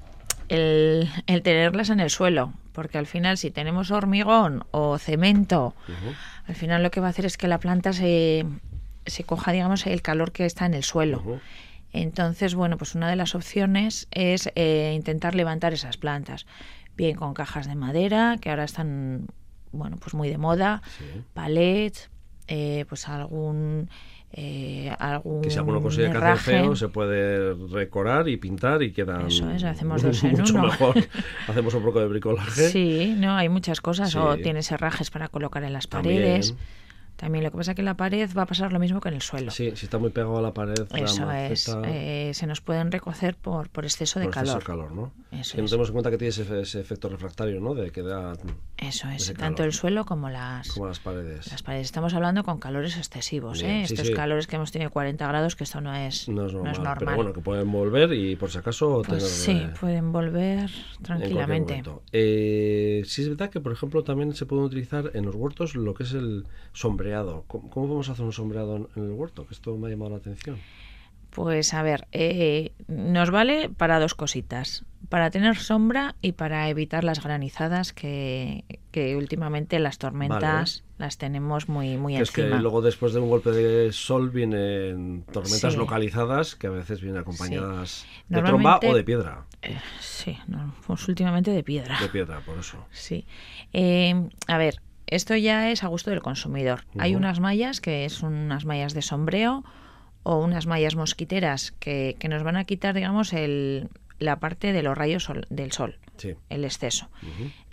el, 0.50 1.10
el 1.26 1.42
tenerlas 1.42 1.90
en 1.90 2.02
el 2.02 2.10
suelo, 2.10 2.52
porque 2.74 2.98
al 2.98 3.08
final 3.08 3.38
si 3.38 3.50
tenemos 3.50 3.92
hormigón 3.92 4.66
o 4.72 4.98
cemento, 4.98 5.74
al 6.46 6.56
final 6.56 6.84
lo 6.84 6.92
que 6.92 7.00
va 7.00 7.08
a 7.08 7.10
hacer 7.12 7.26
es 7.26 7.38
que 7.38 7.48
la 7.48 7.60
planta 7.60 7.94
se, 7.94 8.46
se 9.06 9.24
coja, 9.24 9.54
digamos, 9.54 9.88
el 9.88 10.02
calor 10.02 10.34
que 10.34 10.46
está 10.46 10.66
en 10.66 10.74
el 10.74 10.84
suelo. 10.84 11.40
Entonces, 11.94 12.56
bueno, 12.56 12.78
pues 12.78 12.96
una 12.96 13.08
de 13.10 13.16
las 13.16 13.36
opciones 13.36 14.08
es 14.12 14.50
eh, 14.56 14.92
intentar 14.96 15.36
levantar 15.36 15.74
esas 15.74 15.96
plantas, 15.96 16.46
bien 16.98 17.16
con 17.16 17.34
cajas 17.34 17.68
de 17.68 17.76
madera, 17.76 18.38
que 18.42 18.50
ahora 18.50 18.64
están, 18.64 19.28
bueno, 19.72 19.98
pues 20.00 20.14
muy 20.14 20.30
de 20.30 20.38
moda, 20.38 20.82
Sí. 20.98 21.06
palets, 21.34 22.10
eh, 22.48 22.86
pues 22.90 23.08
algún... 23.08 23.90
eh, 24.36 24.92
algún 25.00 25.42
Que 25.42 25.52
si 25.52 25.58
alguno 25.60 25.80
consigue 25.82 26.10
que 26.12 26.18
hace 26.18 26.52
feo, 26.52 26.76
se 26.76 26.88
puede 26.90 27.54
recorar 27.72 28.28
y 28.28 28.38
pintar 28.38 28.82
y 28.82 28.92
quedan 28.92 29.28
Eso 29.28 29.50
es, 29.52 29.64
hacemos 29.64 30.02
dos 30.04 30.24
en 30.24 30.32
mucho 30.32 30.54
uno. 30.56 30.64
mejor. 30.64 30.96
Hacemos 31.48 31.74
un 31.76 31.84
poco 31.84 32.00
de 32.00 32.08
bricolaje. 32.08 32.70
Sí, 32.70 33.14
no, 33.18 33.36
hay 33.36 33.48
muchas 33.50 33.80
cosas. 33.80 34.16
O 34.16 34.36
tienes 34.38 34.72
herrajes 34.72 35.12
para 35.12 35.28
colocar 35.30 35.64
en 35.64 35.74
las 35.74 35.88
También. 35.88 36.18
paredes. 36.22 36.56
También 37.24 37.46
lo 37.46 37.52
que 37.52 37.58
pasa 37.58 37.72
es 37.72 37.76
que 37.76 37.82
en 37.82 37.86
la 37.86 37.96
pared 37.96 38.30
va 38.38 38.42
a 38.42 38.46
pasar 38.46 38.74
lo 38.74 38.80
mismo 38.80 39.00
que 39.00 39.08
en 39.08 39.16
el 39.16 39.22
suelo. 39.22 39.50
Sí, 39.50 39.72
si 39.76 39.86
está 39.86 39.98
muy 39.98 40.10
pegado 40.10 40.38
a 40.38 40.42
la 40.42 40.54
pared, 40.54 40.76
la 40.92 40.98
Eso 41.00 41.32
es. 41.32 41.74
eh, 41.86 42.32
se 42.34 42.48
nos 42.48 42.60
pueden 42.60 42.92
recocer 42.92 43.36
por, 43.36 43.70
por 43.70 43.86
exceso 43.86 44.20
de 44.20 44.26
por 44.26 44.34
exceso 44.34 44.60
calor. 44.60 44.88
de 44.90 44.92
calor, 44.92 44.92
¿no? 45.32 45.40
Eso 45.40 45.56
que 45.56 45.62
no 45.62 45.68
tenemos 45.70 45.88
en 45.88 45.94
cuenta 45.94 46.12
que 46.12 46.18
tiene 46.18 46.30
ese, 46.30 46.60
ese 46.62 46.82
efecto 46.82 47.08
refractario, 47.08 47.62
¿no? 47.62 47.74
De 47.76 47.92
que 47.92 48.02
da 48.02 48.34
Eso 48.78 49.08
es. 49.08 49.28
Tanto 49.28 49.58
calor. 49.58 49.68
el 49.68 49.74
suelo 49.74 50.04
como 50.06 50.30
las, 50.30 50.68
como 50.74 50.88
las 50.88 51.00
paredes. 51.00 51.50
las 51.50 51.64
paredes. 51.64 51.86
Estamos 51.86 52.14
hablando 52.14 52.44
con 52.44 52.60
calores 52.60 52.98
excesivos. 52.98 53.62
Bien, 53.62 53.78
¿eh? 53.78 53.88
sí, 53.88 53.94
Estos 53.94 54.08
sí. 54.08 54.14
calores 54.14 54.46
que 54.46 54.58
hemos 54.58 54.74
tenido 54.74 54.92
40 54.92 55.26
grados, 55.26 55.56
que 55.56 55.64
esto 55.64 55.80
no 55.80 55.96
es, 55.96 56.28
No 56.28 56.46
es 56.48 56.54
normal, 56.54 56.74
normal. 56.74 56.96
pero 57.00 57.16
bueno, 57.16 57.32
que 57.34 57.40
pueden 57.42 57.72
volver 57.72 58.12
y 58.12 58.36
por 58.36 58.52
si 58.52 58.58
acaso 58.58 59.02
Pues 59.08 59.08
tener... 59.08 59.22
sí, 59.22 59.52
eh, 59.70 59.74
pueden 59.80 60.12
volver 60.12 60.70
tranquilamente. 61.02 61.84
Eh, 62.12 63.04
sí 63.06 63.22
es 63.22 63.30
verdad 63.30 63.50
que, 63.50 63.62
por 63.62 63.72
ejemplo, 63.72 64.04
también 64.04 64.34
se 64.36 64.46
puede 64.46 64.64
utilizar 64.64 65.12
en 65.14 65.26
los 65.26 65.36
huertos 65.36 65.76
lo 65.76 65.94
que 65.94 66.04
es 66.04 66.12
el 66.14 66.46
sombreado. 66.74 67.13
¿Cómo, 67.22 67.70
cómo 67.70 67.86
podemos 67.88 68.10
hacer 68.10 68.26
un 68.26 68.34
sombreado 68.34 68.76
en, 68.78 68.88
en 68.96 69.04
el 69.06 69.12
huerto? 69.12 69.46
Que 69.46 69.54
esto 69.54 69.76
me 69.78 69.88
ha 69.88 69.92
llamado 69.92 70.12
la 70.12 70.18
atención. 70.18 70.58
Pues 71.30 71.74
a 71.74 71.82
ver, 71.82 72.08
eh, 72.12 72.74
nos 72.88 73.32
vale 73.32 73.68
para 73.70 74.00
dos 74.00 74.14
cositas. 74.14 74.86
Para 75.10 75.32
tener 75.32 75.58
sombra 75.58 76.16
y 76.22 76.34
para 76.34 76.70
evitar 76.70 77.04
las 77.04 77.24
granizadas 77.24 77.92
que, 77.92 78.64
que 78.92 79.16
últimamente 79.16 79.80
las 79.80 79.98
tormentas 79.98 80.84
las 81.00 81.18
tenemos 81.18 81.68
muy, 81.70 81.98
muy 81.98 82.16
Que 82.16 82.22
es 82.24 82.32
que 82.32 82.44
luego 82.48 82.82
después 82.84 83.14
de 83.14 83.20
un 83.20 83.30
golpe 83.30 83.50
de 83.52 83.92
sol 83.92 84.30
vienen 84.30 85.24
tormentas 85.32 85.74
Sí. 85.74 85.78
localizadas 85.80 86.56
que 86.56 86.68
a 86.68 86.70
veces 86.72 87.02
vienen 87.02 87.20
acompañadas 87.22 88.06
de 88.30 88.42
tromba 88.44 88.80
o 88.88 88.94
de 88.94 89.04
piedra. 89.04 89.46
Eh, 89.64 89.78
sí, 90.00 90.38
no, 90.48 90.74
pues 90.86 91.08
últimamente 91.08 91.50
de 91.52 91.64
piedra. 91.64 92.00
De 92.00 92.10
piedra, 92.10 92.40
por 92.42 92.60
eso. 92.60 92.78
Sí. 92.92 93.26
Eh, 93.74 94.30
a 94.48 94.58
ver, 94.58 94.82
esto 95.08 95.36
ya 95.36 95.70
es 95.72 95.84
a 95.84 95.88
gusto 95.88 96.10
del 96.10 96.22
consumidor. 96.22 96.86
Hay 96.98 97.16
unas 97.16 97.40
mallas 97.40 97.82
que 97.82 98.10
son 98.10 98.34
unas 98.34 98.66
mallas 98.66 98.94
de 98.94 99.02
sombreo 99.02 99.64
o 100.24 100.38
unas 100.38 100.66
mallas 100.68 100.96
mosquiteras 100.96 101.72
que, 101.80 102.16
que 102.20 102.30
nos 102.30 102.44
van 102.44 102.56
a 102.56 102.64
quitar, 102.64 102.96
digamos, 102.96 103.34
el, 103.34 103.90
la 104.20 104.40
parte 104.40 104.72
de 104.74 104.82
los 104.84 104.98
rayos 104.98 105.24
sol- 105.26 105.48
del 105.50 105.72
sol, 105.72 105.98
Sí. 106.18 106.36
el 106.50 106.64
exceso. 106.64 107.10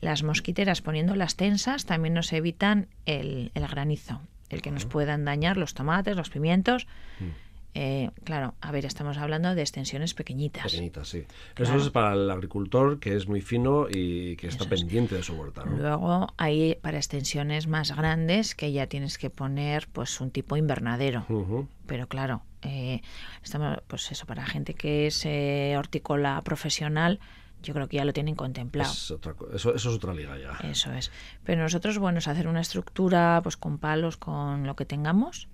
Las 0.01 0.23
mosquiteras 0.23 0.81
poniéndolas 0.83 1.37
tensas 1.37 1.85
también 1.87 2.15
nos 2.15 2.33
evitan 2.33 2.89
el, 3.07 3.53
el 3.55 3.67
granizo, 3.69 4.21
el 4.49 4.63
que 4.63 4.71
nos 4.73 4.85
puedan 4.87 5.25
dañar 5.25 5.57
los 5.57 5.75
tomates, 5.75 6.17
los 6.17 6.31
pimientos. 6.31 6.87
Mm. 7.21 7.25
Eh, 7.75 8.11
claro, 8.25 8.55
a 8.61 8.73
ver, 8.73 8.85
estamos 8.85 9.17
hablando 9.19 9.55
de 9.55 9.61
extensiones 9.61 10.15
pequeñitas. 10.15 10.65
Pequeñitas, 10.65 11.09
sí. 11.09 11.25
Claro. 11.55 11.77
Eso 11.77 11.87
es 11.87 11.91
para 11.91 12.15
el 12.15 12.31
agricultor 12.31 12.99
que 12.99 13.15
es 13.17 13.29
muy 13.29 13.41
fino 13.41 13.87
y 13.89 14.37
que 14.37 14.49
está 14.49 14.65
es. 14.65 14.71
pendiente 14.71 15.15
de 15.15 15.23
su 15.23 15.35
huerta. 15.35 15.65
¿no? 15.65 15.77
Luego 15.77 16.27
hay 16.37 16.77
para 16.83 16.97
extensiones 16.99 17.67
más 17.69 17.95
grandes 17.97 18.55
que 18.55 18.73
ya 18.73 18.87
tienes 18.87 19.19
que 19.19 19.31
poner 19.31 19.89
pues 19.93 20.21
un 20.21 20.31
tipo 20.31 20.57
invernadero. 20.57 21.25
Pero 21.87 22.09
claro, 22.09 22.43
eh, 22.63 23.03
estamos, 23.43 23.79
pues 23.87 24.11
eso, 24.13 24.27
para 24.27 24.45
gente 24.47 24.75
que 24.75 25.07
es 25.07 25.25
eh, 25.25 25.75
hortícola 25.79 26.41
profesional, 26.43 27.21
yo 27.63 27.75
creo 27.75 27.89
que 27.89 27.97
ya 27.97 28.05
lo 28.05 28.13
tienen 28.13 28.35
contemplado. 28.35 28.91
Es 28.93 29.11
otra 29.11 29.35
co- 29.35 29.49
eso, 29.53 29.75
eso 29.75 29.91
es 29.91 29.97
otra 29.97 30.15
liga 30.15 30.37
ya. 30.39 30.53
Eso 30.69 30.93
es. 30.93 31.11
Pero 31.45 31.63
nosotros, 31.63 31.99
bueno, 31.99 32.19
es 32.19 32.29
hacer 32.29 32.49
una 32.49 32.61
estructura 32.61 33.41
pues 33.43 33.57
con 33.57 33.79
palos, 33.79 34.17
con 34.17 34.67
lo 34.67 34.77
que 34.77 34.85
tengamos, 34.85 35.49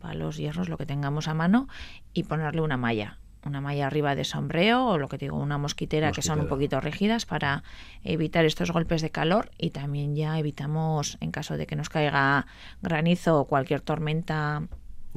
palos, 0.00 0.36
hierros, 0.36 0.68
lo 0.68 0.76
que 0.78 0.86
tengamos 0.86 1.28
a 1.28 1.34
mano, 1.34 1.68
y 2.12 2.24
ponerle 2.24 2.60
una 2.60 2.76
malla. 2.76 3.18
Una 3.46 3.60
malla 3.60 3.86
arriba 3.88 4.14
de 4.14 4.24
sombreo 4.24 4.86
o 4.86 4.96
lo 4.96 5.08
que 5.08 5.18
digo, 5.18 5.36
una 5.36 5.58
mosquitera, 5.58 6.08
que 6.12 6.22
son 6.22 6.38
un 6.40 6.44
poquito 6.48 6.80
rígidas 6.80 7.26
para 7.26 7.62
evitar 8.02 8.46
estos 8.46 8.70
golpes 8.70 9.02
de 9.02 9.10
calor 9.10 9.50
y 9.58 9.68
también 9.70 10.16
ya 10.16 10.38
evitamos, 10.38 11.18
en 11.20 11.30
caso 11.30 11.58
de 11.58 11.66
que 11.66 11.76
nos 11.76 11.90
caiga 11.90 12.46
granizo 12.80 13.38
o 13.38 13.44
cualquier 13.44 13.82
tormenta 13.82 14.62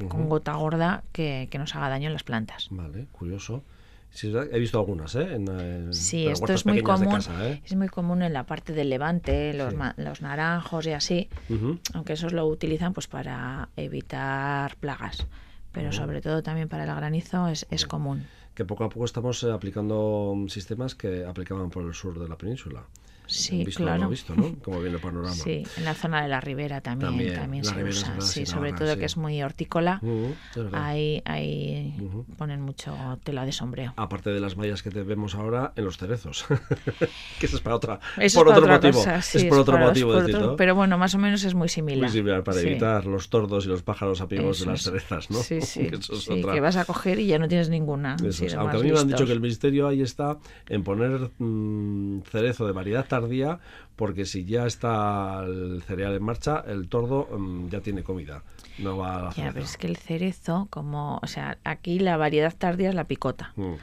con 0.08 0.28
gota 0.28 0.52
gorda, 0.54 1.02
que, 1.12 1.48
que 1.50 1.58
nos 1.58 1.74
haga 1.74 1.88
daño 1.88 2.06
en 2.08 2.12
las 2.12 2.22
plantas. 2.22 2.68
Vale, 2.70 3.06
curioso. 3.12 3.64
Sí, 4.10 4.32
he 4.34 4.58
visto 4.58 4.78
algunas, 4.78 5.14
¿eh? 5.14 5.34
En, 5.34 5.48
en- 5.48 5.92
Sí, 5.94 6.26
esto 6.26 6.52
es 6.52 6.64
muy 6.66 6.82
común. 6.82 7.08
casa, 7.12 7.46
¿eh? 7.48 7.60
Es 7.64 7.76
muy 7.76 7.88
común 7.88 8.22
en 8.22 8.32
la 8.32 8.44
parte 8.44 8.72
del 8.72 8.88
levante, 8.90 9.52
los, 9.54 9.72
Sí. 9.74 9.78
los 9.98 10.22
naranjos 10.22 10.86
y 10.86 10.92
así. 10.92 11.28
Ujú. 11.50 11.78
aunque 11.94 12.14
esos 12.14 12.32
lo 12.32 12.46
utilizan 12.46 12.92
pues 12.94 13.06
para 13.06 13.68
evitar 13.76 14.76
plagas 14.76 15.26
pero 15.72 15.92
sobre 15.92 16.20
todo 16.20 16.42
también 16.42 16.68
para 16.68 16.84
el 16.84 16.94
granizo 16.94 17.46
es, 17.48 17.66
es 17.70 17.86
común 17.86 18.26
Que 18.54 18.64
poco 18.64 18.82
a 18.84 18.88
poco 18.88 19.04
estamos 19.04 19.42
eh, 19.44 19.52
aplicando 19.52 20.32
mm, 20.36 20.48
sistemas 20.48 20.94
que 20.96 21.24
aplicaban 21.24 21.70
por 21.70 21.84
el 21.84 21.94
sur 21.94 22.18
de 22.18 22.28
la 22.28 22.36
península. 22.36 22.82
Sí 23.28 23.64
visto, 23.64 23.82
claro 23.84 24.08
visto, 24.08 24.34
¿no? 24.34 24.54
Como 24.62 24.80
viene 24.80 24.96
el 24.96 25.02
panorama. 25.02 25.34
sí 25.34 25.62
en 25.76 25.84
la 25.84 25.94
zona 25.94 26.22
de 26.22 26.28
la 26.28 26.40
ribera 26.40 26.80
también 26.80 27.10
También, 27.34 27.34
también, 27.34 27.64
se 27.64 27.82
usa 27.82 28.16
es 28.18 28.24
sí 28.24 28.46
sobre 28.46 28.72
todo 28.72 28.92
sí. 28.94 28.98
que 28.98 29.04
es 29.04 29.16
muy 29.16 29.42
hortícola 29.42 30.00
es 30.02 30.56
verdad. 30.56 30.84
ahí 30.84 31.22
ahí 31.24 31.94
Ujú. 32.00 32.24
ponen 32.36 32.60
mucho 32.60 32.96
tela 33.24 33.44
de 33.44 33.52
sombreo 33.52 33.92
Aparte 33.96 34.30
de 34.30 34.40
las 34.40 34.56
mallas 34.56 34.82
que 34.82 34.90
te 34.90 35.02
vemos 35.02 35.34
ahora 35.34 35.72
en 35.76 35.84
los 35.84 35.96
cerezos. 35.98 36.44
que 37.38 37.46
eso 37.46 37.56
es 37.56 37.62
para 37.62 37.76
otra. 37.76 38.00
Eso 38.16 38.40
por 38.40 38.48
es 38.48 38.54
para 38.54 38.58
otro 38.58 38.62
otra 38.62 38.74
motivo. 38.74 38.92
cosa, 39.04 39.22
sí, 39.22 39.38
es 39.38 39.44
por 39.44 39.58
otro 39.60 39.72
para- 39.74 39.84
es 39.84 39.90
motivo, 39.90 40.12
por 40.12 40.20
decir, 40.22 40.36
otro- 40.36 40.46
¿no? 40.52 40.56
pero 40.56 40.74
bueno 40.74 40.98
más 40.98 41.14
o 41.14 41.18
menos 41.18 41.44
es 41.44 41.54
muy 41.54 41.68
similar 41.68 42.00
Muy 42.00 42.08
similar 42.08 42.42
para 42.44 42.58
Sí. 42.60 42.66
evitar 42.68 43.04
los 43.06 43.28
tordos 43.28 43.66
y 43.66 43.68
los 43.68 43.82
pájaros 43.82 44.20
amigos 44.20 44.60
de 44.60 44.66
las 44.66 44.80
es. 44.80 44.84
cerezas, 44.86 45.30
¿no? 45.30 45.38
sí 45.38 45.60
sí, 45.60 45.86
Que 45.90 45.96
eso 45.96 46.14
es 46.14 46.28
otra- 46.28 46.52
que 46.52 46.60
vas 46.60 46.76
a 46.76 46.84
coger 46.84 47.18
y 47.20 47.26
ya 47.26 47.38
no 47.38 47.48
tienes 47.48 47.68
ninguna 47.68 48.16
es. 48.24 48.54
Aunque 48.54 48.76
a 48.76 48.80
mí 48.80 48.90
me 48.92 48.98
han 48.98 49.08
dicho 49.08 49.26
que 49.26 49.32
el 49.32 49.40
misterio 49.40 49.86
ahí 49.88 50.02
está 50.02 50.38
en 50.68 50.82
poner 50.84 51.30
mm, 51.38 52.22
cerezo 52.22 52.66
de 52.66 52.72
variedad 52.72 53.06
tardía, 53.20 53.58
porque 53.96 54.24
si 54.24 54.44
ya 54.44 54.66
está 54.66 55.42
el 55.44 55.82
cereal 55.86 56.14
en 56.14 56.22
marcha, 56.22 56.62
el 56.66 56.88
tordo 56.88 57.28
mm, 57.36 57.68
ya 57.68 57.80
tiene 57.80 58.02
comida. 58.02 58.42
No 58.78 58.96
va 58.96 59.16
a 59.16 59.22
la 59.22 59.30
Ya, 59.30 59.50
pero 59.52 59.64
es 59.64 59.76
que 59.76 59.86
el 59.88 59.96
cerezo, 59.96 60.68
como, 60.70 61.18
o 61.22 61.26
sea, 61.26 61.58
aquí 61.64 61.98
la 61.98 62.16
variedad 62.16 62.54
tardía 62.56 62.90
es 62.90 62.94
la 62.94 63.04
picota, 63.04 63.52
Mm, 63.56 63.74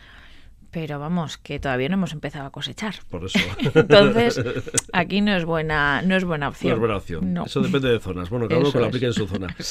pero 0.75 0.99
vamos, 0.99 1.37
que 1.37 1.57
todavía 1.57 1.87
no 1.87 1.93
hemos 1.93 2.11
empezado 2.11 2.45
a 2.47 2.49
cosechar. 2.51 2.95
por 3.09 3.23
eso. 3.23 3.39
Entonces, 3.75 4.43
aquí 4.91 5.21
no 5.21 5.33
es 5.33 5.45
buena, 5.45 6.01
no 6.01 6.17
es 6.17 6.25
buena 6.25 6.47
No 6.47 6.49
opción. 6.49 6.73
es 6.73 6.79
buena 6.79 6.97
opción. 6.97 7.33
No. 7.33 7.45
Eso 7.45 7.61
depende 7.61 7.87
de 7.87 7.97
zonas. 8.01 8.29
Bueno, 8.29 8.49
cada 8.49 8.59
uno 8.59 8.73
que 8.73 8.79
lo 8.79 8.85
aplique 8.87 9.05
en 9.05 9.13
su 9.13 9.25
zona. 9.25 9.47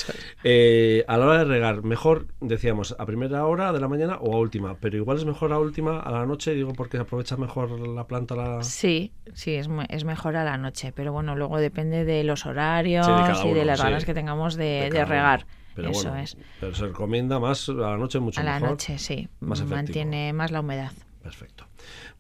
Eh, 0.44 1.04
a 1.06 1.18
la 1.18 1.26
hora 1.26 1.38
de 1.40 1.44
regar, 1.44 1.82
mejor, 1.82 2.26
decíamos, 2.40 2.96
a 2.98 3.04
primera 3.04 3.44
hora 3.46 3.70
de 3.72 3.80
la 3.80 3.88
mañana 3.88 4.16
o 4.18 4.34
a 4.34 4.38
última. 4.38 4.76
Pero 4.80 4.96
igual 4.96 5.18
es 5.18 5.26
mejor 5.26 5.52
a 5.52 5.58
última, 5.58 6.00
a 6.00 6.10
la 6.10 6.24
noche, 6.24 6.54
digo, 6.54 6.72
porque 6.72 6.96
aprovecha 6.96 7.36
mejor 7.36 7.78
la 7.86 8.06
planta. 8.06 8.34
La... 8.34 8.62
Sí, 8.62 9.12
sí, 9.34 9.54
es, 9.56 9.68
es 9.90 10.04
mejor 10.04 10.36
a 10.36 10.44
la 10.44 10.56
noche, 10.56 10.92
pero 10.96 11.12
bueno, 11.12 11.36
luego 11.36 11.58
depende 11.58 12.06
de 12.06 12.24
los 12.24 12.46
horarios 12.46 13.04
Sí, 13.04 13.12
de 13.12 13.18
cada 13.18 13.46
y 13.46 13.52
de 13.52 13.64
las 13.66 13.78
sí. 13.78 13.84
ganas 13.84 14.04
que 14.06 14.14
tengamos 14.14 14.54
de, 14.54 14.64
de 14.64 14.90
de 14.90 15.04
uno. 15.04 15.44
Pero 15.74 15.90
Eso 15.90 16.08
bueno, 16.08 16.22
es. 16.22 16.36
pero 16.60 16.74
se 16.74 16.86
recomienda 16.86 17.38
más 17.40 17.68
a 17.68 17.72
la 17.72 17.96
noche 17.96 18.20
mucho 18.20 18.40
A 18.40 18.44
la 18.44 18.54
mejor. 18.54 18.70
noche, 18.70 18.98
sí, 18.98 19.28
más 19.40 19.58
efectivo. 19.58 19.76
mantiene 19.76 20.32
más 20.32 20.50
la 20.50 20.60
humedad. 20.60 20.92
Perfecto. 21.22 21.66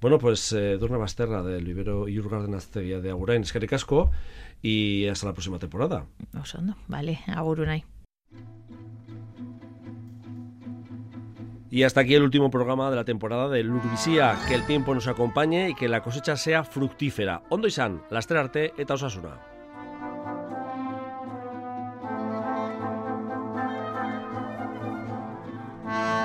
Bueno, 0.00 0.18
pues 0.18 0.52
eh, 0.52 0.76
Durna 0.78 0.96
Basterra 0.96 1.42
del 1.42 1.64
vivero 1.64 2.08
Iurgarden 2.08 2.54
Aztegia 2.54 3.00
de 3.00 3.10
Agurain, 3.10 3.42
es 3.42 3.52
que 3.52 3.66
casco 3.66 4.10
y 4.62 5.06
hasta 5.08 5.26
la 5.26 5.34
próxima 5.34 5.58
temporada. 5.58 6.06
Osondo, 6.40 6.74
vale, 6.88 7.20
agurunai. 7.26 7.84
Y 11.70 11.82
hasta 11.82 12.00
aquí 12.02 12.14
el 12.14 12.22
último 12.22 12.50
programa 12.50 12.88
de 12.88 12.96
la 12.96 13.04
temporada 13.04 13.48
de 13.48 13.64
Lurvisía. 13.64 14.38
Que 14.46 14.54
el 14.54 14.64
tiempo 14.64 14.94
nos 14.94 15.08
acompañe 15.08 15.70
y 15.70 15.74
que 15.74 15.88
la 15.88 16.02
cosecha 16.02 16.36
sea 16.36 16.62
fructífera. 16.62 17.42
Ondo 17.50 17.66
izan, 17.66 18.00
laster 18.10 18.36
arte 18.36 18.72
eta 18.78 18.94
osasuna. 18.94 19.40
Bye. 25.94 26.23